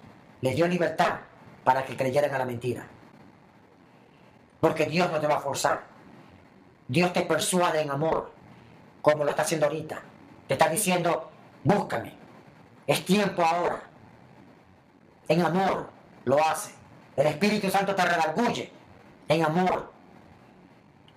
les 0.43 0.55
dio 0.55 0.69
libertad 0.69 1.21
para 1.65 1.85
que 1.85 1.97
creyeran 1.97 2.33
a 2.35 2.39
la 2.39 2.45
mentira. 2.45 2.87
Porque 4.61 4.87
Dios 4.87 5.11
no 5.11 5.19
te 5.19 5.27
va 5.27 5.37
a 5.37 5.41
forzar. 5.41 5.83
Dios 6.87 7.13
te 7.13 7.23
persuade 7.23 7.81
en 7.81 7.91
amor, 7.91 8.31
como 9.07 9.23
lo 9.23 9.31
está 9.31 9.43
haciendo 9.43 9.67
ahorita. 9.67 10.03
Te 10.49 10.55
está 10.55 10.69
diciendo, 10.69 11.31
búscame. 11.63 12.13
Es 12.89 13.05
tiempo 13.05 13.41
ahora. 13.41 13.85
En 15.29 15.43
amor 15.43 15.91
lo 16.25 16.45
hace. 16.45 16.73
El 17.15 17.29
Espíritu 17.29 17.71
Santo 17.71 17.95
te 17.95 18.05
redarguye 18.05 18.73
en 19.29 19.45
amor. 19.45 19.93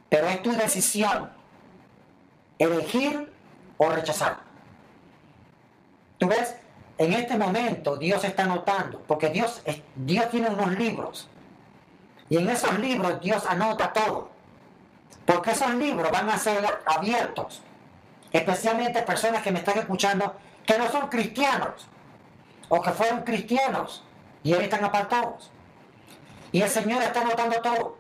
Pero 0.08 0.28
es 0.28 0.44
tu 0.44 0.52
decisión 0.52 1.32
elegir 2.60 3.34
o 3.78 3.90
rechazar. 3.90 4.38
Tú 6.20 6.28
ves, 6.28 6.58
en 7.00 7.14
este 7.14 7.40
momento 7.40 7.98
Dios 7.98 8.24
está 8.24 8.46
notando, 8.46 9.02
porque 9.08 9.32
Dios, 9.32 9.64
Dios 9.96 10.30
tiene 10.30 10.50
unos 10.50 10.78
libros. 10.78 11.28
Y 12.30 12.38
en 12.38 12.50
esos 12.50 12.78
libros 12.78 13.20
Dios 13.20 13.48
anota 13.48 13.92
todo. 13.92 14.30
Porque 15.26 15.52
esos 15.52 15.74
libros 15.74 16.12
van 16.12 16.30
a 16.30 16.38
ser 16.38 16.64
abiertos. 16.86 17.64
Especialmente 18.32 19.02
personas 19.02 19.42
que 19.42 19.52
me 19.52 19.60
están 19.60 19.78
escuchando 19.78 20.36
que 20.66 20.78
no 20.78 20.90
son 20.92 21.10
cristianos. 21.10 21.88
O 22.70 22.82
que 22.82 22.92
fueron 22.92 23.22
cristianos 23.22 24.04
y 24.44 24.54
hoy 24.54 24.64
están 24.64 24.84
apartados. 24.84 25.52
Y 26.52 26.62
el 26.62 26.70
Señor 26.70 27.02
está 27.02 27.22
anotando 27.22 27.62
todo. 27.62 27.98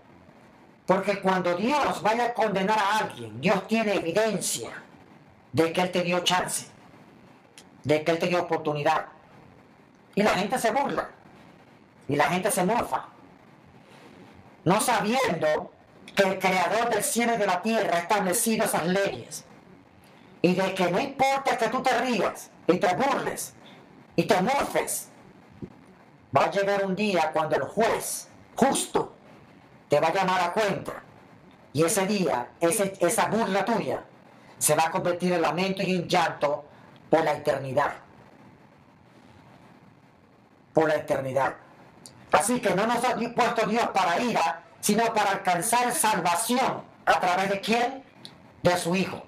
Porque 0.85 1.19
cuando 1.21 1.55
Dios 1.55 2.01
vaya 2.01 2.25
a 2.25 2.33
condenar 2.33 2.77
a 2.77 2.97
alguien, 2.99 3.39
Dios 3.41 3.67
tiene 3.67 3.95
evidencia 3.95 4.69
de 5.51 5.71
que 5.73 5.81
Él 5.81 5.91
te 5.91 6.01
dio 6.01 6.19
chance 6.19 6.67
de 7.83 8.03
que 8.03 8.11
Él 8.11 8.19
te 8.19 8.27
dio 8.27 8.41
oportunidad. 8.41 9.07
Y 10.15 10.23
la 10.23 10.31
gente 10.31 10.57
se 10.57 10.71
burla. 10.71 11.09
Y 12.07 12.15
la 12.15 12.25
gente 12.25 12.51
se 12.51 12.63
mofa. 12.63 13.05
No 14.65 14.81
sabiendo 14.81 15.71
que 16.15 16.23
el 16.23 16.39
creador 16.39 16.89
del 16.89 17.03
cielo 17.03 17.35
y 17.35 17.37
de 17.37 17.45
la 17.45 17.61
tierra 17.61 17.97
ha 17.97 17.99
establecido 17.99 18.65
esas 18.65 18.85
leyes. 18.85 19.45
Y 20.41 20.55
de 20.55 20.73
que 20.73 20.89
no 20.89 20.99
importa 20.99 21.57
que 21.57 21.67
tú 21.67 21.81
te 21.81 21.97
rías 21.99 22.49
y 22.67 22.77
te 22.77 22.95
burles 22.95 23.53
y 24.15 24.23
te 24.23 24.41
mofes. 24.41 25.09
Va 26.35 26.45
a 26.45 26.51
llegar 26.51 26.85
un 26.85 26.95
día 26.95 27.31
cuando 27.33 27.55
el 27.55 27.63
juez 27.63 28.29
justo 28.55 29.13
te 29.89 29.99
va 29.99 30.07
a 30.07 30.13
llamar 30.13 30.41
a 30.41 30.53
cuenta. 30.53 31.03
Y 31.73 31.83
ese 31.83 32.05
día, 32.05 32.49
esa 32.59 33.27
burla 33.27 33.65
tuya, 33.65 34.03
se 34.57 34.75
va 34.75 34.87
a 34.87 34.91
convertir 34.91 35.33
en 35.33 35.41
lamento 35.41 35.81
y 35.83 35.95
en 35.95 36.07
llanto 36.07 36.65
por 37.09 37.23
la 37.23 37.33
eternidad. 37.33 37.93
Por 40.73 40.87
la 40.87 40.95
eternidad. 40.95 41.55
Así 42.31 42.59
que 42.59 42.75
no 42.75 42.85
nos 42.85 43.03
ha 43.03 43.15
puesto 43.15 43.65
Dios 43.67 43.87
para 43.89 44.19
ira, 44.19 44.63
sino 44.79 45.05
para 45.13 45.31
alcanzar 45.31 45.91
salvación. 45.93 46.83
¿A 47.05 47.19
través 47.19 47.49
de 47.49 47.59
quién? 47.61 48.03
De 48.61 48.77
su 48.77 48.95
Hijo. 48.95 49.23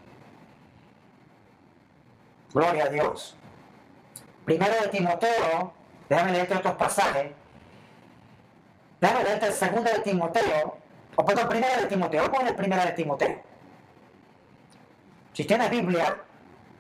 Gloria 2.54 2.86
a 2.86 2.90
Dios. 2.90 3.36
Primero 4.46 4.74
de 4.82 4.88
Timoteo, 4.90 5.74
déjame 6.10 6.32
leerte 6.32 6.56
otros 6.56 6.76
pasajes. 6.76 7.32
Déjame 9.00 9.24
leerte 9.24 9.48
el 9.48 9.54
segundo 9.54 9.90
de 9.90 10.00
Timoteo, 10.00 10.78
o 11.16 11.26
perdón, 11.26 11.50
primero 11.50 11.82
de 11.82 11.88
Timoteo. 11.88 12.24
A 12.24 12.48
el 12.48 12.56
primero 12.56 12.84
de 12.84 12.92
Timoteo. 12.92 13.42
Si 15.34 15.46
tienes 15.46 15.70
Biblia, 15.70 16.18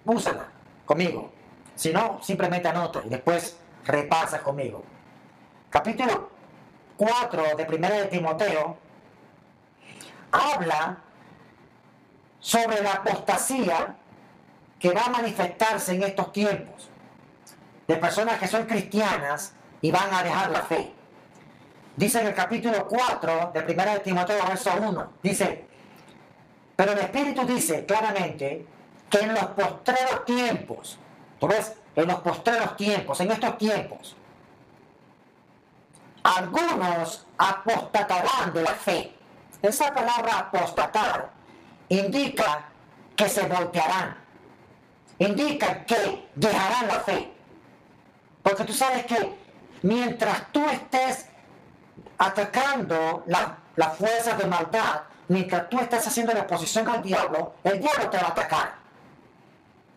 úsala 0.06 0.48
conmigo. 0.86 1.32
Si 1.76 1.92
no, 1.92 2.20
simplemente 2.22 2.68
anota 2.68 3.02
y 3.06 3.10
después 3.10 3.58
repasa 3.86 4.42
conmigo. 4.42 4.84
Capítulo 5.70 6.30
4 6.98 7.56
de 7.56 7.76
1 7.76 7.88
de 7.88 8.06
Timoteo 8.08 8.78
habla 10.32 10.98
sobre 12.40 12.82
la 12.82 12.94
apostasía 12.94 13.96
que 14.82 14.92
va 14.92 15.06
a 15.06 15.10
manifestarse 15.10 15.94
en 15.94 16.04
estos 16.04 16.34
tiempos 16.34 16.90
de 17.88 17.96
personas 17.98 18.40
que 18.40 18.48
son 18.48 18.66
cristianas 18.66 19.54
y 19.80 19.92
van 19.92 20.12
a 20.12 20.24
dejar 20.24 20.50
la 20.50 20.64
fe. 20.64 20.92
Dice 21.96 22.20
en 22.20 22.28
el 22.28 22.34
capítulo 22.34 22.88
4 22.88 23.52
de 23.54 23.60
1 23.60 23.94
de 23.94 24.00
Timoteo, 24.00 24.44
verso 24.48 24.72
1, 24.82 25.14
dice, 25.22 25.66
pero 26.76 26.94
el 26.94 27.00
Espíritu 27.00 27.46
dice 27.46 27.86
claramente 27.86 28.66
que 29.08 29.20
en 29.20 29.34
los 29.36 29.46
postreros 29.48 30.26
tiempos, 30.26 30.98
tú 31.40 31.48
ves, 31.48 31.74
en 31.96 32.08
los 32.08 32.20
postreros 32.22 32.76
tiempos, 32.76 33.20
en 33.20 33.32
estos 33.32 33.58
tiempos, 33.60 34.16
algunos 36.24 37.28
apostatarán 37.38 38.54
de 38.54 38.64
la 38.64 38.74
fe. 38.74 39.14
Esa 39.62 39.94
palabra 39.94 40.40
apostatar 40.40 41.30
indica 41.90 42.66
que 43.16 43.30
se 43.30 43.46
voltearán, 43.46 44.21
indica 45.26 45.86
que 45.86 46.30
dejarán 46.36 46.88
la 46.88 47.00
fe. 47.02 47.32
Porque 48.42 48.64
tú 48.64 48.74
sabes 48.74 49.06
que 49.06 49.38
mientras 49.84 50.52
tú 50.52 50.66
estés 50.68 51.28
atacando 52.18 53.24
las 53.28 53.98
fuerzas 53.98 54.38
de 54.38 54.46
maldad, 54.46 55.02
mientras 55.28 55.70
tú 55.70 55.80
estás 55.80 56.08
haciendo 56.08 56.34
la 56.34 56.42
oposición 56.42 56.88
al 56.88 57.02
diablo, 57.02 57.54
el 57.64 57.80
diablo 57.80 58.10
te 58.10 58.18
va 58.18 58.28
a 58.28 58.32
atacar. 58.32 58.74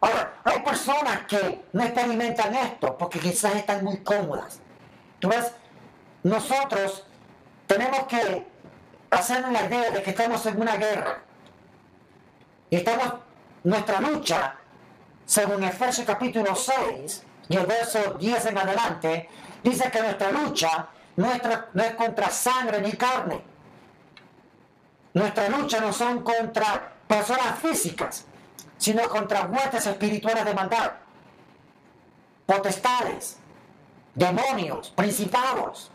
Ahora, 0.01 0.35
hay 0.45 0.61
personas 0.61 1.21
que 1.27 1.65
no 1.73 1.83
experimentan 1.83 2.55
esto 2.55 2.97
porque 2.99 3.19
quizás 3.19 3.55
están 3.57 3.83
muy 3.83 3.99
cómodas. 3.99 4.61
Tú 5.19 5.29
ves, 5.29 5.53
nosotros 6.23 7.05
tenemos 7.67 8.05
que 8.05 8.47
hacernos 9.11 9.53
la 9.53 9.65
idea 9.65 9.91
de 9.91 10.03
que 10.03 10.11
estamos 10.11 10.45
en 10.45 10.61
una 10.61 10.77
guerra. 10.77 11.23
Y 12.69 12.77
estamos, 12.77 13.15
nuestra 13.63 14.01
lucha, 14.01 14.57
según 15.27 15.65
Efesios 15.65 16.07
capítulo 16.07 16.55
6 16.55 17.23
y 17.49 17.57
el 17.57 17.67
verso 17.67 18.15
10 18.19 18.47
en 18.47 18.59
adelante, 18.59 19.29
dice 19.63 19.91
que 19.91 20.01
nuestra 20.01 20.31
lucha 20.31 20.89
no 21.17 21.33
es 21.33 21.95
contra 21.95 22.31
sangre 22.31 22.81
ni 22.81 22.93
carne. 22.93 23.43
Nuestra 25.15 25.49
lucha 25.49 25.81
no 25.81 25.93
son 25.93 26.23
contra 26.23 26.93
personas 27.07 27.59
físicas, 27.61 28.27
sino 28.77 29.09
contra 29.09 29.47
huestes 29.47 29.87
espirituales 29.87 30.45
de 30.45 30.55
maldad, 30.55 30.93
potestades, 32.47 33.39
demonios, 34.15 34.91
principados. 34.91 35.91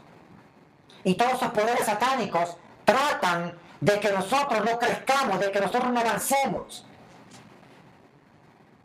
Y 1.03 1.15
todos 1.15 1.33
esos 1.33 1.51
poderes 1.51 1.85
satánicos 1.85 2.57
tratan 2.85 3.57
de 3.81 3.99
que 3.99 4.11
nosotros 4.11 4.63
no 4.65 4.79
crezcamos, 4.79 5.39
de 5.39 5.51
que 5.51 5.59
nosotros 5.59 5.91
no 5.91 5.99
avancemos. 5.99 6.85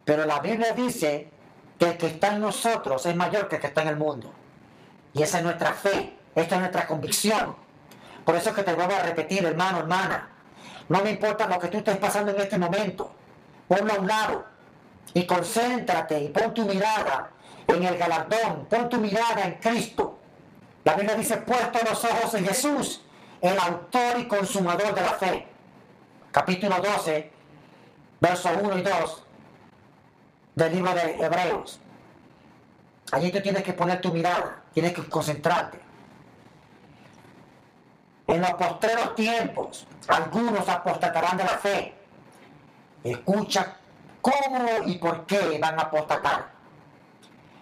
Pero 0.04 0.24
la 0.26 0.40
Biblia 0.40 0.72
dice 0.72 1.30
que 1.78 1.86
el 1.86 1.96
que 1.96 2.06
está 2.06 2.34
en 2.34 2.40
nosotros 2.40 3.04
es 3.06 3.16
mayor 3.16 3.48
que 3.48 3.56
el 3.56 3.60
que 3.60 3.68
está 3.68 3.82
en 3.82 3.88
el 3.88 3.96
mundo. 3.96 4.32
Y 5.12 5.22
esa 5.22 5.38
es 5.38 5.44
nuestra 5.44 5.72
fe, 5.72 6.16
esta 6.34 6.54
es 6.56 6.60
nuestra 6.60 6.86
convicción. 6.86 7.56
Por 8.24 8.36
eso 8.36 8.50
es 8.50 8.56
que 8.56 8.62
te 8.62 8.74
vuelvo 8.74 8.94
a 8.94 9.02
repetir, 9.02 9.44
hermano, 9.44 9.78
hermana. 9.78 10.30
No 10.88 11.02
me 11.02 11.10
importa 11.10 11.46
lo 11.46 11.58
que 11.58 11.68
tú 11.68 11.78
estés 11.78 11.96
pasando 11.96 12.32
en 12.32 12.40
este 12.40 12.58
momento 12.58 13.10
ponlo 13.68 13.92
a 13.92 13.98
un 13.98 14.06
lado 14.06 14.44
y 15.12 15.24
concéntrate 15.26 16.18
y 16.20 16.28
pon 16.28 16.52
tu 16.54 16.64
mirada 16.64 17.30
en 17.66 17.82
el 17.82 17.96
galardón, 17.96 18.66
pon 18.68 18.88
tu 18.88 18.98
mirada 18.98 19.42
en 19.44 19.54
Cristo. 19.54 20.18
La 20.84 20.94
Biblia 20.94 21.14
dice, 21.14 21.38
puesto 21.38 21.78
los 21.88 22.04
ojos 22.04 22.34
en 22.34 22.46
Jesús, 22.46 23.02
el 23.40 23.58
autor 23.58 24.18
y 24.18 24.28
consumador 24.28 24.94
de 24.94 25.00
la 25.00 25.12
fe. 25.14 25.48
Capítulo 26.30 26.76
12, 26.76 27.30
versos 28.20 28.52
1 28.60 28.78
y 28.78 28.82
2 28.82 29.23
del 30.54 30.72
libro 30.74 30.94
de 30.94 31.16
Hebreos. 31.16 31.80
Allí 33.12 33.30
tú 33.30 33.40
tienes 33.40 33.62
que 33.62 33.72
poner 33.72 34.00
tu 34.00 34.12
mirada, 34.12 34.62
tienes 34.72 34.92
que 34.92 35.04
concentrarte. 35.04 35.78
En 38.26 38.40
los 38.40 38.52
postreros 38.54 39.14
tiempos, 39.14 39.86
algunos 40.08 40.68
apostatarán 40.68 41.36
de 41.36 41.44
la 41.44 41.58
fe 41.58 41.94
Escucha 43.04 43.76
cómo 44.22 44.66
y 44.86 44.96
por 44.96 45.26
qué 45.26 45.58
van 45.60 45.78
a 45.78 45.82
apostatar. 45.82 46.46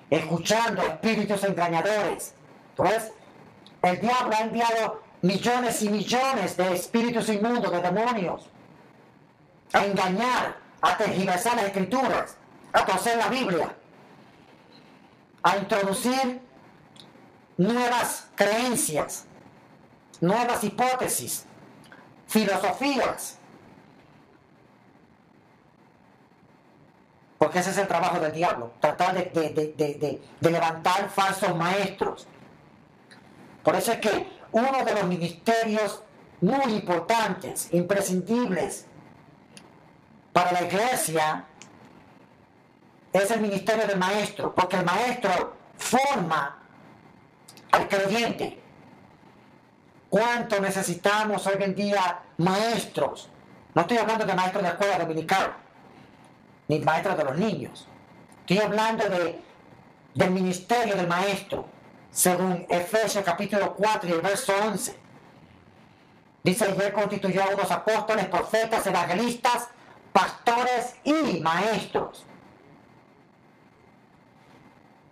Escuchando 0.09 0.83
espíritus 0.83 1.43
engañadores. 1.43 2.35
Entonces, 2.71 3.13
el 3.83 4.01
diablo 4.01 4.37
ha 4.37 4.43
enviado 4.43 5.03
millones 5.23 5.83
y 5.83 5.89
millones 5.89 6.57
de 6.57 6.75
espíritus 6.75 7.29
inmundos, 7.29 7.73
de 7.73 7.81
demonios, 7.81 8.49
a 9.73 9.85
engañar, 9.85 10.57
a 10.81 10.97
tergiversar 10.97 11.57
las 11.57 11.67
escrituras, 11.67 12.37
a 12.73 12.85
torcer 12.87 13.17
la 13.17 13.29
Biblia, 13.29 13.75
a 15.43 15.57
introducir 15.57 16.41
nuevas 17.57 18.29
creencias, 18.35 19.25
nuevas 20.21 20.65
hipótesis, 20.65 21.45
filosofías, 22.27 23.39
Porque 27.43 27.59
ese 27.59 27.71
es 27.71 27.79
el 27.79 27.89
trabajo 27.89 28.21
del 28.21 28.31
diablo, 28.31 28.71
tratar 28.79 29.15
de, 29.15 30.21
levantar 30.41 31.11
falsos 31.11 31.57
maestros. 31.57 32.29
Por 33.65 33.75
eso 33.75 33.91
es 33.91 33.99
que 33.99 34.29
uno 34.53 34.85
de 34.85 34.95
los 34.95 35.05
ministerios 35.07 36.05
muy 36.41 36.73
importantes, 36.73 37.69
imprescindibles 37.73 38.87
para 40.33 40.53
la 40.53 40.63
iglesia, 40.63 41.47
es 43.13 43.31
el 43.31 43.41
ministerio 43.41 43.87
del 43.87 43.99
maestro, 43.99 44.55
porque 44.55 44.77
el 44.77 44.85
maestro 44.85 45.55
forma 45.77 46.59
al 47.71 47.89
creyente. 47.89 48.59
¿Cuánto 50.09 50.61
necesitamos 50.61 51.47
hoy 51.47 51.57
en 51.61 51.75
día 51.75 52.21
maestros? 52.39 53.29
No 53.75 53.83
estoy 53.83 53.99
hablando 53.99 54.25
de 54.25 54.35
maestros 54.35 54.63
de 54.63 54.69
escuela 54.69 54.99
dominical, 54.99 55.55
ni 56.69 56.79
maestros 56.81 57.17
de 57.17 57.25
los 57.25 57.37
niños. 57.37 57.87
Estoy 58.41 58.59
hablando 58.59 59.09
de, 59.09 59.41
del 60.15 60.31
ministerio 60.31 60.95
del 60.95 61.07
maestro, 61.07 61.67
según 62.11 62.67
Efesios 62.69 63.25
capítulo 63.25 63.75
4 63.75 64.09
y 64.09 64.13
el 64.13 64.21
verso 64.21 64.53
11. 64.65 65.03
Dice, 66.43 66.67
él 66.67 66.93
constituyó 66.93 67.43
a 67.45 67.55
unos 67.55 67.71
apóstoles, 67.71 68.27
profetas, 68.27 68.87
evangelistas, 68.87 69.69
pastores 70.13 70.97
y 71.05 71.41
maestros. 71.41 72.27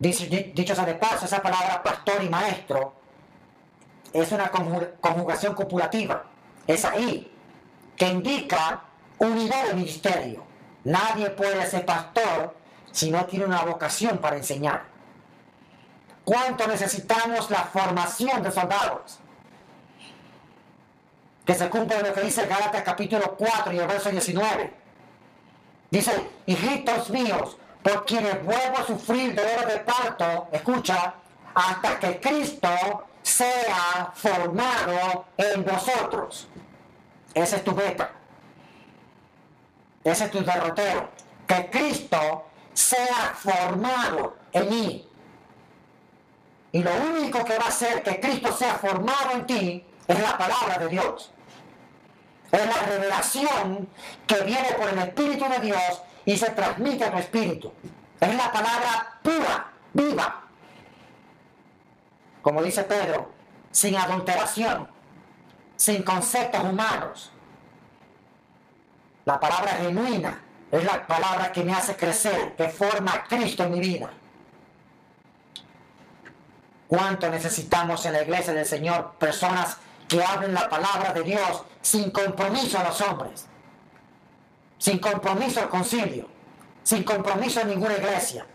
Dicho 0.00 0.74
sea 0.74 0.86
de 0.86 0.94
paso, 0.94 1.26
esa 1.26 1.42
palabra 1.42 1.82
pastor 1.82 2.24
y 2.24 2.28
maestro 2.30 2.94
es 4.14 4.32
una 4.32 4.50
conjugación 4.50 5.54
copulativa. 5.54 6.24
Es 6.66 6.86
ahí 6.86 7.30
que 7.96 8.08
indica 8.08 8.82
unidad 9.18 9.66
de 9.66 9.74
ministerio. 9.74 10.42
Nadie 10.84 11.28
puede 11.28 11.66
ser 11.66 11.84
pastor 11.84 12.56
si 12.90 13.10
no 13.10 13.26
tiene 13.26 13.44
una 13.44 13.62
vocación 13.62 14.16
para 14.18 14.38
enseñar. 14.38 14.84
¿Cuánto 16.24 16.66
necesitamos 16.66 17.50
la 17.50 17.64
formación 17.64 18.42
de 18.42 18.50
soldados? 18.50 19.18
Que 21.44 21.54
se 21.54 21.68
cumple 21.68 22.02
lo 22.02 22.14
que 22.14 22.22
dice 22.22 22.46
Gálatas 22.46 22.82
capítulo 22.82 23.36
4 23.36 23.72
y 23.74 23.78
el 23.78 23.86
verso 23.86 24.10
19. 24.10 24.72
Dice, 25.90 26.30
hijitos 26.46 27.10
míos, 27.10 27.58
por 27.82 28.04
quienes 28.04 28.44
vuelvo 28.44 28.78
a 28.78 28.86
sufrir 28.86 29.34
dolor 29.34 29.66
de 29.66 29.78
parto, 29.78 30.48
escucha, 30.52 31.14
hasta 31.54 31.98
que 31.98 32.20
Cristo 32.20 32.68
sea 33.22 34.12
formado 34.14 35.26
en 35.36 35.64
vosotros. 35.64 36.48
Ese 37.34 37.56
es 37.56 37.64
tu 37.64 37.74
meta. 37.74 38.10
Ese 40.04 40.24
es 40.24 40.30
tu 40.30 40.44
derrotero. 40.44 41.08
Que 41.46 41.70
Cristo 41.70 42.46
sea 42.72 43.34
formado 43.34 44.36
en 44.52 44.68
mí. 44.68 45.08
Y 46.72 46.82
lo 46.82 46.90
único 46.94 47.44
que 47.44 47.58
va 47.58 47.64
a 47.64 47.68
hacer 47.68 48.02
que 48.02 48.20
Cristo 48.20 48.52
sea 48.56 48.74
formado 48.74 49.32
en 49.32 49.46
ti 49.46 49.84
es 50.06 50.20
la 50.20 50.38
palabra 50.38 50.78
de 50.78 50.88
Dios. 50.88 51.30
Es 52.52 52.66
la 52.66 52.82
revelación 52.82 53.88
que 54.26 54.40
viene 54.42 54.72
por 54.72 54.88
el 54.88 54.98
Espíritu 54.98 55.48
de 55.48 55.58
Dios 55.60 56.02
y 56.24 56.36
se 56.36 56.50
transmite 56.50 57.10
tu 57.10 57.16
espíritu. 57.16 57.72
Es 58.20 58.34
la 58.34 58.52
palabra 58.52 59.18
pura, 59.22 59.72
viva. 59.92 60.42
Como 62.42 62.62
dice 62.62 62.84
Pedro, 62.84 63.30
sin 63.70 63.96
adulteración, 63.96 64.88
sin 65.76 66.02
conceptos 66.02 66.62
humanos. 66.64 67.30
La 69.24 69.38
palabra 69.38 69.72
genuina 69.72 70.42
es 70.70 70.84
la 70.84 71.06
palabra 71.06 71.52
que 71.52 71.64
me 71.64 71.72
hace 71.72 71.96
crecer, 71.96 72.54
que 72.56 72.68
forma 72.68 73.12
a 73.12 73.24
Cristo 73.24 73.64
en 73.64 73.72
mi 73.72 73.80
vida. 73.80 74.10
¿Cuánto 76.86 77.28
necesitamos 77.30 78.04
en 78.06 78.14
la 78.14 78.22
iglesia 78.22 78.52
del 78.52 78.66
Señor 78.66 79.12
personas 79.18 79.76
que 80.08 80.22
hablen 80.22 80.54
la 80.54 80.68
palabra 80.68 81.12
de 81.12 81.22
Dios 81.22 81.62
sin 81.80 82.10
compromiso 82.10 82.78
a 82.78 82.84
los 82.84 83.00
hombres? 83.00 83.46
Sin 84.80 84.98
compromiso 84.98 85.60
al 85.60 85.68
concilio, 85.68 86.26
sin 86.82 87.04
compromiso 87.04 87.60
a 87.60 87.64
ninguna 87.64 87.98
iglesia. 87.98 88.46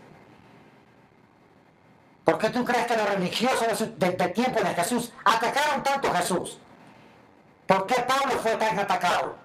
¿Por 2.24 2.36
qué 2.36 2.50
tú 2.50 2.64
crees 2.64 2.84
que 2.88 2.96
los 2.96 3.08
religiosos 3.08 3.96
del, 3.96 4.32
tiempo 4.32 4.60
de 4.60 4.74
Jesús 4.74 5.12
atacaron 5.24 5.84
tanto 5.84 6.08
a 6.08 6.16
Jesús? 6.16 6.58
¿Por 7.64 7.86
qué 7.86 7.94
Pablo 8.02 8.40
fue 8.40 8.56
tan 8.56 8.76
atacado? 8.76 9.36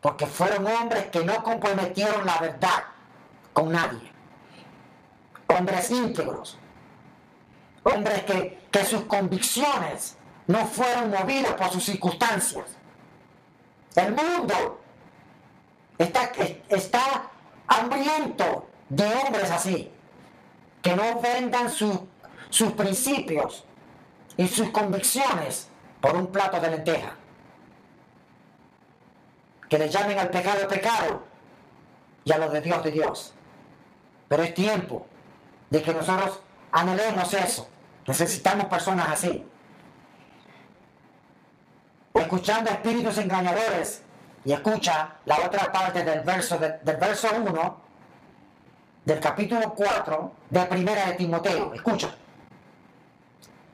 Porque 0.00 0.26
fueron 0.26 0.66
hombres 0.66 1.06
que 1.06 1.24
no 1.24 1.40
comprometieron 1.44 2.26
la 2.26 2.38
verdad 2.38 2.82
con 3.52 3.70
nadie. 3.70 4.10
Hombres 5.46 5.88
íntegros. 5.92 6.58
Hombres 7.84 8.24
que, 8.24 8.66
que 8.72 8.84
sus 8.84 9.02
convicciones 9.02 10.16
no 10.48 10.66
fueron 10.66 11.10
movidas 11.10 11.52
por 11.52 11.70
sus 11.70 11.84
circunstancias. 11.84 12.64
El 13.94 14.12
mundo 14.12 14.80
está, 15.98 16.32
está 16.68 17.30
hambriento 17.66 18.68
de 18.88 19.04
hombres 19.04 19.50
así, 19.50 19.90
que 20.82 20.94
no 20.94 21.20
vendan 21.20 21.70
sus 21.70 22.72
principios 22.72 23.64
y 24.36 24.46
sus 24.48 24.70
convicciones 24.70 25.68
por 26.00 26.14
un 26.14 26.28
plato 26.28 26.60
de 26.60 26.70
lenteja. 26.70 27.14
Que 29.68 29.78
le 29.78 29.88
llamen 29.88 30.18
al 30.18 30.30
pecado 30.30 30.68
pecado 30.68 31.24
y 32.24 32.32
a 32.32 32.38
lo 32.38 32.50
de 32.50 32.60
Dios 32.60 32.84
de 32.84 32.90
Dios. 32.92 33.34
Pero 34.28 34.42
es 34.42 34.54
tiempo 34.54 35.06
de 35.70 35.82
que 35.82 35.92
nosotros 35.92 36.40
anhelemos 36.70 37.32
eso. 37.34 37.68
Necesitamos 38.06 38.66
personas 38.66 39.08
así. 39.08 39.44
Escuchando 42.14 42.70
espíritus 42.70 43.18
engañadores 43.18 44.02
y 44.46 44.52
escucha 44.52 45.16
la 45.24 45.40
otra 45.44 45.72
parte 45.72 46.04
del 46.04 46.20
verso, 46.20 46.56
del 46.56 46.96
verso 46.96 47.28
1 47.36 47.76
del 49.04 49.18
capítulo 49.18 49.74
4 49.74 50.32
de 50.50 50.66
Primera 50.66 51.06
de 51.06 51.14
Timoteo. 51.14 51.74
Escucha. 51.74 52.14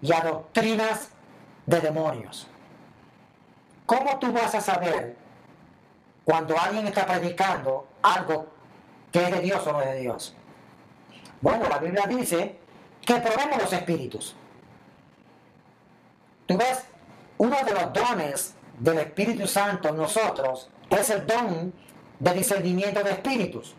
Y 0.00 0.10
a 0.14 0.20
doctrinas 0.22 1.10
de 1.66 1.78
demonios. 1.78 2.48
¿Cómo 3.84 4.18
tú 4.18 4.32
vas 4.32 4.54
a 4.54 4.62
saber 4.62 5.14
cuando 6.24 6.58
alguien 6.58 6.86
está 6.86 7.04
predicando 7.04 7.86
algo 8.00 8.46
que 9.12 9.24
es 9.24 9.30
de 9.30 9.40
Dios 9.40 9.66
o 9.66 9.72
no 9.72 9.82
es 9.82 9.90
de 9.90 10.00
Dios? 10.00 10.34
Bueno, 11.42 11.68
la 11.68 11.76
Biblia 11.78 12.06
dice 12.08 12.58
que 13.04 13.16
probemos 13.16 13.60
los 13.60 13.72
espíritus. 13.74 14.34
Tú 16.46 16.56
ves, 16.56 16.86
uno 17.36 17.56
de 17.62 17.74
los 17.74 17.92
dones 17.92 18.54
del 18.82 18.98
Espíritu 18.98 19.46
Santo 19.46 19.92
nosotros 19.92 20.68
es 20.90 21.10
el 21.10 21.24
don 21.24 21.72
de 22.18 22.34
discernimiento 22.34 23.02
de 23.02 23.12
espíritus. 23.12 23.74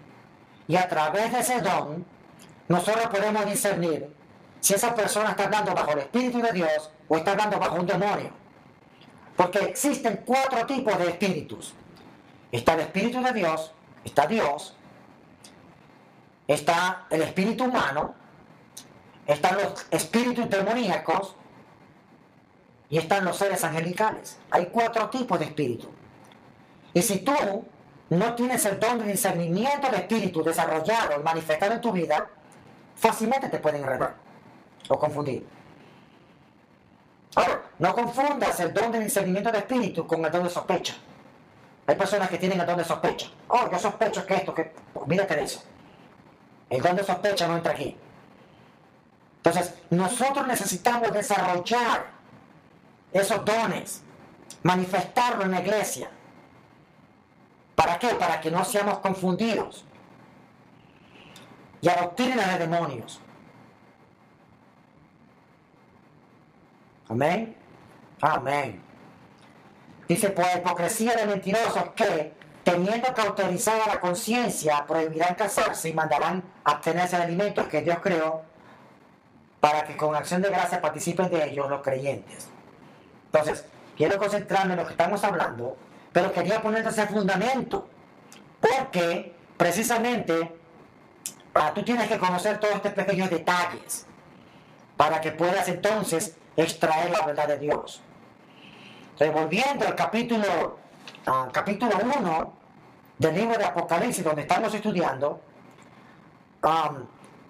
Y 0.68 0.78
a 0.78 0.88
través 0.88 1.34
de 1.34 1.40
ese 1.40 1.60
don, 1.60 2.06
nosotros 2.70 3.08
podemos 3.08 3.46
discernir 3.46 4.10
si 4.62 4.74
esa 4.74 4.96
persona 4.96 5.32
está 5.32 5.44
hablando 5.44 5.74
bajo 5.74 5.92
el 5.92 6.00
Espíritu 6.00 6.42
de 6.42 6.54
Dios 6.54 6.90
o 7.10 7.18
está 7.18 7.32
hablando 7.32 7.60
bajo 7.60 7.76
un 7.76 7.86
demonio. 7.86 8.32
Porque 9.36 9.60
existen 9.60 10.24
cuatro 10.26 10.66
tipos 10.66 10.98
de 10.98 11.10
espíritus. 11.10 11.74
Está 12.50 12.76
el 12.76 12.82
Espíritu 12.82 13.22
de 13.22 13.34
Dios, 13.34 13.74
está 14.06 14.26
Dios, 14.26 14.78
está 16.48 17.08
el 17.10 17.24
espíritu 17.24 17.66
humano, 17.66 18.14
están 19.26 19.56
los 19.56 19.86
espíritus 19.92 20.50
demoníacos 20.50 21.36
y 22.94 23.00
están 23.00 23.26
los 23.26 23.38
seres 23.38 23.64
angelicales. 23.64 24.38
Hay 24.52 24.68
cuatro 24.68 25.10
tipos 25.10 25.40
de 25.40 25.46
espíritu. 25.46 25.90
Y 26.94 27.02
si 27.02 27.22
tú 27.22 27.34
no 28.12 28.36
tienes 28.36 28.64
el 28.66 28.80
don 28.80 29.00
de 29.00 29.06
discernimiento 29.06 29.90
de 29.90 29.98
espíritu 29.98 30.44
desarrollado 30.44 31.20
y 31.20 31.24
manifestado 31.24 31.74
en 31.74 31.82
tu 31.82 31.92
vida, 31.92 32.30
fácilmente 32.96 33.50
te 33.50 33.58
pueden 33.58 33.82
enredar 33.82 34.14
o 34.88 35.00
confundir. 35.00 35.44
Ahora, 37.34 37.64
no 37.80 37.96
confundas 37.96 38.60
el 38.60 38.72
don 38.72 38.92
de 38.92 39.00
discernimiento 39.00 39.52
de 39.52 39.58
espíritu 39.58 40.06
con 40.06 40.24
el 40.24 40.32
don 40.32 40.44
de 40.44 40.52
sospecha. 40.52 40.94
Hay 41.88 41.96
personas 41.96 42.30
que 42.30 42.38
tienen 42.38 42.60
el 42.60 42.68
don 42.68 42.78
de 42.78 42.84
sospecha. 42.84 43.26
Oh, 43.48 43.72
yo 43.72 43.80
sospecho 43.80 44.24
que 44.24 44.36
esto, 44.36 44.54
que... 44.54 44.72
Pues 44.94 45.08
mírate 45.08 45.36
de 45.36 45.44
eso. 45.46 45.64
El 46.70 46.80
don 46.80 46.96
de 46.96 47.04
sospecha 47.04 47.48
no 47.48 47.58
entra 47.58 47.72
aquí. 47.72 47.98
Entonces, 49.38 49.74
nosotros 49.90 50.46
necesitamos 50.46 51.12
desarrollar 51.12 52.13
esos 53.14 53.46
dones, 53.46 54.02
manifestarlo 54.64 55.44
en 55.44 55.52
la 55.52 55.62
iglesia. 55.62 56.10
¿Para 57.76 58.00
qué? 58.00 58.10
Para 58.16 58.42
que 58.42 58.52
no 58.52 58.64
seamos 58.66 59.00
confundidos 59.00 59.86
y 61.82 61.90
adoctrinen 61.90 62.38
de 62.38 62.58
demonios. 62.60 63.20
Amén. 67.10 67.56
Amén. 68.22 68.82
Dice, 70.08 70.30
pues 70.30 70.48
hipocresía 70.56 71.16
de 71.16 71.26
mentirosos 71.26 71.90
que, 71.96 72.34
teniendo 72.64 73.14
cauterizada 73.14 73.86
la 73.88 74.00
conciencia, 74.00 74.86
prohibirán 74.88 75.36
casarse 75.36 75.90
y 75.90 75.94
mandarán 75.94 76.44
abstenerse 76.64 77.18
de 77.18 77.24
alimentos 77.24 77.68
que 77.68 77.82
Dios 77.82 77.98
creó 78.02 78.42
para 79.60 79.84
que 79.84 79.98
con 79.98 80.16
acción 80.16 80.42
de 80.42 80.50
gracia 80.50 80.82
participen 80.82 81.30
de 81.30 81.50
ellos 81.50 81.70
los 81.70 81.82
creyentes. 81.82 82.53
Entonces, 83.34 83.66
quiero 83.98 84.20
concentrarme 84.20 84.74
en 84.74 84.80
lo 84.80 84.86
que 84.86 84.92
estamos 84.92 85.24
hablando, 85.24 85.76
pero 86.12 86.32
quería 86.32 86.62
poner 86.62 86.86
ese 86.86 87.08
fundamento, 87.08 87.88
porque 88.62 89.34
precisamente 89.58 90.56
ah, 91.56 91.72
tú 91.74 91.82
tienes 91.84 92.08
que 92.08 92.20
conocer 92.20 92.60
todos 92.60 92.76
estos 92.76 92.94
pequeños 92.94 93.32
detalles 93.32 94.06
para 94.96 95.20
que 95.20 95.32
puedas 95.32 95.68
entonces 95.68 96.38
extraer 96.56 97.10
la 97.10 97.26
verdad 97.26 97.48
de 97.48 97.58
Dios. 97.58 98.04
Entonces, 99.14 99.34
volviendo 99.34 99.88
al 99.88 99.96
capítulo, 99.96 100.78
ah, 101.26 101.50
capítulo 101.52 101.98
1 102.04 102.54
del 103.18 103.36
libro 103.36 103.58
de 103.58 103.66
Apocalipsis, 103.66 104.24
donde 104.24 104.44
estamos 104.44 104.72
estudiando, 104.76 105.42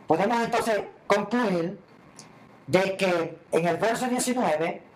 podemos 0.08 0.42
entonces 0.46 0.82
concluir 1.08 1.78
de 2.68 2.96
que 2.96 3.38
en 3.52 3.68
el 3.68 3.76
verso 3.76 4.08
19, 4.08 4.93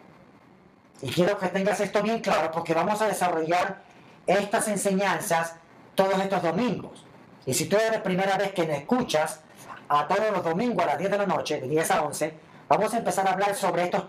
y 1.01 1.09
quiero 1.09 1.37
que 1.37 1.47
tengas 1.47 1.79
esto 1.79 2.01
bien 2.01 2.19
claro, 2.19 2.51
porque 2.51 2.73
vamos 2.73 3.01
a 3.01 3.07
desarrollar 3.07 3.81
estas 4.25 4.67
enseñanzas 4.67 5.55
todos 5.95 6.19
estos 6.19 6.41
domingos. 6.41 7.05
Y 7.45 7.53
si 7.53 7.65
tú 7.65 7.75
eres 7.77 7.91
la 7.91 8.03
primera 8.03 8.37
vez 8.37 8.51
que 8.53 8.65
me 8.65 8.77
escuchas, 8.77 9.41
a 9.89 10.07
todos 10.07 10.31
los 10.31 10.43
domingos 10.43 10.83
a 10.83 10.87
las 10.87 10.97
10 10.97 11.11
de 11.11 11.17
la 11.17 11.25
noche, 11.25 11.61
de 11.61 11.67
10 11.67 11.91
a 11.91 12.01
11, 12.03 12.33
vamos 12.67 12.93
a 12.93 12.97
empezar 12.97 13.27
a 13.27 13.31
hablar 13.31 13.55
sobre 13.55 13.83
estos 13.83 14.03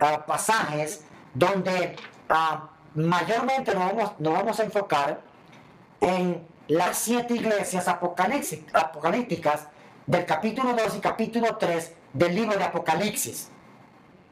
ah, 0.00 0.24
pasajes 0.26 1.04
donde 1.34 1.96
ah, 2.28 2.68
mayormente 2.94 3.74
nos 3.74 3.84
vamos, 3.84 4.12
nos 4.18 4.32
vamos 4.32 4.60
a 4.60 4.64
enfocar 4.64 5.20
en 6.00 6.46
las 6.68 6.98
siete 6.98 7.34
iglesias 7.34 7.86
apocalípticas 7.88 9.68
del 10.06 10.26
capítulo 10.26 10.74
2 10.74 10.96
y 10.96 11.00
capítulo 11.00 11.56
3 11.56 11.92
del 12.12 12.34
libro 12.34 12.56
de 12.58 12.64
Apocalipsis. 12.64 13.48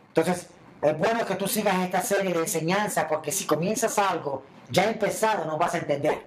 Entonces, 0.08 0.48
es 0.82 0.98
bueno 0.98 1.26
que 1.26 1.34
tú 1.34 1.46
sigas 1.46 1.78
esta 1.80 2.00
serie 2.00 2.32
de 2.32 2.40
enseñanza 2.40 3.06
porque 3.06 3.32
si 3.32 3.46
comienzas 3.46 3.98
algo 3.98 4.44
ya 4.70 4.84
empezado 4.84 5.44
no 5.44 5.58
vas 5.58 5.74
a 5.74 5.78
entender. 5.78 6.26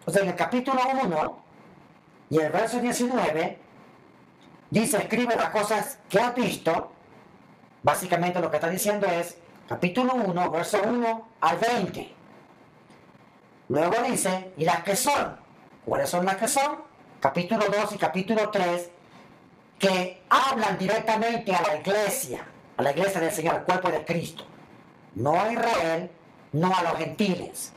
Entonces, 0.00 0.22
en 0.22 0.28
el 0.30 0.36
capítulo 0.36 0.80
1 1.04 1.42
y 2.30 2.38
el 2.38 2.50
verso 2.50 2.80
19 2.80 3.58
dice, 4.70 4.96
escribe 4.96 5.36
las 5.36 5.50
cosas 5.50 5.98
que 6.08 6.18
has 6.18 6.34
visto. 6.34 6.92
Básicamente 7.82 8.40
lo 8.40 8.50
que 8.50 8.56
está 8.56 8.68
diciendo 8.68 9.06
es, 9.06 9.36
capítulo 9.68 10.14
1, 10.14 10.50
verso 10.50 10.80
1 10.82 11.28
al 11.40 11.56
20. 11.58 12.14
Luego 13.68 14.02
dice, 14.02 14.52
y 14.56 14.64
las 14.64 14.82
que 14.82 14.96
son. 14.96 15.36
¿Cuáles 15.84 16.10
son 16.10 16.24
las 16.24 16.36
que 16.36 16.48
son? 16.48 16.78
Capítulo 17.20 17.66
2 17.66 17.92
y 17.92 17.98
capítulo 17.98 18.50
3, 18.50 18.90
que 19.78 20.22
hablan 20.28 20.78
directamente 20.78 21.54
a 21.54 21.62
la 21.62 21.76
iglesia, 21.76 22.44
a 22.80 22.82
la 22.82 22.92
iglesia 22.92 23.20
del 23.20 23.30
Señor, 23.30 23.56
al 23.56 23.64
cuerpo 23.64 23.90
de 23.90 24.04
Cristo. 24.06 24.42
No 25.14 25.38
a 25.38 25.52
Israel, 25.52 26.10
no 26.52 26.74
a 26.74 26.82
los 26.82 26.96
gentiles, 26.96 27.74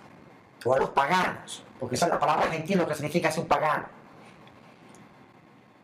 o 0.64 0.74
a 0.74 0.80
los 0.80 0.92
paganos, 0.92 1.62
porque 1.78 1.96
esa 1.96 2.06
es 2.06 2.14
la 2.14 2.20
palabra 2.20 2.50
gentil 2.50 2.78
lo 2.78 2.88
que 2.88 2.96
significa 2.96 3.28
es 3.28 3.38
un 3.38 3.46
pagano. 3.46 3.86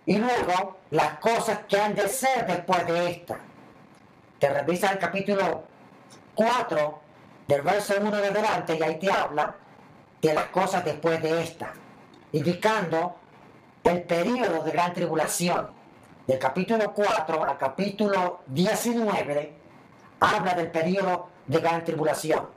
Y 0.06 0.18
luego, 0.18 0.78
las 0.92 1.20
cosas 1.20 1.60
que 1.68 1.80
han 1.80 1.96
de 1.96 2.08
ser 2.08 2.48
después 2.48 2.88
de 2.88 3.12
esta. 3.12 3.40
Te 4.40 4.50
revisas 4.50 4.94
el 4.94 5.00
capítulo 5.00 5.64
4, 6.36 7.00
del 7.46 7.62
verso 7.62 7.96
1 8.00 8.12
de 8.12 8.32
delante, 8.32 8.78
y 8.78 8.82
ahí 8.82 9.00
te 9.00 9.12
habla 9.12 9.54
de 10.22 10.34
las 10.34 10.46
cosas 10.46 10.86
después 10.86 11.22
de 11.22 11.44
esta, 11.44 11.74
indicando 12.32 13.18
el 13.84 14.02
periodo 14.04 14.64
de 14.64 14.72
gran 14.72 14.94
tribulación. 14.94 15.79
Del 16.30 16.38
capítulo 16.38 16.94
4 16.94 17.44
al 17.44 17.58
capítulo 17.58 18.42
19 18.46 19.54
habla 20.20 20.54
del 20.54 20.70
periodo 20.70 21.30
de 21.48 21.60
gran 21.60 21.84
tribulación. 21.84 22.48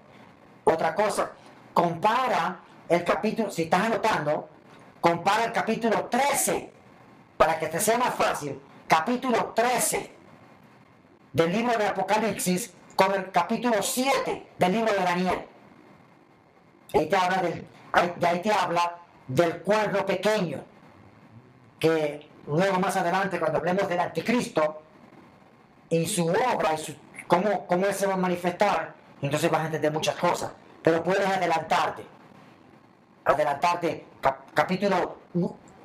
Otra 0.64 0.94
cosa, 0.94 1.30
compara 1.72 2.60
el 2.86 3.02
capítulo, 3.02 3.50
si 3.50 3.62
estás 3.62 3.84
anotando, 3.84 4.46
compara 5.00 5.44
el 5.46 5.52
capítulo 5.52 6.04
13, 6.04 6.70
para 7.38 7.58
que 7.58 7.68
te 7.68 7.80
sea 7.80 7.96
más 7.96 8.14
fácil, 8.14 8.60
capítulo 8.86 9.54
13 9.54 10.16
del 11.32 11.50
libro 11.50 11.78
de 11.78 11.86
Apocalipsis 11.86 12.74
con 12.94 13.14
el 13.14 13.30
capítulo 13.30 13.82
7 13.82 14.48
del 14.58 14.70
libro 14.70 14.92
de 14.92 14.98
Daniel. 14.98 15.46
Ahí 16.92 17.08
te 17.08 17.16
habla 17.16 17.40
del, 17.40 17.66
de 18.16 18.26
ahí 18.26 18.42
te 18.42 18.52
habla 18.52 18.98
del 19.28 19.62
cuerno 19.62 20.04
pequeño, 20.04 20.62
que 21.80 22.31
luego 22.46 22.78
más 22.78 22.96
adelante, 22.96 23.38
cuando 23.38 23.58
hablemos 23.58 23.88
del 23.88 24.00
anticristo 24.00 24.82
y 25.88 26.06
su 26.06 26.26
obra 26.26 26.74
y 26.74 26.78
su, 26.78 26.94
cómo, 27.26 27.66
cómo 27.66 27.86
él 27.86 27.94
se 27.94 28.06
va 28.06 28.14
a 28.14 28.16
manifestar, 28.16 28.94
entonces 29.20 29.50
vas 29.50 29.62
a 29.62 29.66
entender 29.66 29.92
muchas 29.92 30.16
cosas. 30.16 30.50
Pero 30.82 31.02
puedes 31.02 31.26
adelantarte. 31.26 32.04
Adelantarte, 33.24 34.06
capítulo, 34.52 35.18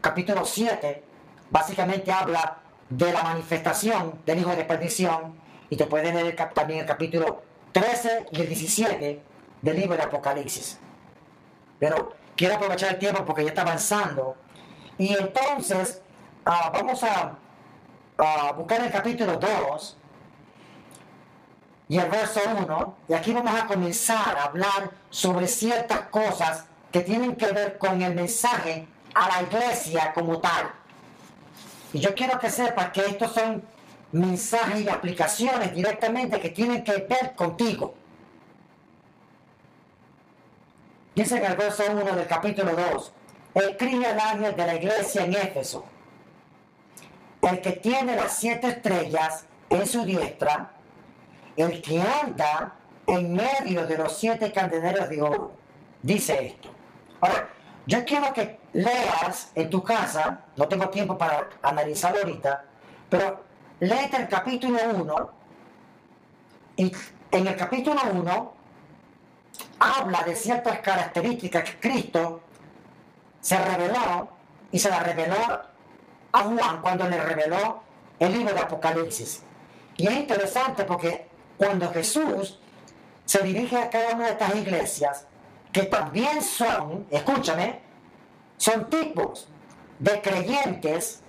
capítulo 0.02 0.44
7, 0.44 1.04
básicamente 1.52 2.12
habla 2.12 2.58
de 2.90 3.14
la 3.14 3.22
manifestación 3.22 4.20
del 4.26 4.40
Hijo 4.40 4.56
de 4.56 4.64
Perdición 4.64 5.40
y 5.70 5.76
te 5.76 5.86
puedes 5.86 6.14
leer 6.14 6.36
también 6.54 6.80
el 6.80 6.86
capítulo 6.86 7.44
13 7.74 8.28
y 8.32 8.42
el 8.42 8.48
17 8.48 9.22
del 9.62 9.76
libro 9.76 9.96
de 9.96 10.04
Apocalipsis. 10.04 10.80
Pero 11.80 12.14
quiero 12.36 12.56
aprovechar 12.56 12.94
el 12.94 13.00
tiempo 13.00 13.24
porque 13.26 13.44
ya 13.44 13.50
está 13.50 13.62
avanzando. 13.62 14.36
Y 14.98 15.14
entonces 15.14 16.02
ah, 16.48 16.72
vamos 16.74 17.04
a, 17.04 17.38
buscar 18.54 18.82
el 18.82 18.92
capítulo 18.92 19.38
2 19.38 19.98
y 21.90 21.98
el 22.00 22.10
verso 22.10 22.40
1. 22.58 22.96
Y 23.10 23.14
aquí 23.14 23.34
vamos 23.34 23.60
a 23.60 23.68
comenzar 23.68 24.38
a 24.38 24.44
hablar 24.46 24.92
sobre 25.10 25.48
ciertas 25.48 26.02
cosas 26.10 26.66
que 26.92 27.02
tienen 27.02 27.36
que 27.36 27.48
ver 27.52 27.78
con 27.78 28.02
el 28.02 28.16
mensaje 28.16 28.88
a 29.14 29.28
la 29.28 29.44
iglesia 29.44 30.14
como 30.14 30.40
tal. 30.40 30.72
Y 31.94 32.00
yo 32.00 32.16
quiero 32.16 32.40
que 32.40 32.50
sepas 32.50 32.92
que 32.92 33.02
estos 33.02 33.34
son 33.34 33.64
mensajes 34.12 34.82
y 34.82 34.90
aplicaciones 34.90 35.74
directamente 35.74 36.40
que 36.40 36.50
tienen 36.50 36.84
que 36.84 36.98
ver 36.98 37.36
contigo. 37.36 37.94
Dice 41.16 41.38
en 41.38 41.46
el 41.46 41.56
verso 41.56 41.84
1 41.90 42.16
del 42.16 42.28
capítulo 42.28 42.72
2, 42.74 43.12
escribe 43.56 44.06
al 44.06 44.20
ángel 44.20 44.56
de 44.56 44.68
la 44.68 44.76
iglesia 44.76 45.26
en 45.26 45.34
Éfeso, 45.34 45.84
el 47.42 47.62
que 47.62 47.72
tiene 47.74 48.16
las 48.16 48.38
siete 48.38 48.68
estrellas 48.68 49.46
en 49.70 49.86
su 49.86 50.04
diestra, 50.06 50.72
el 51.56 51.82
que 51.82 52.02
anda 52.02 52.74
en 53.06 53.34
medio 53.34 53.86
de 53.86 53.98
los 53.98 54.18
siete 54.18 54.52
candeleros 54.52 55.10
de 55.10 55.22
oro, 55.22 55.52
dice 56.02 56.48
esto. 56.48 56.70
Ahora, 57.22 57.50
yo 57.86 58.04
quiero 58.04 58.34
que 58.34 58.60
leas 58.74 59.52
en 59.56 59.70
tu 59.70 59.84
casa, 59.84 60.42
no 60.56 60.68
tengo 60.68 60.90
tiempo 60.90 61.18
para 61.18 61.50
analizarlo 61.62 62.20
ahorita, 62.20 62.66
pero 63.10 63.44
léete 63.80 64.18
el 64.18 64.28
capítulo 64.28 64.78
1 64.94 65.32
y 66.78 66.92
en 67.32 67.48
el 67.48 67.56
capítulo 67.56 68.02
1 68.14 68.54
habla 69.80 70.24
de 70.24 70.36
ciertas 70.36 70.80
características 70.80 71.64
que 71.64 71.80
Cristo 71.80 72.42
se 73.40 73.58
reveló 73.58 74.30
y 74.72 74.80
se 74.80 74.90
la 74.90 75.00
reveló 75.00 75.62
a 76.32 76.44
Juan 76.44 76.82
cuando 76.82 77.08
le 77.08 77.22
reveló 77.22 77.82
el 78.20 78.34
libro 78.34 78.54
de 78.54 78.60
Apocalipsis. 78.60 79.44
Y 79.98 80.08
es 80.08 80.14
interesante 80.14 80.84
porque 80.84 81.28
cuando 81.58 81.92
Jesús 81.92 82.60
se 83.26 83.40
dirige 83.44 83.78
a 83.78 83.90
cada 83.90 84.16
una 84.16 84.26
de 84.26 84.32
estas 84.32 84.56
iglesias, 84.56 85.26
que 85.72 85.84
también 85.84 86.42
son, 86.42 87.08
escúchame, 87.10 87.82
son 88.58 88.90
tipos 88.90 89.48
de 90.00 90.22
creyentes 90.22 91.22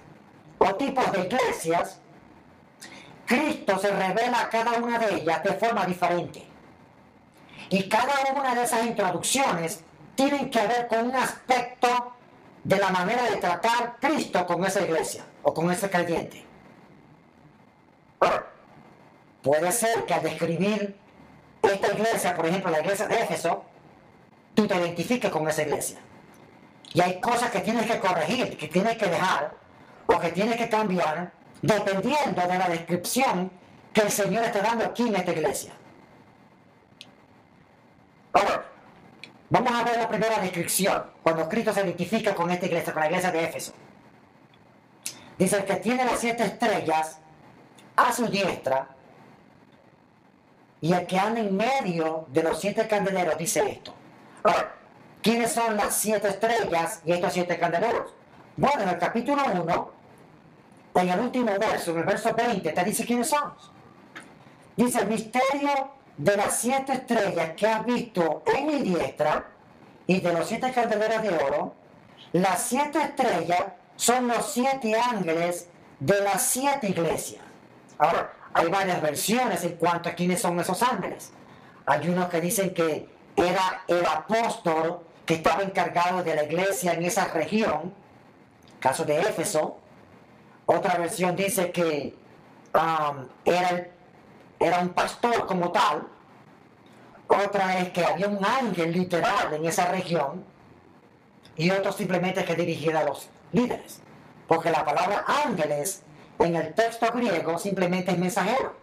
o 0.59 0.75
tipos 0.75 1.11
de 1.13 1.21
iglesias, 1.21 1.99
Cristo 3.27 3.79
se 3.79 3.91
revela 3.91 4.41
a 4.41 4.49
cada 4.49 4.73
una 4.79 4.99
de 4.99 5.17
ellas 5.17 5.43
de 5.43 5.53
forma 5.53 5.85
diferente. 5.85 6.47
Y 7.71 7.89
cada 7.89 8.33
una 8.35 8.55
de 8.55 8.63
esas 8.63 8.87
introducciones 8.87 9.83
tienen 10.15 10.51
que 10.51 10.67
ver 10.67 10.89
con 10.89 11.09
un 11.09 11.15
aspecto 11.17 12.15
de 12.69 12.77
la 12.77 12.91
manera 12.91 13.23
de 13.23 13.37
tratar 13.37 13.97
Cristo 13.99 14.45
con 14.47 14.63
esa 14.63 14.83
iglesia 14.83 15.25
o 15.43 15.55
con 15.55 15.73
ese 15.73 15.89
creyente. 15.89 16.45
puede 19.43 19.73
ser 19.73 20.05
que 20.05 20.13
al 20.13 20.23
describir 20.23 20.95
esta 21.63 21.93
iglesia, 21.95 22.35
por 22.37 22.45
ejemplo 22.45 22.71
la 22.71 22.81
iglesia 22.81 23.09
de 23.09 23.23
Éfeso, 23.23 23.65
tú 24.55 24.67
te 24.67 24.77
identifiques 24.77 25.31
con 25.31 25.49
esa 25.49 25.63
iglesia. 25.63 25.99
Y 26.93 27.01
hay 27.01 27.19
cosas 27.21 27.51
que 27.51 27.61
tienes 27.61 27.91
que 27.91 27.99
corregir, 28.01 28.59
que 28.59 28.69
tienes 28.69 28.99
que 28.99 29.07
dejar 29.07 29.55
o 30.07 30.19
que 30.19 30.31
tienes 30.33 30.57
que 30.57 30.69
cambiar 30.69 31.33
dependiendo 31.63 32.43
de 32.43 32.59
la 32.59 32.69
descripción 32.69 33.51
que 33.95 34.03
el 34.03 34.11
Señor 34.11 34.45
está 34.45 34.61
dando 34.61 34.85
aquí 34.85 35.09
en 35.09 35.17
esta 35.17 35.33
iglesia. 35.33 35.73
Vamos 39.51 39.73
a 39.73 39.85
ver 39.85 39.99
la 39.99 40.09
primera 40.09 40.39
descripción, 40.41 41.05
cuando 41.23 41.49
Cristo 41.49 41.73
se 41.73 41.81
identifica 41.81 42.35
con 42.35 42.51
esta 42.51 42.67
iglesia, 42.67 42.93
con 42.93 43.01
la 43.01 43.09
iglesia 43.09 43.31
de 43.31 43.45
Éfeso. 43.45 43.73
Dice, 45.39 45.57
el 45.57 45.65
que 45.65 45.77
tiene 45.77 46.05
las 46.05 46.19
siete 46.19 46.45
estrellas 46.45 47.19
a 47.97 48.13
su 48.13 48.27
diestra 48.27 48.89
y 50.81 50.93
el 50.93 51.07
que 51.07 51.19
anda 51.19 51.41
en 51.41 51.57
medio 51.57 52.27
de 52.29 52.43
los 52.43 52.61
siete 52.61 52.87
candeleros 52.87 53.37
dice 53.39 53.69
esto. 53.69 53.95
Ahora, 54.43 54.75
¿quiénes 55.23 55.53
son 55.53 55.77
las 55.77 55.95
siete 55.95 56.29
estrellas 56.29 57.03
y 57.05 57.13
estos 57.13 57.33
siete 57.33 57.59
candeleros? 57.59 58.15
Bueno, 58.57 58.83
en 58.83 58.89
el 58.89 58.99
capítulo 58.99 59.43
1, 59.63 59.93
en 60.95 61.09
el 61.09 61.21
último 61.21 61.53
verso, 61.59 61.93
en 61.93 61.99
el 61.99 62.05
verso 62.05 62.35
20, 62.35 62.73
te 62.73 62.85
dice 62.85 63.05
quiénes 63.05 63.29
son. 63.29 63.53
Dice, 64.77 65.01
el 65.01 65.09
misterio 65.09 65.98
de 66.19 66.37
las 66.37 66.59
siete 66.59 66.93
estrellas 66.93 67.53
que 67.57 67.67
has 67.67 67.85
visto 67.87 68.43
en 68.47 68.67
mi 68.67 68.79
diestra 68.81 69.49
y 70.07 70.21
de 70.21 70.33
los 70.33 70.47
siete 70.47 70.71
candeleros 70.73 71.23
de 71.23 71.31
oro, 71.31 71.75
las 72.33 72.63
siete 72.63 73.01
estrellas 73.01 73.65
son 73.97 74.29
los 74.29 74.53
siete 74.53 74.95
ángeles 74.99 75.69
de 76.01 76.21
las 76.21 76.43
siete 76.43 76.89
iglesias. 76.89 77.43
Ahora, 77.99 78.33
hay 78.53 78.69
varias 78.69 79.01
versiones 79.01 79.65
en 79.65 79.77
cuanto 79.77 80.09
a 80.09 80.13
quiénes 80.13 80.41
son 80.41 80.59
esos 80.61 80.83
ángeles. 80.83 81.33
Hay 81.87 82.09
unos 82.09 82.29
que 82.29 82.41
dicen 82.41 82.75
que 82.75 83.09
era 83.37 83.83
el 83.87 84.05
apóstol 84.05 85.01
que 85.25 85.35
estaba 85.35 85.63
encargado 85.63 86.23
de 86.23 86.35
la 86.35 86.45
iglesia 86.45 86.95
en 86.95 87.05
esa 87.05 87.27
región, 87.29 87.93
caso 88.81 89.05
de 89.05 89.21
Éfeso. 89.21 89.79
Otra 90.67 90.97
versión 90.97 91.37
dice 91.37 91.71
que 91.71 92.15
um, 92.75 93.27
era, 93.45 93.89
era 94.59 94.81
un 94.81 94.91
pastor 94.91 95.47
como 95.47 95.71
tal. 95.73 96.07
Otra 97.27 97.79
es 97.79 97.91
que 97.91 98.05
había 98.05 98.29
un 98.29 98.45
ángel 98.45 98.93
literal 98.93 99.53
en 99.53 99.67
esa 99.67 99.87
región. 99.87 100.45
Y 101.57 101.71
otro 101.71 101.93
simplemente 101.93 102.45
que 102.45 102.55
dirigía 102.55 103.01
a 103.01 103.05
los 103.05 103.29
líderes. 103.53 104.01
Porque 104.47 104.71
la 104.71 104.85
palabra 104.85 105.25
ángeles 105.45 106.03
en 106.39 106.57
el 106.57 106.75
texto 106.75 107.11
griego 107.13 107.59
simplemente 107.59 108.13
es 108.13 108.19
mensajero. 108.19 108.75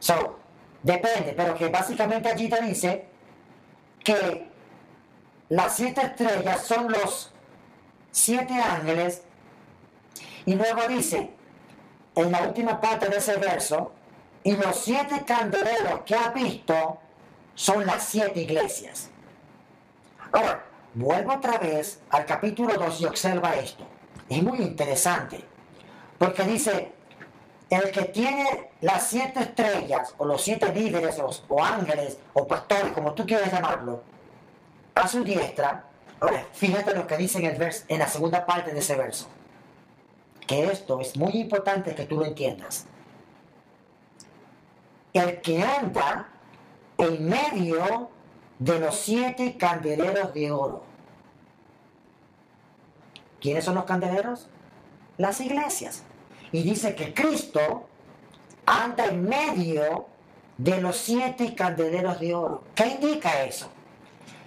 So, 0.00 0.38
depende, 0.82 1.32
pero 1.36 1.54
que 1.54 1.68
básicamente 1.68 2.28
allí 2.28 2.48
te 2.48 2.60
dice 2.62 3.06
que 4.04 4.48
las 5.48 5.76
siete 5.76 6.02
estrellas 6.02 6.62
son 6.62 6.92
los 6.92 7.32
siete 8.10 8.54
ángeles 8.54 9.22
y 10.44 10.54
luego 10.54 10.86
dice 10.88 11.30
en 12.14 12.32
la 12.32 12.42
última 12.42 12.80
parte 12.80 13.08
de 13.08 13.16
ese 13.16 13.36
verso 13.36 13.92
y 14.48 14.56
los 14.56 14.76
siete 14.76 15.26
candeleros 15.26 16.00
que 16.06 16.14
ha 16.14 16.30
visto 16.30 16.96
son 17.54 17.84
las 17.84 18.02
siete 18.02 18.40
iglesias. 18.40 19.10
Ahora, 20.32 20.64
vuelvo 20.94 21.34
otra 21.34 21.58
vez 21.58 22.00
al 22.08 22.24
capítulo 22.24 22.72
2 22.72 23.02
y 23.02 23.04
observa 23.04 23.56
esto. 23.56 23.86
Es 24.26 24.42
muy 24.42 24.60
interesante. 24.60 25.44
Porque 26.16 26.44
dice, 26.44 26.92
el 27.68 27.90
que 27.90 28.04
tiene 28.04 28.70
las 28.80 29.10
siete 29.10 29.40
estrellas, 29.40 30.14
o 30.16 30.24
los 30.24 30.40
siete 30.40 30.72
líderes, 30.72 31.20
o, 31.48 31.62
ángeles, 31.62 32.18
o 32.32 32.46
pastores, 32.46 32.92
como 32.92 33.12
tú 33.12 33.26
quieras 33.26 33.52
llamarlo, 33.52 34.02
a 34.94 35.06
su 35.06 35.24
diestra, 35.24 35.84
ahora, 36.20 36.46
fíjate 36.54 36.94
lo 36.94 37.06
que 37.06 37.18
dice 37.18 37.38
en, 37.38 37.44
el 37.44 37.72
en 37.88 37.98
la 37.98 38.08
segunda 38.08 38.46
parte 38.46 38.72
de 38.72 38.78
ese 38.78 38.96
verso. 38.96 39.28
Que 40.46 40.68
esto 40.72 41.02
es 41.02 41.18
muy 41.18 41.32
importante 41.32 41.94
que 41.94 42.06
tú 42.06 42.16
lo 42.16 42.24
entiendas. 42.24 42.86
El 45.12 45.40
que 45.40 45.62
anda 45.62 46.28
en 46.98 47.28
medio 47.28 48.10
de 48.58 48.80
los 48.80 48.96
siete 48.96 49.56
candeleros 49.56 50.34
de 50.34 50.50
oro. 50.50 50.82
¿Quiénes 53.40 53.64
son 53.64 53.76
los 53.76 53.84
candeleros? 53.84 54.48
Las 55.16 55.40
iglesias 55.40 56.02
y 56.52 56.62
dice 56.62 56.94
que 56.94 57.14
Cristo 57.14 57.88
anda 58.66 59.06
en 59.06 59.28
medio 59.28 60.06
de 60.56 60.80
los 60.80 60.96
siete 60.96 61.54
candeleros 61.54 62.18
de 62.20 62.34
oro. 62.34 62.64
¿Qué 62.74 62.86
indica 62.86 63.44
eso? 63.44 63.68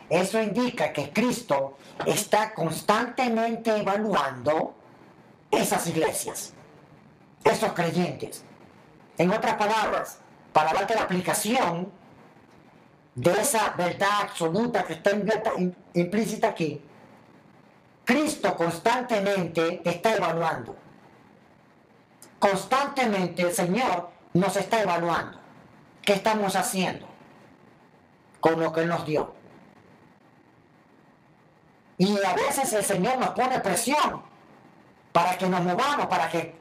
Eso 0.10 0.42
indica 0.42 0.92
que 0.92 1.12
Cristo 1.12 1.78
está 2.06 2.54
constantemente 2.54 3.78
evaluando 3.78 4.76
esas 5.50 5.88
iglesias, 5.88 6.54
esos 7.44 7.72
creyentes. 7.74 8.44
En 9.18 9.32
otras 9.32 9.56
palabras, 9.56 10.20
para 10.54 10.74
darte 10.74 10.96
la 10.96 11.04
aplicación 11.04 11.92
de 13.16 13.32
esa 13.32 13.74
verdad 13.78 14.22
absoluta 14.22 14.84
que 14.84 14.94
está 14.94 15.12
implícita 15.94 16.50
aquí, 16.50 16.82
Cristo 18.06 18.56
constantemente 18.56 19.82
está 19.84 20.16
evaluando 20.16 20.76
constantemente 22.42 23.44
el 23.44 23.54
Señor 23.54 24.10
nos 24.34 24.58
está 24.58 24.82
evaluando. 24.82 25.40
¿Qué 26.02 26.14
estamos 26.14 26.56
haciendo 26.56 27.08
con 28.40 28.60
lo 28.60 28.74
que 28.74 28.84
nos 28.86 29.06
dio? 29.06 29.36
Y 32.00 32.18
a 32.26 32.34
veces 32.34 32.74
el 32.74 32.84
Señor 32.84 33.20
nos 33.20 33.30
pone 33.30 33.60
presión 33.60 34.24
para 35.12 35.38
que 35.38 35.48
nos 35.48 35.62
movamos, 35.62 36.08
para 36.08 36.28
que 36.30 36.56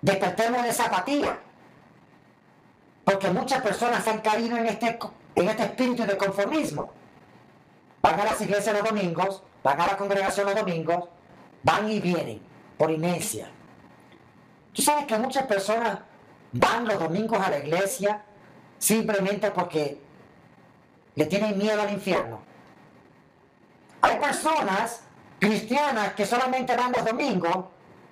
despertemos 0.00 0.62
de 0.62 0.70
esa 0.70 0.86
apatía. 0.86 1.38
Porque 3.06 3.30
muchas 3.30 3.62
personas 3.62 4.04
han 4.08 4.18
caído 4.18 4.56
en 4.56 4.66
este, 4.66 4.98
en 5.36 5.48
este 5.48 5.62
espíritu 5.62 6.04
de 6.04 6.16
conformismo. 6.16 6.90
Van 8.02 8.18
a 8.18 8.24
las 8.24 8.40
iglesias 8.40 8.76
los 8.76 8.84
domingos, 8.84 9.44
van 9.62 9.80
a 9.80 9.86
la 9.86 9.96
congregación 9.96 10.46
los 10.46 10.56
domingos, 10.56 11.04
van 11.62 11.88
y 11.88 12.00
vienen 12.00 12.42
por 12.76 12.90
inercia. 12.90 13.48
Tú 14.72 14.82
sabes 14.82 15.06
que 15.06 15.16
muchas 15.18 15.46
personas 15.46 16.00
van 16.50 16.88
los 16.88 16.98
domingos 16.98 17.38
a 17.40 17.48
la 17.48 17.58
iglesia 17.58 18.24
simplemente 18.76 19.52
porque 19.52 20.00
le 21.14 21.26
tienen 21.26 21.56
miedo 21.56 21.80
al 21.80 21.92
infierno. 21.92 22.40
Hay 24.00 24.18
personas 24.18 25.02
cristianas 25.38 26.12
que 26.14 26.26
solamente 26.26 26.76
van 26.76 26.90
los 26.90 27.04
domingos 27.04 27.66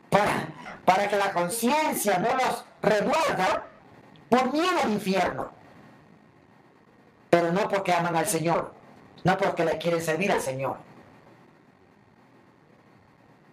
para, 0.08 0.46
para 0.84 1.08
que 1.08 1.16
la 1.16 1.32
conciencia 1.32 2.16
no 2.18 2.28
los 2.36 2.64
reguarda 2.80 3.73
por 4.28 4.52
miedo 4.52 4.78
al 4.82 4.92
infierno. 4.92 5.50
Pero 7.30 7.52
no 7.52 7.68
porque 7.68 7.92
aman 7.92 8.16
al 8.16 8.26
Señor, 8.26 8.72
no 9.24 9.36
porque 9.36 9.64
le 9.64 9.78
quieren 9.78 10.00
servir 10.00 10.30
al 10.32 10.40
Señor. 10.40 10.76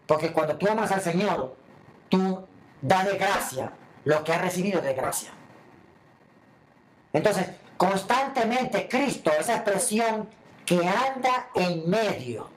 Porque 0.06 0.32
cuando 0.32 0.56
tú 0.58 0.68
amas 0.68 0.92
al 0.92 1.02
Señor, 1.02 1.56
tú 2.10 2.46
da 2.82 3.04
de 3.04 3.18
gracia 3.18 3.72
lo 4.04 4.24
que 4.24 4.34
ha 4.34 4.40
recibido 4.40 4.82
de 4.82 4.94
gracia. 4.94 5.32
Entonces, 7.14 7.50
constantemente 7.78 8.88
Cristo, 8.88 9.32
esa 9.38 9.56
expresión 9.56 10.30
que 10.66 10.86
anda 10.88 11.50
en 11.56 11.90
medio, 11.90 12.50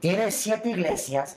tiene 0.00 0.30
siete 0.30 0.70
iglesias, 0.70 1.36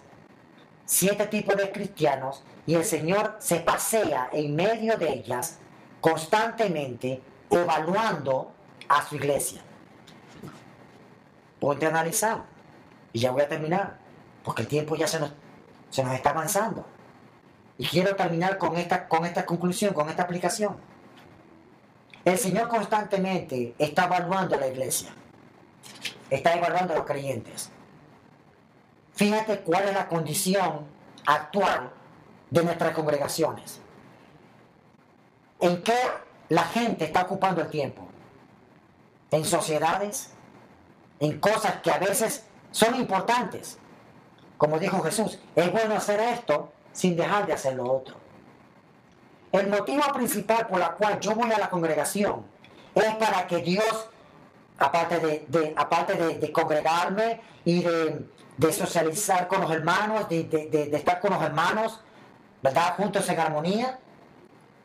siete 0.85 1.27
tipos 1.27 1.57
de 1.57 1.71
cristianos, 1.71 2.43
y 2.65 2.75
el 2.75 2.85
Señor 2.85 3.35
se 3.39 3.59
pasea 3.59 4.29
en 4.31 4.55
medio 4.55 4.97
de 4.97 5.11
ellas 5.13 5.59
constantemente 5.99 7.21
evaluando 7.49 8.51
a 8.87 9.05
su 9.05 9.15
iglesia. 9.15 9.61
Ponte 11.59 11.85
a 11.85 11.89
analizar. 11.89 12.43
Y 13.11 13.19
ya 13.19 13.31
voy 13.31 13.43
a 13.43 13.47
terminar, 13.47 13.97
porque 14.43 14.63
el 14.63 14.67
tiempo 14.67 14.95
ya 14.95 15.07
se 15.07 15.19
nos, 15.19 15.31
se 15.89 16.03
nos 16.03 16.13
está 16.13 16.31
avanzando. 16.31 16.85
Y 17.77 17.85
quiero 17.85 18.15
terminar 18.15 18.57
con 18.57 18.75
esta, 18.77 19.07
con 19.07 19.25
esta 19.25 19.45
conclusión, 19.45 19.93
con 19.93 20.09
esta 20.09 20.23
aplicación. 20.23 20.77
El 22.25 22.37
Señor 22.37 22.69
constantemente 22.69 23.75
está 23.77 24.05
evaluando 24.05 24.55
a 24.55 24.59
la 24.59 24.67
iglesia. 24.67 25.09
Está 26.29 26.53
evaluando 26.53 26.93
a 26.93 26.97
los 26.97 27.05
creyentes. 27.05 27.69
Fíjate 29.13 29.59
cuál 29.59 29.89
es 29.89 29.93
la 29.93 30.07
condición 30.07 30.87
actual 31.25 31.91
de 32.53 32.63
nuestras 32.63 32.93
congregaciones. 32.93 33.79
¿En 35.59 35.81
qué 35.81 35.97
la 36.49 36.63
gente 36.65 37.03
está 37.05 37.23
ocupando 37.23 37.61
el 37.61 37.69
tiempo? 37.69 38.03
En 39.31 39.43
sociedades, 39.43 40.29
en 41.19 41.39
cosas 41.39 41.81
que 41.81 41.89
a 41.89 41.97
veces 41.97 42.45
son 42.69 42.93
importantes. 42.95 43.79
Como 44.59 44.77
dijo 44.77 45.01
Jesús, 45.01 45.39
es 45.55 45.71
bueno 45.71 45.95
hacer 45.95 46.19
esto, 46.19 46.71
sin 46.91 47.17
dejar 47.17 47.47
de 47.47 47.53
hacer 47.53 47.73
lo 47.73 47.91
otro. 47.91 48.17
El 49.51 49.67
motivo 49.69 50.03
principal 50.13 50.67
por 50.67 50.79
el 50.79 50.91
cual 50.91 51.19
yo 51.19 51.33
voy 51.33 51.51
a 51.51 51.57
la 51.57 51.71
congregación 51.71 52.45
es 52.93 53.15
para 53.15 53.47
que 53.47 53.57
Dios, 53.57 54.09
aparte 54.77 55.19
de, 55.47 55.73
aparte 55.75 56.13
de, 56.35 56.51
congregarme 56.51 57.41
y 57.65 57.81
de, 57.81 58.27
socializar 58.71 59.47
con 59.47 59.61
los 59.61 59.71
hermanos, 59.71 60.29
de, 60.29 60.89
estar 60.93 61.19
con 61.19 61.33
los 61.33 61.41
hermanos, 61.41 61.99
¿verdad? 62.63 62.95
Juntos 62.95 63.27
en 63.29 63.39
armonía, 63.39 63.99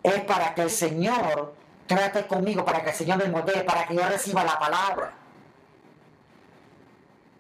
es 0.03 0.21
para 0.25 0.55
que 0.55 0.63
el 0.63 0.71
Señor 0.71 1.55
trate 1.87 2.27
conmigo, 2.27 2.65
para 2.65 2.83
que 2.83 2.91
el 2.91 2.97
Señor 2.97 3.19
me 3.19 3.29
moldee, 3.29 3.63
para 3.63 3.87
que 3.87 3.95
yo 3.95 4.07
reciba 4.07 4.45
la 4.45 4.59
palabra. 4.59 5.13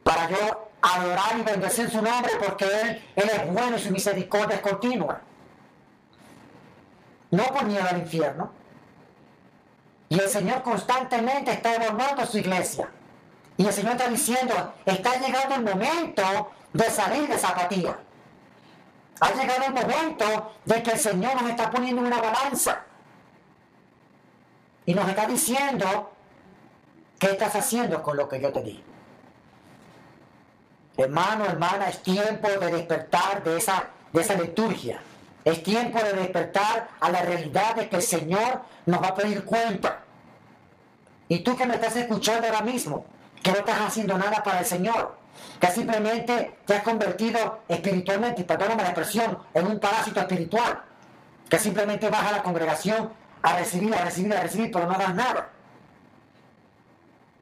Para 0.04 0.30
yo 0.30 0.70
adorar 0.80 1.38
y 1.38 1.42
bendecir 1.42 1.90
su 1.90 2.00
nombre 2.00 2.32
porque 2.42 2.64
Él, 2.64 3.02
es 3.16 3.52
bueno 3.52 3.76
y 3.76 3.80
su 3.80 3.90
misericordia 3.90 4.56
es 4.56 4.62
continua. 4.62 5.20
no 7.30 7.44
por 7.44 7.64
miedo 7.64 7.84
al 7.86 7.98
infierno. 7.98 8.52
Y 10.08 10.18
el 10.18 10.28
Señor 10.30 10.62
constantemente 10.62 11.50
está 11.50 11.74
evaluando 11.74 12.24
su 12.24 12.38
iglesia. 12.38 12.88
Y 13.58 13.66
el 13.66 13.72
Señor 13.72 13.92
está 13.92 14.08
diciendo, 14.08 14.72
está 14.86 15.16
llegando 15.18 15.56
el 15.56 15.62
momento 15.62 16.52
de 16.72 16.84
salir 16.84 17.28
de 17.28 17.34
esa. 17.34 17.54
Ha 19.20 19.32
llegado 19.32 19.64
el 19.64 19.72
momento 19.72 20.52
de 20.64 20.82
que 20.82 20.92
el 20.92 20.98
Señor 20.98 21.40
nos 21.40 21.50
está 21.50 21.70
poniendo 21.70 22.02
una 22.02 22.20
balanza. 22.20 22.84
Y 24.86 24.94
nos 24.94 25.08
está 25.08 25.26
diciendo, 25.26 26.12
¿qué 27.18 27.32
estás 27.32 27.54
haciendo 27.56 28.02
con 28.02 28.16
lo 28.16 28.28
que 28.28 28.40
yo 28.40 28.52
te 28.52 28.62
di? 28.62 28.82
Hermano, 30.96 31.44
hermana, 31.44 31.88
es 31.88 32.02
tiempo 32.02 32.48
de 32.48 32.72
despertar 32.72 33.42
de 33.44 33.56
esa, 33.56 33.84
de 34.12 34.20
esa 34.20 34.34
liturgia. 34.34 35.00
Es 35.44 35.62
tiempo 35.62 36.02
de 36.02 36.12
despertar 36.12 36.88
a 36.98 37.10
la 37.10 37.22
realidad 37.22 37.76
de 37.76 37.88
que 37.88 37.96
el 37.96 38.02
Señor 38.02 38.62
nos 38.86 39.02
va 39.02 39.08
a 39.08 39.14
pedir 39.14 39.44
cuenta. 39.44 40.00
Y 41.28 41.40
tú 41.40 41.56
que 41.56 41.66
me 41.66 41.74
estás 41.74 41.94
escuchando 41.96 42.46
ahora 42.46 42.62
mismo, 42.62 43.04
que 43.42 43.52
no 43.52 43.58
estás 43.58 43.80
haciendo 43.80 44.18
nada 44.18 44.42
para 44.42 44.60
el 44.60 44.66
Señor, 44.66 45.16
que 45.60 45.66
simplemente 45.68 46.58
te 46.66 46.74
has 46.74 46.82
convertido 46.82 47.60
espiritualmente, 47.68 48.42
y 48.42 48.44
perdóname 48.44 48.82
la 48.82 48.90
expresión, 48.90 49.38
en 49.54 49.66
un 49.66 49.80
parásito 49.80 50.20
espiritual, 50.20 50.82
que 51.48 51.58
simplemente 51.58 52.08
vas 52.08 52.24
a 52.24 52.32
la 52.32 52.42
congregación 52.42 53.10
a 53.42 53.56
recibir, 53.56 53.94
a 53.94 54.04
recibir, 54.04 54.34
a 54.34 54.40
recibir, 54.40 54.70
pero 54.70 54.86
no 54.86 54.98
das 54.98 55.14
nada. 55.14 55.50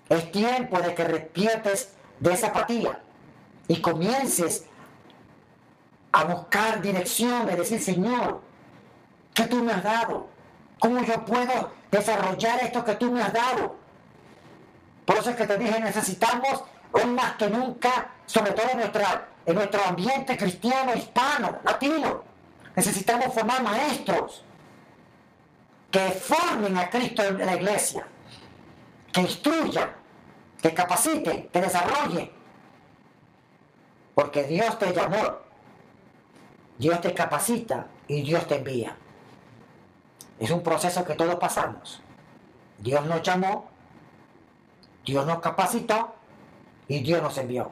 Es 0.09 0.31
tiempo 0.31 0.79
de 0.81 0.95
que 0.95 1.05
despiertes 1.05 1.95
de 2.21 2.33
esa 2.33 2.49
apatía 2.49 3.01
y 3.69 3.81
comiences 3.81 4.65
a 6.13 6.25
buscar 6.25 6.81
dirección, 6.81 7.47
de 7.47 7.57
decir, 7.57 7.83
Señor, 7.83 8.41
¿qué 9.35 9.45
tú 9.45 9.63
me 9.63 9.73
has 9.73 9.83
dado? 9.83 10.29
¿Cómo 10.79 11.03
yo 11.03 11.25
puedo 11.25 11.73
desarrollar 11.91 12.63
esto 12.63 12.85
que 12.85 12.95
tú 12.95 13.11
me 13.11 13.23
has 13.23 13.33
dado? 13.33 13.77
Por 15.05 15.17
eso 15.17 15.31
es 15.31 15.37
que 15.37 15.47
te 15.47 15.59
dije, 15.59 15.81
necesitamos 15.81 16.65
hoy 16.93 17.07
más 17.07 17.37
que 17.37 17.49
nunca, 17.49 18.11
sobre 18.27 18.53
todo 18.53 18.69
en, 18.71 18.79
nuestra, 18.79 19.29
en 19.45 19.55
nuestro 19.55 19.85
ambiente 19.85 20.37
cristiano, 20.37 20.95
hispano, 20.95 21.59
latino, 21.65 22.23
necesitamos 22.75 23.33
formar 23.35 23.63
maestros 23.63 24.45
que 25.91 26.11
formen 26.11 26.77
a 26.77 26.91
Cristo 26.91 27.23
en 27.23 27.47
la 27.47 27.57
iglesia, 27.57 28.07
que 29.13 29.21
instruyan, 29.23 29.91
que 30.61 30.75
capaciten, 30.75 31.49
que 31.49 31.61
desarrollen. 31.61 32.31
Porque 34.15 34.45
Dios 34.45 34.79
te 34.79 34.93
llamó, 34.93 35.39
Dios 36.79 37.01
te 37.01 37.15
capacita 37.15 37.87
y 38.09 38.23
Dios 38.23 38.47
te 38.47 38.57
envía. 38.57 38.97
Es 40.39 40.51
un 40.51 40.63
proceso 40.63 41.05
que 41.05 41.15
todos 41.15 41.37
pasamos. 41.37 42.03
Dios 42.79 43.05
nos 43.07 43.23
llamó, 43.23 43.71
Dios 45.05 45.25
nos 45.27 45.39
capacitó 45.41 46.16
y 46.89 47.01
Dios 47.01 47.23
nos 47.23 47.37
envió. 47.39 47.71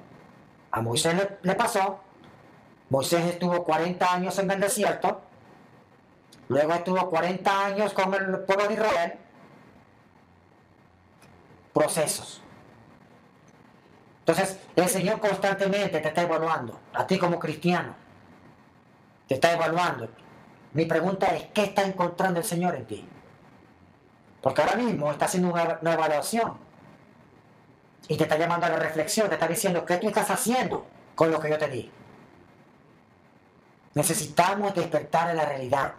A 0.71 0.81
Moisés 0.81 1.15
le, 1.43 1.55
pasó. 1.55 2.01
Moisés 2.91 3.25
estuvo 3.27 3.65
40 3.65 4.13
años 4.13 4.39
en 4.39 4.51
el 4.51 4.61
desierto. 4.61 5.21
Luego 6.49 6.75
estuvo 6.75 7.09
40 7.09 7.67
años 7.67 7.93
con 7.93 8.13
el 8.15 8.41
pueblo 8.41 8.69
de 8.69 8.75
Israel. 8.75 9.13
Procesos. 11.73 12.43
Entonces, 14.21 14.59
el 14.75 14.89
Señor 14.89 15.21
constantemente 15.21 16.01
te 16.01 16.09
está 16.09 16.23
evaluando, 16.23 16.81
a 16.95 17.07
ti 17.07 17.19
como 17.19 17.39
cristiano. 17.39 17.95
Te 19.29 19.35
está 19.35 19.53
evaluando. 19.53 20.09
Mi 20.73 20.87
pregunta 20.87 21.27
es, 21.35 21.47
¿qué 21.53 21.65
está 21.65 21.83
encontrando 21.83 22.41
el 22.41 22.45
Señor 22.45 22.75
en 22.75 22.87
ti? 22.87 23.09
Porque 24.41 24.63
ahora 24.63 24.77
mismo 24.77 25.11
está 25.11 25.27
haciendo 25.27 25.53
una, 25.53 25.79
una 25.81 25.93
evaluación 25.93 26.64
y 28.09 28.17
te 28.17 28.25
está 28.25 28.37
llamando 28.37 28.67
a 28.67 28.71
la 28.71 28.79
reflexión, 28.79 29.29
te 29.29 29.35
está 29.35 29.49
diciendo, 29.49 29.85
¿qué 29.85 29.97
tú 29.97 30.09
estás 30.09 30.31
haciendo 30.31 30.87
con 31.15 31.31
lo 31.31 31.41
que 31.41 31.51
yo 31.51 31.59
te 31.59 31.69
di? 31.69 31.91
Necesitamos 33.95 34.75
despertar 34.75 35.31
en 35.31 35.37
la 35.37 35.45
realidad 35.45 35.95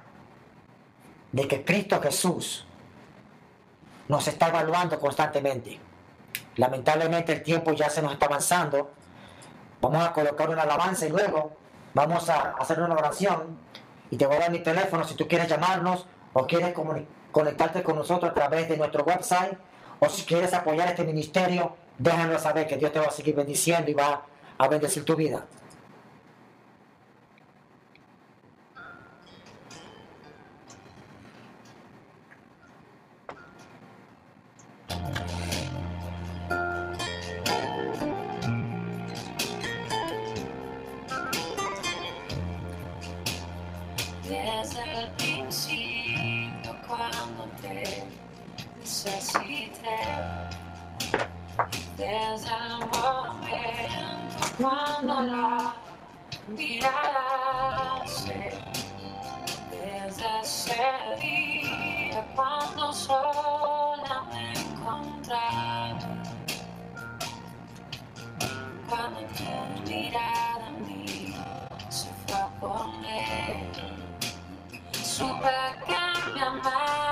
de 1.32 1.47
que 1.47 1.64
Cristo 1.64 2.01
Jesús 2.01 2.66
nos 4.08 4.28
está 4.28 4.49
evaluando 4.49 4.99
constantemente. 4.99 5.80
Lamentablemente 6.58 7.34
el 7.34 7.43
tiempo 7.43 7.72
ya 7.74 7.89
se 7.89 8.01
nos 8.01 8.14
está 8.14 8.28
avanzando. 8.28 8.91
Vamos 9.82 10.06
a 10.06 10.14
colocar 10.14 10.49
una 10.49 10.62
alabanza 10.62 11.06
y 11.06 11.10
luego 11.10 11.53
vamos 11.93 12.30
a 12.30 12.51
hacer 12.51 12.82
una 12.82 12.95
oración. 12.95 13.58
Y 14.12 14.18
te 14.18 14.28
voy 14.28 14.36
a 14.36 14.39
dar 14.41 14.51
mi 14.51 14.60
teléfono 14.60 15.03
si 15.03 15.16
tú 15.16 15.28
quieres 15.28 15.47
llamarnos 15.47 16.06
o 16.34 16.45
quieres 16.45 16.74
conectarte 17.32 17.82
con 17.82 17.95
nosotros 17.95 18.32
a 18.32 18.34
través 18.34 18.70
de 18.70 18.78
nuestro 18.78 19.03
website 19.03 19.58
o 19.99 20.10
si 20.10 20.24
quieres 20.24 20.53
apoyar 20.53 20.89
este 20.89 21.03
ministerio 21.03 21.76
déjanos 21.98 22.41
saber 22.41 22.68
que 22.68 22.78
Dios 22.78 22.91
te 22.91 23.00
va 23.00 23.08
a 23.08 23.12
seguir 23.12 23.36
bendiciendo 23.36 23.89
y 23.89 23.93
va 23.93 24.26
a 24.58 24.68
bendecir 24.68 25.04
tu 25.04 25.16
vida. 25.16 25.46
Desde 51.97 52.49
el 52.49 52.80
momento 52.80 54.06
cuando 54.58 55.22
la 55.22 55.76
miraste, 56.47 58.39
desde 59.72 60.39
ese 60.41 60.86
día 61.22 62.26
cuando 62.36 62.93
sola 62.93 64.24
me 64.32 64.43
encontraba, 64.53 65.99
cuando 68.89 69.20
tu 69.22 69.89
mirada 69.89 70.68
a 70.68 70.72
mí 70.72 71.36
se 71.89 72.10
fue 72.28 72.38
a 72.38 72.47
poner, 72.60 73.72
supe 74.91 75.56
que 75.86 75.99
me 76.34 76.41
amabas, 76.41 77.05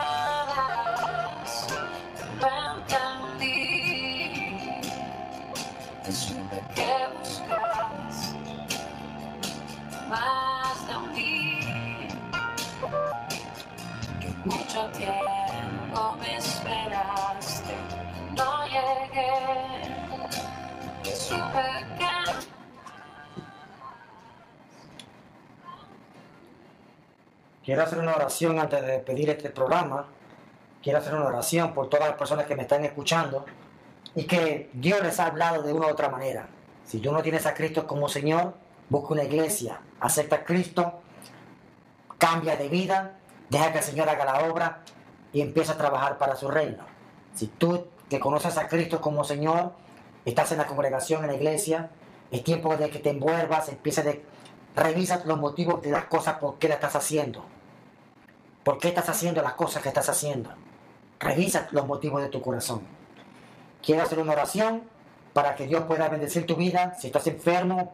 tiempo 14.74 16.18
me 16.20 16.38
esperaste, 16.38 17.76
no 18.36 18.66
llegué. 18.66 19.74
Quiero 27.64 27.84
hacer 27.84 28.00
una 28.00 28.16
oración 28.16 28.60
antes 28.60 28.86
de 28.86 29.00
pedir 29.00 29.30
este 29.30 29.50
programa. 29.50 30.08
Quiero 30.82 31.00
hacer 31.00 31.14
una 31.14 31.28
oración 31.28 31.74
por 31.74 31.88
todas 31.88 32.10
las 32.10 32.18
personas 32.18 32.46
que 32.46 32.56
me 32.56 32.64
están 32.64 32.84
escuchando 32.84 33.46
y 34.16 34.26
que 34.26 34.70
Dios 34.74 35.02
les 35.02 35.20
ha 35.20 35.28
hablado 35.28 35.62
de 35.62 35.72
una 35.72 35.88
u 35.88 35.92
otra 35.92 36.10
manera. 36.10 36.48
Si 36.84 37.00
tú 37.00 37.12
no 37.12 37.22
tienes 37.22 37.46
a 37.46 37.54
Cristo 37.54 37.88
como 37.88 38.10
Señor, 38.10 38.56
busca 38.90 39.14
una 39.14 39.24
iglesia, 39.24 39.80
acepta 40.02 40.38
a 40.38 40.44
Cristo, 40.44 41.02
cambia 42.18 42.58
de 42.58 42.68
vida, 42.68 43.20
deja 43.50 43.72
que 43.72 43.80
el 43.80 43.84
Señor 43.84 44.10
haga 44.10 44.26
la 44.26 44.50
obra 44.50 44.82
y 45.32 45.42
empieza 45.42 45.74
a 45.74 45.78
trabajar 45.78 46.18
para 46.18 46.36
su 46.36 46.48
reino. 46.50 46.84
Si 47.36 47.48
tú 47.48 47.88
que 48.10 48.20
conoces 48.20 48.58
a 48.58 48.68
Cristo 48.68 49.02
como 49.02 49.24
Señor, 49.24 49.74
estás 50.26 50.52
en 50.52 50.60
la 50.60 50.68
congregación, 50.68 51.24
en 51.24 51.32
la 51.32 51.36
iglesia, 51.36 51.90
es 52.32 52.44
tiempo 52.44 52.76
de 52.78 52.90
que 52.90 53.00
te 53.00 53.10
envuelvas, 53.10 53.70
empieces 53.70 54.06
de 54.06 54.26
revisa 54.76 55.22
los 55.26 55.40
motivos 55.40 55.82
de 55.82 55.92
las 55.92 56.06
cosas 56.06 56.38
por 56.38 56.58
qué 56.58 56.68
las 56.68 56.78
estás 56.78 56.96
haciendo. 56.96 57.44
¿Por 58.64 58.78
qué 58.78 58.90
estás 58.90 59.10
haciendo 59.10 59.42
las 59.42 59.54
cosas 59.54 59.84
que 59.84 59.90
estás 59.90 60.10
haciendo? 60.10 60.50
Revisa 61.20 61.68
los 61.72 61.86
motivos 61.86 62.22
de 62.22 62.30
tu 62.30 62.42
corazón. 62.42 62.82
Quiero 63.82 64.04
hacer 64.04 64.20
una 64.20 64.34
oración 64.34 64.84
para 65.34 65.56
que 65.56 65.68
Dios 65.68 65.84
pueda 65.84 66.08
bendecir 66.08 66.46
tu 66.46 66.56
vida. 66.56 66.96
Si 67.00 67.08
estás 67.08 67.28
enfermo, 67.28 67.94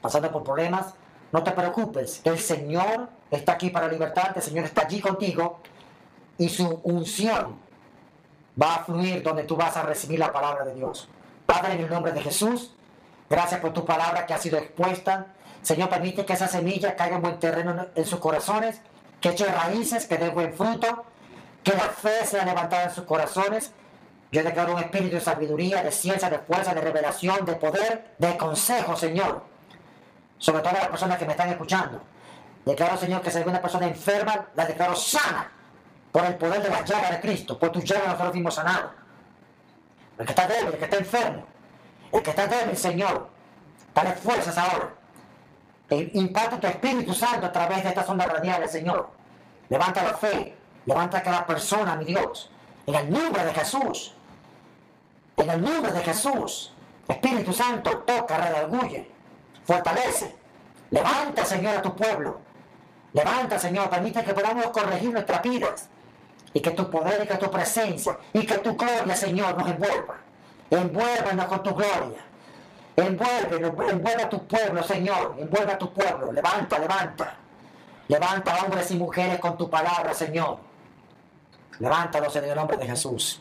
pasando 0.00 0.32
por 0.32 0.42
problemas, 0.42 0.94
no 1.32 1.42
te 1.42 1.50
preocupes. 1.52 2.20
El 2.24 2.38
Señor 2.38 3.08
está 3.30 3.52
aquí 3.52 3.70
para 3.70 3.88
libertarte. 3.88 4.38
El 4.38 4.44
Señor 4.44 4.64
está 4.66 4.82
allí 4.82 5.00
contigo. 5.00 5.60
Y 6.38 6.48
su 6.48 6.80
unción 6.84 7.58
va 8.60 8.76
a 8.76 8.84
fluir 8.84 9.22
donde 9.22 9.44
tú 9.44 9.56
vas 9.56 9.76
a 9.76 9.82
recibir 9.82 10.18
la 10.18 10.32
palabra 10.32 10.64
de 10.64 10.74
Dios. 10.74 11.08
Padre, 11.46 11.74
en 11.74 11.80
el 11.80 11.90
nombre 11.90 12.12
de 12.12 12.20
Jesús, 12.20 12.74
gracias 13.28 13.60
por 13.60 13.72
tu 13.72 13.84
palabra 13.84 14.26
que 14.26 14.34
ha 14.34 14.38
sido 14.38 14.58
expuesta. 14.58 15.26
Señor, 15.62 15.88
permite 15.88 16.24
que 16.24 16.32
esa 16.32 16.48
semilla 16.48 16.96
caiga 16.96 17.16
en 17.16 17.22
buen 17.22 17.38
terreno 17.38 17.86
en 17.94 18.04
sus 18.04 18.18
corazones 18.18 18.80
que 19.22 19.30
eche 19.30 19.46
raíces, 19.46 20.06
que 20.06 20.18
dé 20.18 20.28
buen 20.28 20.52
fruto, 20.52 21.04
que 21.62 21.72
la 21.72 21.84
fe 21.84 22.26
sea 22.26 22.44
levantada 22.44 22.84
en 22.84 22.90
sus 22.90 23.04
corazones. 23.04 23.70
Yo 24.32 24.42
declaro 24.42 24.74
un 24.74 24.80
espíritu 24.80 25.14
de 25.14 25.20
sabiduría, 25.20 25.82
de 25.82 25.92
ciencia, 25.92 26.28
de 26.28 26.40
fuerza, 26.40 26.74
de 26.74 26.80
revelación, 26.80 27.44
de 27.46 27.54
poder, 27.54 28.14
de 28.18 28.36
consejo, 28.36 28.96
Señor. 28.96 29.51
Sobre 30.42 30.60
todas 30.60 30.80
las 30.80 30.88
personas 30.88 31.18
que 31.18 31.24
me 31.24 31.30
están 31.30 31.50
escuchando. 31.50 32.00
Declaro, 32.64 32.96
Señor, 32.96 33.22
que 33.22 33.30
si 33.30 33.38
alguna 33.38 33.62
persona 33.62 33.86
enferma, 33.86 34.48
la 34.56 34.66
declaro 34.66 34.96
sana 34.96 35.48
por 36.10 36.24
el 36.24 36.34
poder 36.34 36.60
de 36.60 36.68
la 36.68 36.84
llaga 36.84 37.12
de 37.12 37.20
Cristo. 37.20 37.56
Por 37.56 37.70
tu 37.70 37.78
llaga 37.78 38.06
nosotros 38.06 38.32
fuimos 38.32 38.52
sanados. 38.52 38.90
El 40.18 40.26
que 40.26 40.32
está 40.32 40.48
débil, 40.48 40.72
el 40.72 40.78
que 40.78 40.84
está 40.84 40.96
enfermo, 40.96 41.44
el 42.10 42.22
que 42.22 42.30
está 42.30 42.48
débil, 42.48 42.76
Señor, 42.76 43.28
dale 43.94 44.12
fuerzas 44.14 44.58
ahora. 44.58 44.90
E 45.88 46.10
impacta 46.14 46.58
tu 46.58 46.66
Espíritu 46.66 47.14
Santo 47.14 47.46
a 47.46 47.52
través 47.52 47.84
de 47.84 47.90
estas 47.90 48.08
ondas 48.08 48.26
radiales, 48.26 48.72
Señor. 48.72 49.10
Levanta 49.68 50.02
la 50.02 50.14
fe, 50.14 50.56
levanta 50.86 51.18
a 51.18 51.22
cada 51.22 51.46
persona, 51.46 51.94
mi 51.94 52.04
Dios. 52.04 52.50
En 52.84 52.96
el 52.96 53.08
nombre 53.12 53.44
de 53.44 53.54
Jesús. 53.54 54.12
En 55.36 55.48
el 55.48 55.62
nombre 55.62 55.92
de 55.92 56.00
Jesús. 56.00 56.72
Espíritu 57.06 57.52
Santo, 57.52 57.98
toca, 57.98 58.38
redarguye, 58.38 59.08
fortalece. 59.64 60.34
Levanta, 60.90 61.44
Señor, 61.44 61.76
a 61.76 61.82
tu 61.82 61.94
pueblo. 61.94 62.40
Levanta, 63.12 63.58
Señor, 63.58 63.90
permite 63.90 64.24
que 64.24 64.34
podamos 64.34 64.66
corregir 64.68 65.12
nuestras 65.12 65.42
vidas. 65.42 65.88
Y 66.54 66.60
que 66.60 66.70
tu 66.70 66.90
poder 66.90 67.24
y 67.24 67.26
que 67.26 67.36
tu 67.36 67.50
presencia 67.50 68.18
y 68.32 68.44
que 68.44 68.58
tu 68.58 68.76
gloria, 68.76 69.16
Señor, 69.16 69.56
nos 69.56 69.70
envuelva. 69.70 70.16
Envuélvanos 70.70 71.46
con 71.46 71.62
tu 71.62 71.74
gloria. 71.74 72.20
Envuelve, 72.94 73.56
envuelve 73.90 74.22
a 74.22 74.28
tu 74.28 74.46
pueblo, 74.46 74.82
Señor. 74.82 75.36
Envuelve 75.38 75.72
a 75.72 75.78
tu 75.78 75.92
pueblo. 75.92 76.30
Levanta, 76.32 76.78
levanta. 76.78 77.34
Levanta 78.08 78.62
hombres 78.62 78.90
y 78.90 78.96
mujeres 78.96 79.38
con 79.38 79.56
tu 79.56 79.70
palabra, 79.70 80.12
Señor. 80.12 80.58
Levántalos 81.78 82.36
en 82.36 82.44
el 82.44 82.54
nombre 82.54 82.76
de 82.76 82.86
Jesús. 82.86 83.40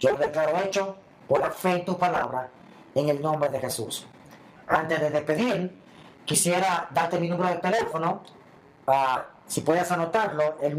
Yo 0.00 0.10
lo 0.12 0.16
declaro 0.18 0.58
hecho 0.58 0.96
por 1.28 1.40
la 1.40 1.50
fe 1.50 1.72
en 1.72 1.84
tu 1.84 1.96
palabra, 1.96 2.48
en 2.94 3.08
el 3.08 3.22
nombre 3.22 3.48
de 3.48 3.60
Jesús. 3.60 4.06
Antes 4.70 5.00
de 5.00 5.10
despedir, 5.10 5.76
quisiera 6.24 6.88
darte 6.92 7.18
mi 7.18 7.28
número 7.28 7.50
de 7.50 7.56
teléfono. 7.56 8.22
ah, 8.86 9.26
si 9.46 9.60
puedes 9.62 9.90
anotarlo, 9.90 10.58
el 10.62 10.76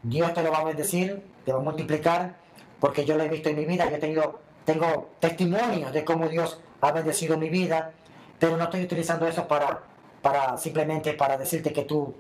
Dios 0.03 0.35
te 0.35 0.43
lo 0.43 0.51
va 0.51 0.59
a 0.59 0.65
bendecir, 0.65 1.23
te 1.45 1.53
va 1.53 1.61
a 1.61 1.63
multiplicar, 1.63 2.35
porque 2.81 3.05
yo 3.05 3.17
lo 3.17 3.23
he 3.23 3.29
visto 3.29 3.49
en 3.49 3.57
mi 3.57 3.65
vida, 3.65 3.89
yo 3.89 3.97
he 3.97 3.99
tenido, 3.99 4.41
tengo 4.65 5.11
testimonios 5.21 5.93
de 5.93 6.05
cómo 6.05 6.29
Dios 6.29 6.61
ha 6.81 6.93
bendecido 6.93 7.39
mi 7.39 7.49
vida, 7.49 7.93
pero 8.39 8.57
no 8.57 8.65
estoy 8.65 8.83
utilizando 8.83 9.27
eso 9.27 9.47
para, 9.47 9.81
para 10.21 10.57
simplemente 10.57 11.15
para 11.15 11.39
decirte 11.39 11.73
que 11.73 11.83
tú 11.83 12.13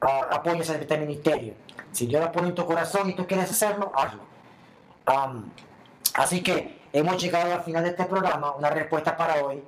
ah, 0.00 0.28
apoyes 0.32 0.68
a 0.70 0.74
este 0.76 0.98
ministerio. 0.98 1.54
Si 1.92 2.06
Dios 2.06 2.22
lo 2.24 2.32
pone 2.32 2.48
en 2.48 2.54
tu 2.54 2.66
corazón 2.66 3.08
y 3.10 3.14
tú 3.14 3.26
quieres 3.26 3.50
hacerlo, 3.50 3.92
hazlo. 3.94 4.20
Así 6.14 6.42
que 6.42 6.80
hemos 6.92 7.22
llegado 7.22 7.54
al 7.54 7.62
final 7.62 7.84
de 7.84 7.90
este 7.90 8.04
programa, 8.04 8.52
una 8.56 8.70
respuesta 8.70 9.16
para 9.16 9.44
hoy. 9.44 9.62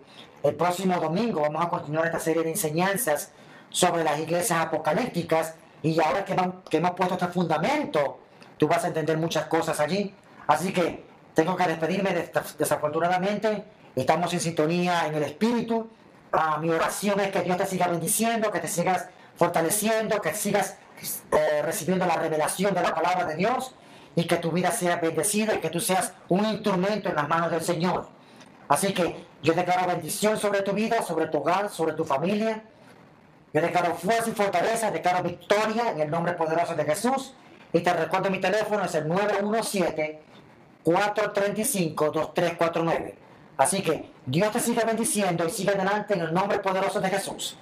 El 0.44 0.56
próximo 0.56 1.00
domingo 1.00 1.40
vamos 1.40 1.64
a 1.64 1.70
continuar 1.70 2.04
esta 2.04 2.20
serie 2.20 2.42
de 2.42 2.50
enseñanzas 2.50 3.30
sobre 3.70 4.04
las 4.04 4.18
iglesias 4.20 4.60
apocalípticas 4.60 5.54
y 5.82 5.98
ahora 5.98 6.22
que, 6.26 6.34
van- 6.34 6.60
que 6.68 6.76
hemos 6.76 6.90
puesto 6.90 7.14
este 7.14 7.28
fundamento, 7.28 8.18
tú 8.58 8.68
vas 8.68 8.84
a 8.84 8.88
entender 8.88 9.16
muchas 9.16 9.46
cosas 9.46 9.80
allí. 9.80 10.14
Así 10.46 10.70
que 10.70 11.02
tengo 11.32 11.56
que 11.56 11.66
despedirme 11.66 12.12
des- 12.12 12.58
desafortunadamente. 12.58 13.64
Estamos 13.96 14.34
en 14.34 14.40
sintonía 14.40 15.06
en 15.06 15.14
el 15.14 15.22
espíritu. 15.22 15.88
Ah, 16.30 16.58
mi 16.60 16.68
oración 16.68 17.20
es 17.20 17.30
que 17.32 17.40
Dios 17.40 17.56
te 17.56 17.64
siga 17.64 17.88
bendiciendo, 17.88 18.50
que 18.50 18.60
te 18.60 18.68
sigas 18.68 19.08
fortaleciendo, 19.36 20.20
que 20.20 20.34
sigas 20.34 20.76
eh, 21.32 21.62
recibiendo 21.62 22.04
la 22.04 22.16
revelación 22.16 22.74
de 22.74 22.82
la 22.82 22.94
palabra 22.94 23.24
de 23.24 23.36
Dios 23.36 23.74
y 24.14 24.26
que 24.26 24.36
tu 24.36 24.50
vida 24.52 24.70
sea 24.72 24.96
bendecida 24.96 25.54
y 25.54 25.58
que 25.60 25.70
tú 25.70 25.80
seas 25.80 26.12
un 26.28 26.44
instrumento 26.44 27.08
en 27.08 27.14
las 27.14 27.28
manos 27.30 27.50
del 27.50 27.62
Señor. 27.62 28.08
Así 28.68 28.92
que 28.92 29.24
yo 29.44 29.52
declaro 29.52 29.86
bendición 29.86 30.38
sobre 30.38 30.62
tu 30.62 30.72
vida, 30.72 31.02
sobre 31.02 31.26
tu 31.26 31.36
hogar, 31.38 31.68
sobre 31.68 31.92
tu 31.92 32.06
familia. 32.06 32.62
Yo 33.52 33.60
declaro 33.60 33.94
fuerza 33.94 34.30
y 34.30 34.32
fortaleza, 34.32 34.90
declaro 34.90 35.22
victoria 35.22 35.90
en 35.90 36.00
el 36.00 36.10
nombre 36.10 36.32
poderoso 36.32 36.74
de 36.74 36.82
Jesús. 36.82 37.34
Y 37.70 37.80
te 37.80 37.92
recuerdo 37.92 38.30
mi 38.30 38.40
teléfono 38.40 38.86
es 38.86 38.94
el 38.94 39.06
917-435-2349. 40.84 43.14
Así 43.58 43.82
que 43.82 44.10
Dios 44.24 44.50
te 44.50 44.60
siga 44.60 44.84
bendiciendo 44.84 45.46
y 45.46 45.50
siga 45.50 45.72
adelante 45.72 46.14
en 46.14 46.22
el 46.22 46.32
nombre 46.32 46.60
poderoso 46.60 47.02
de 47.02 47.10
Jesús. 47.10 47.58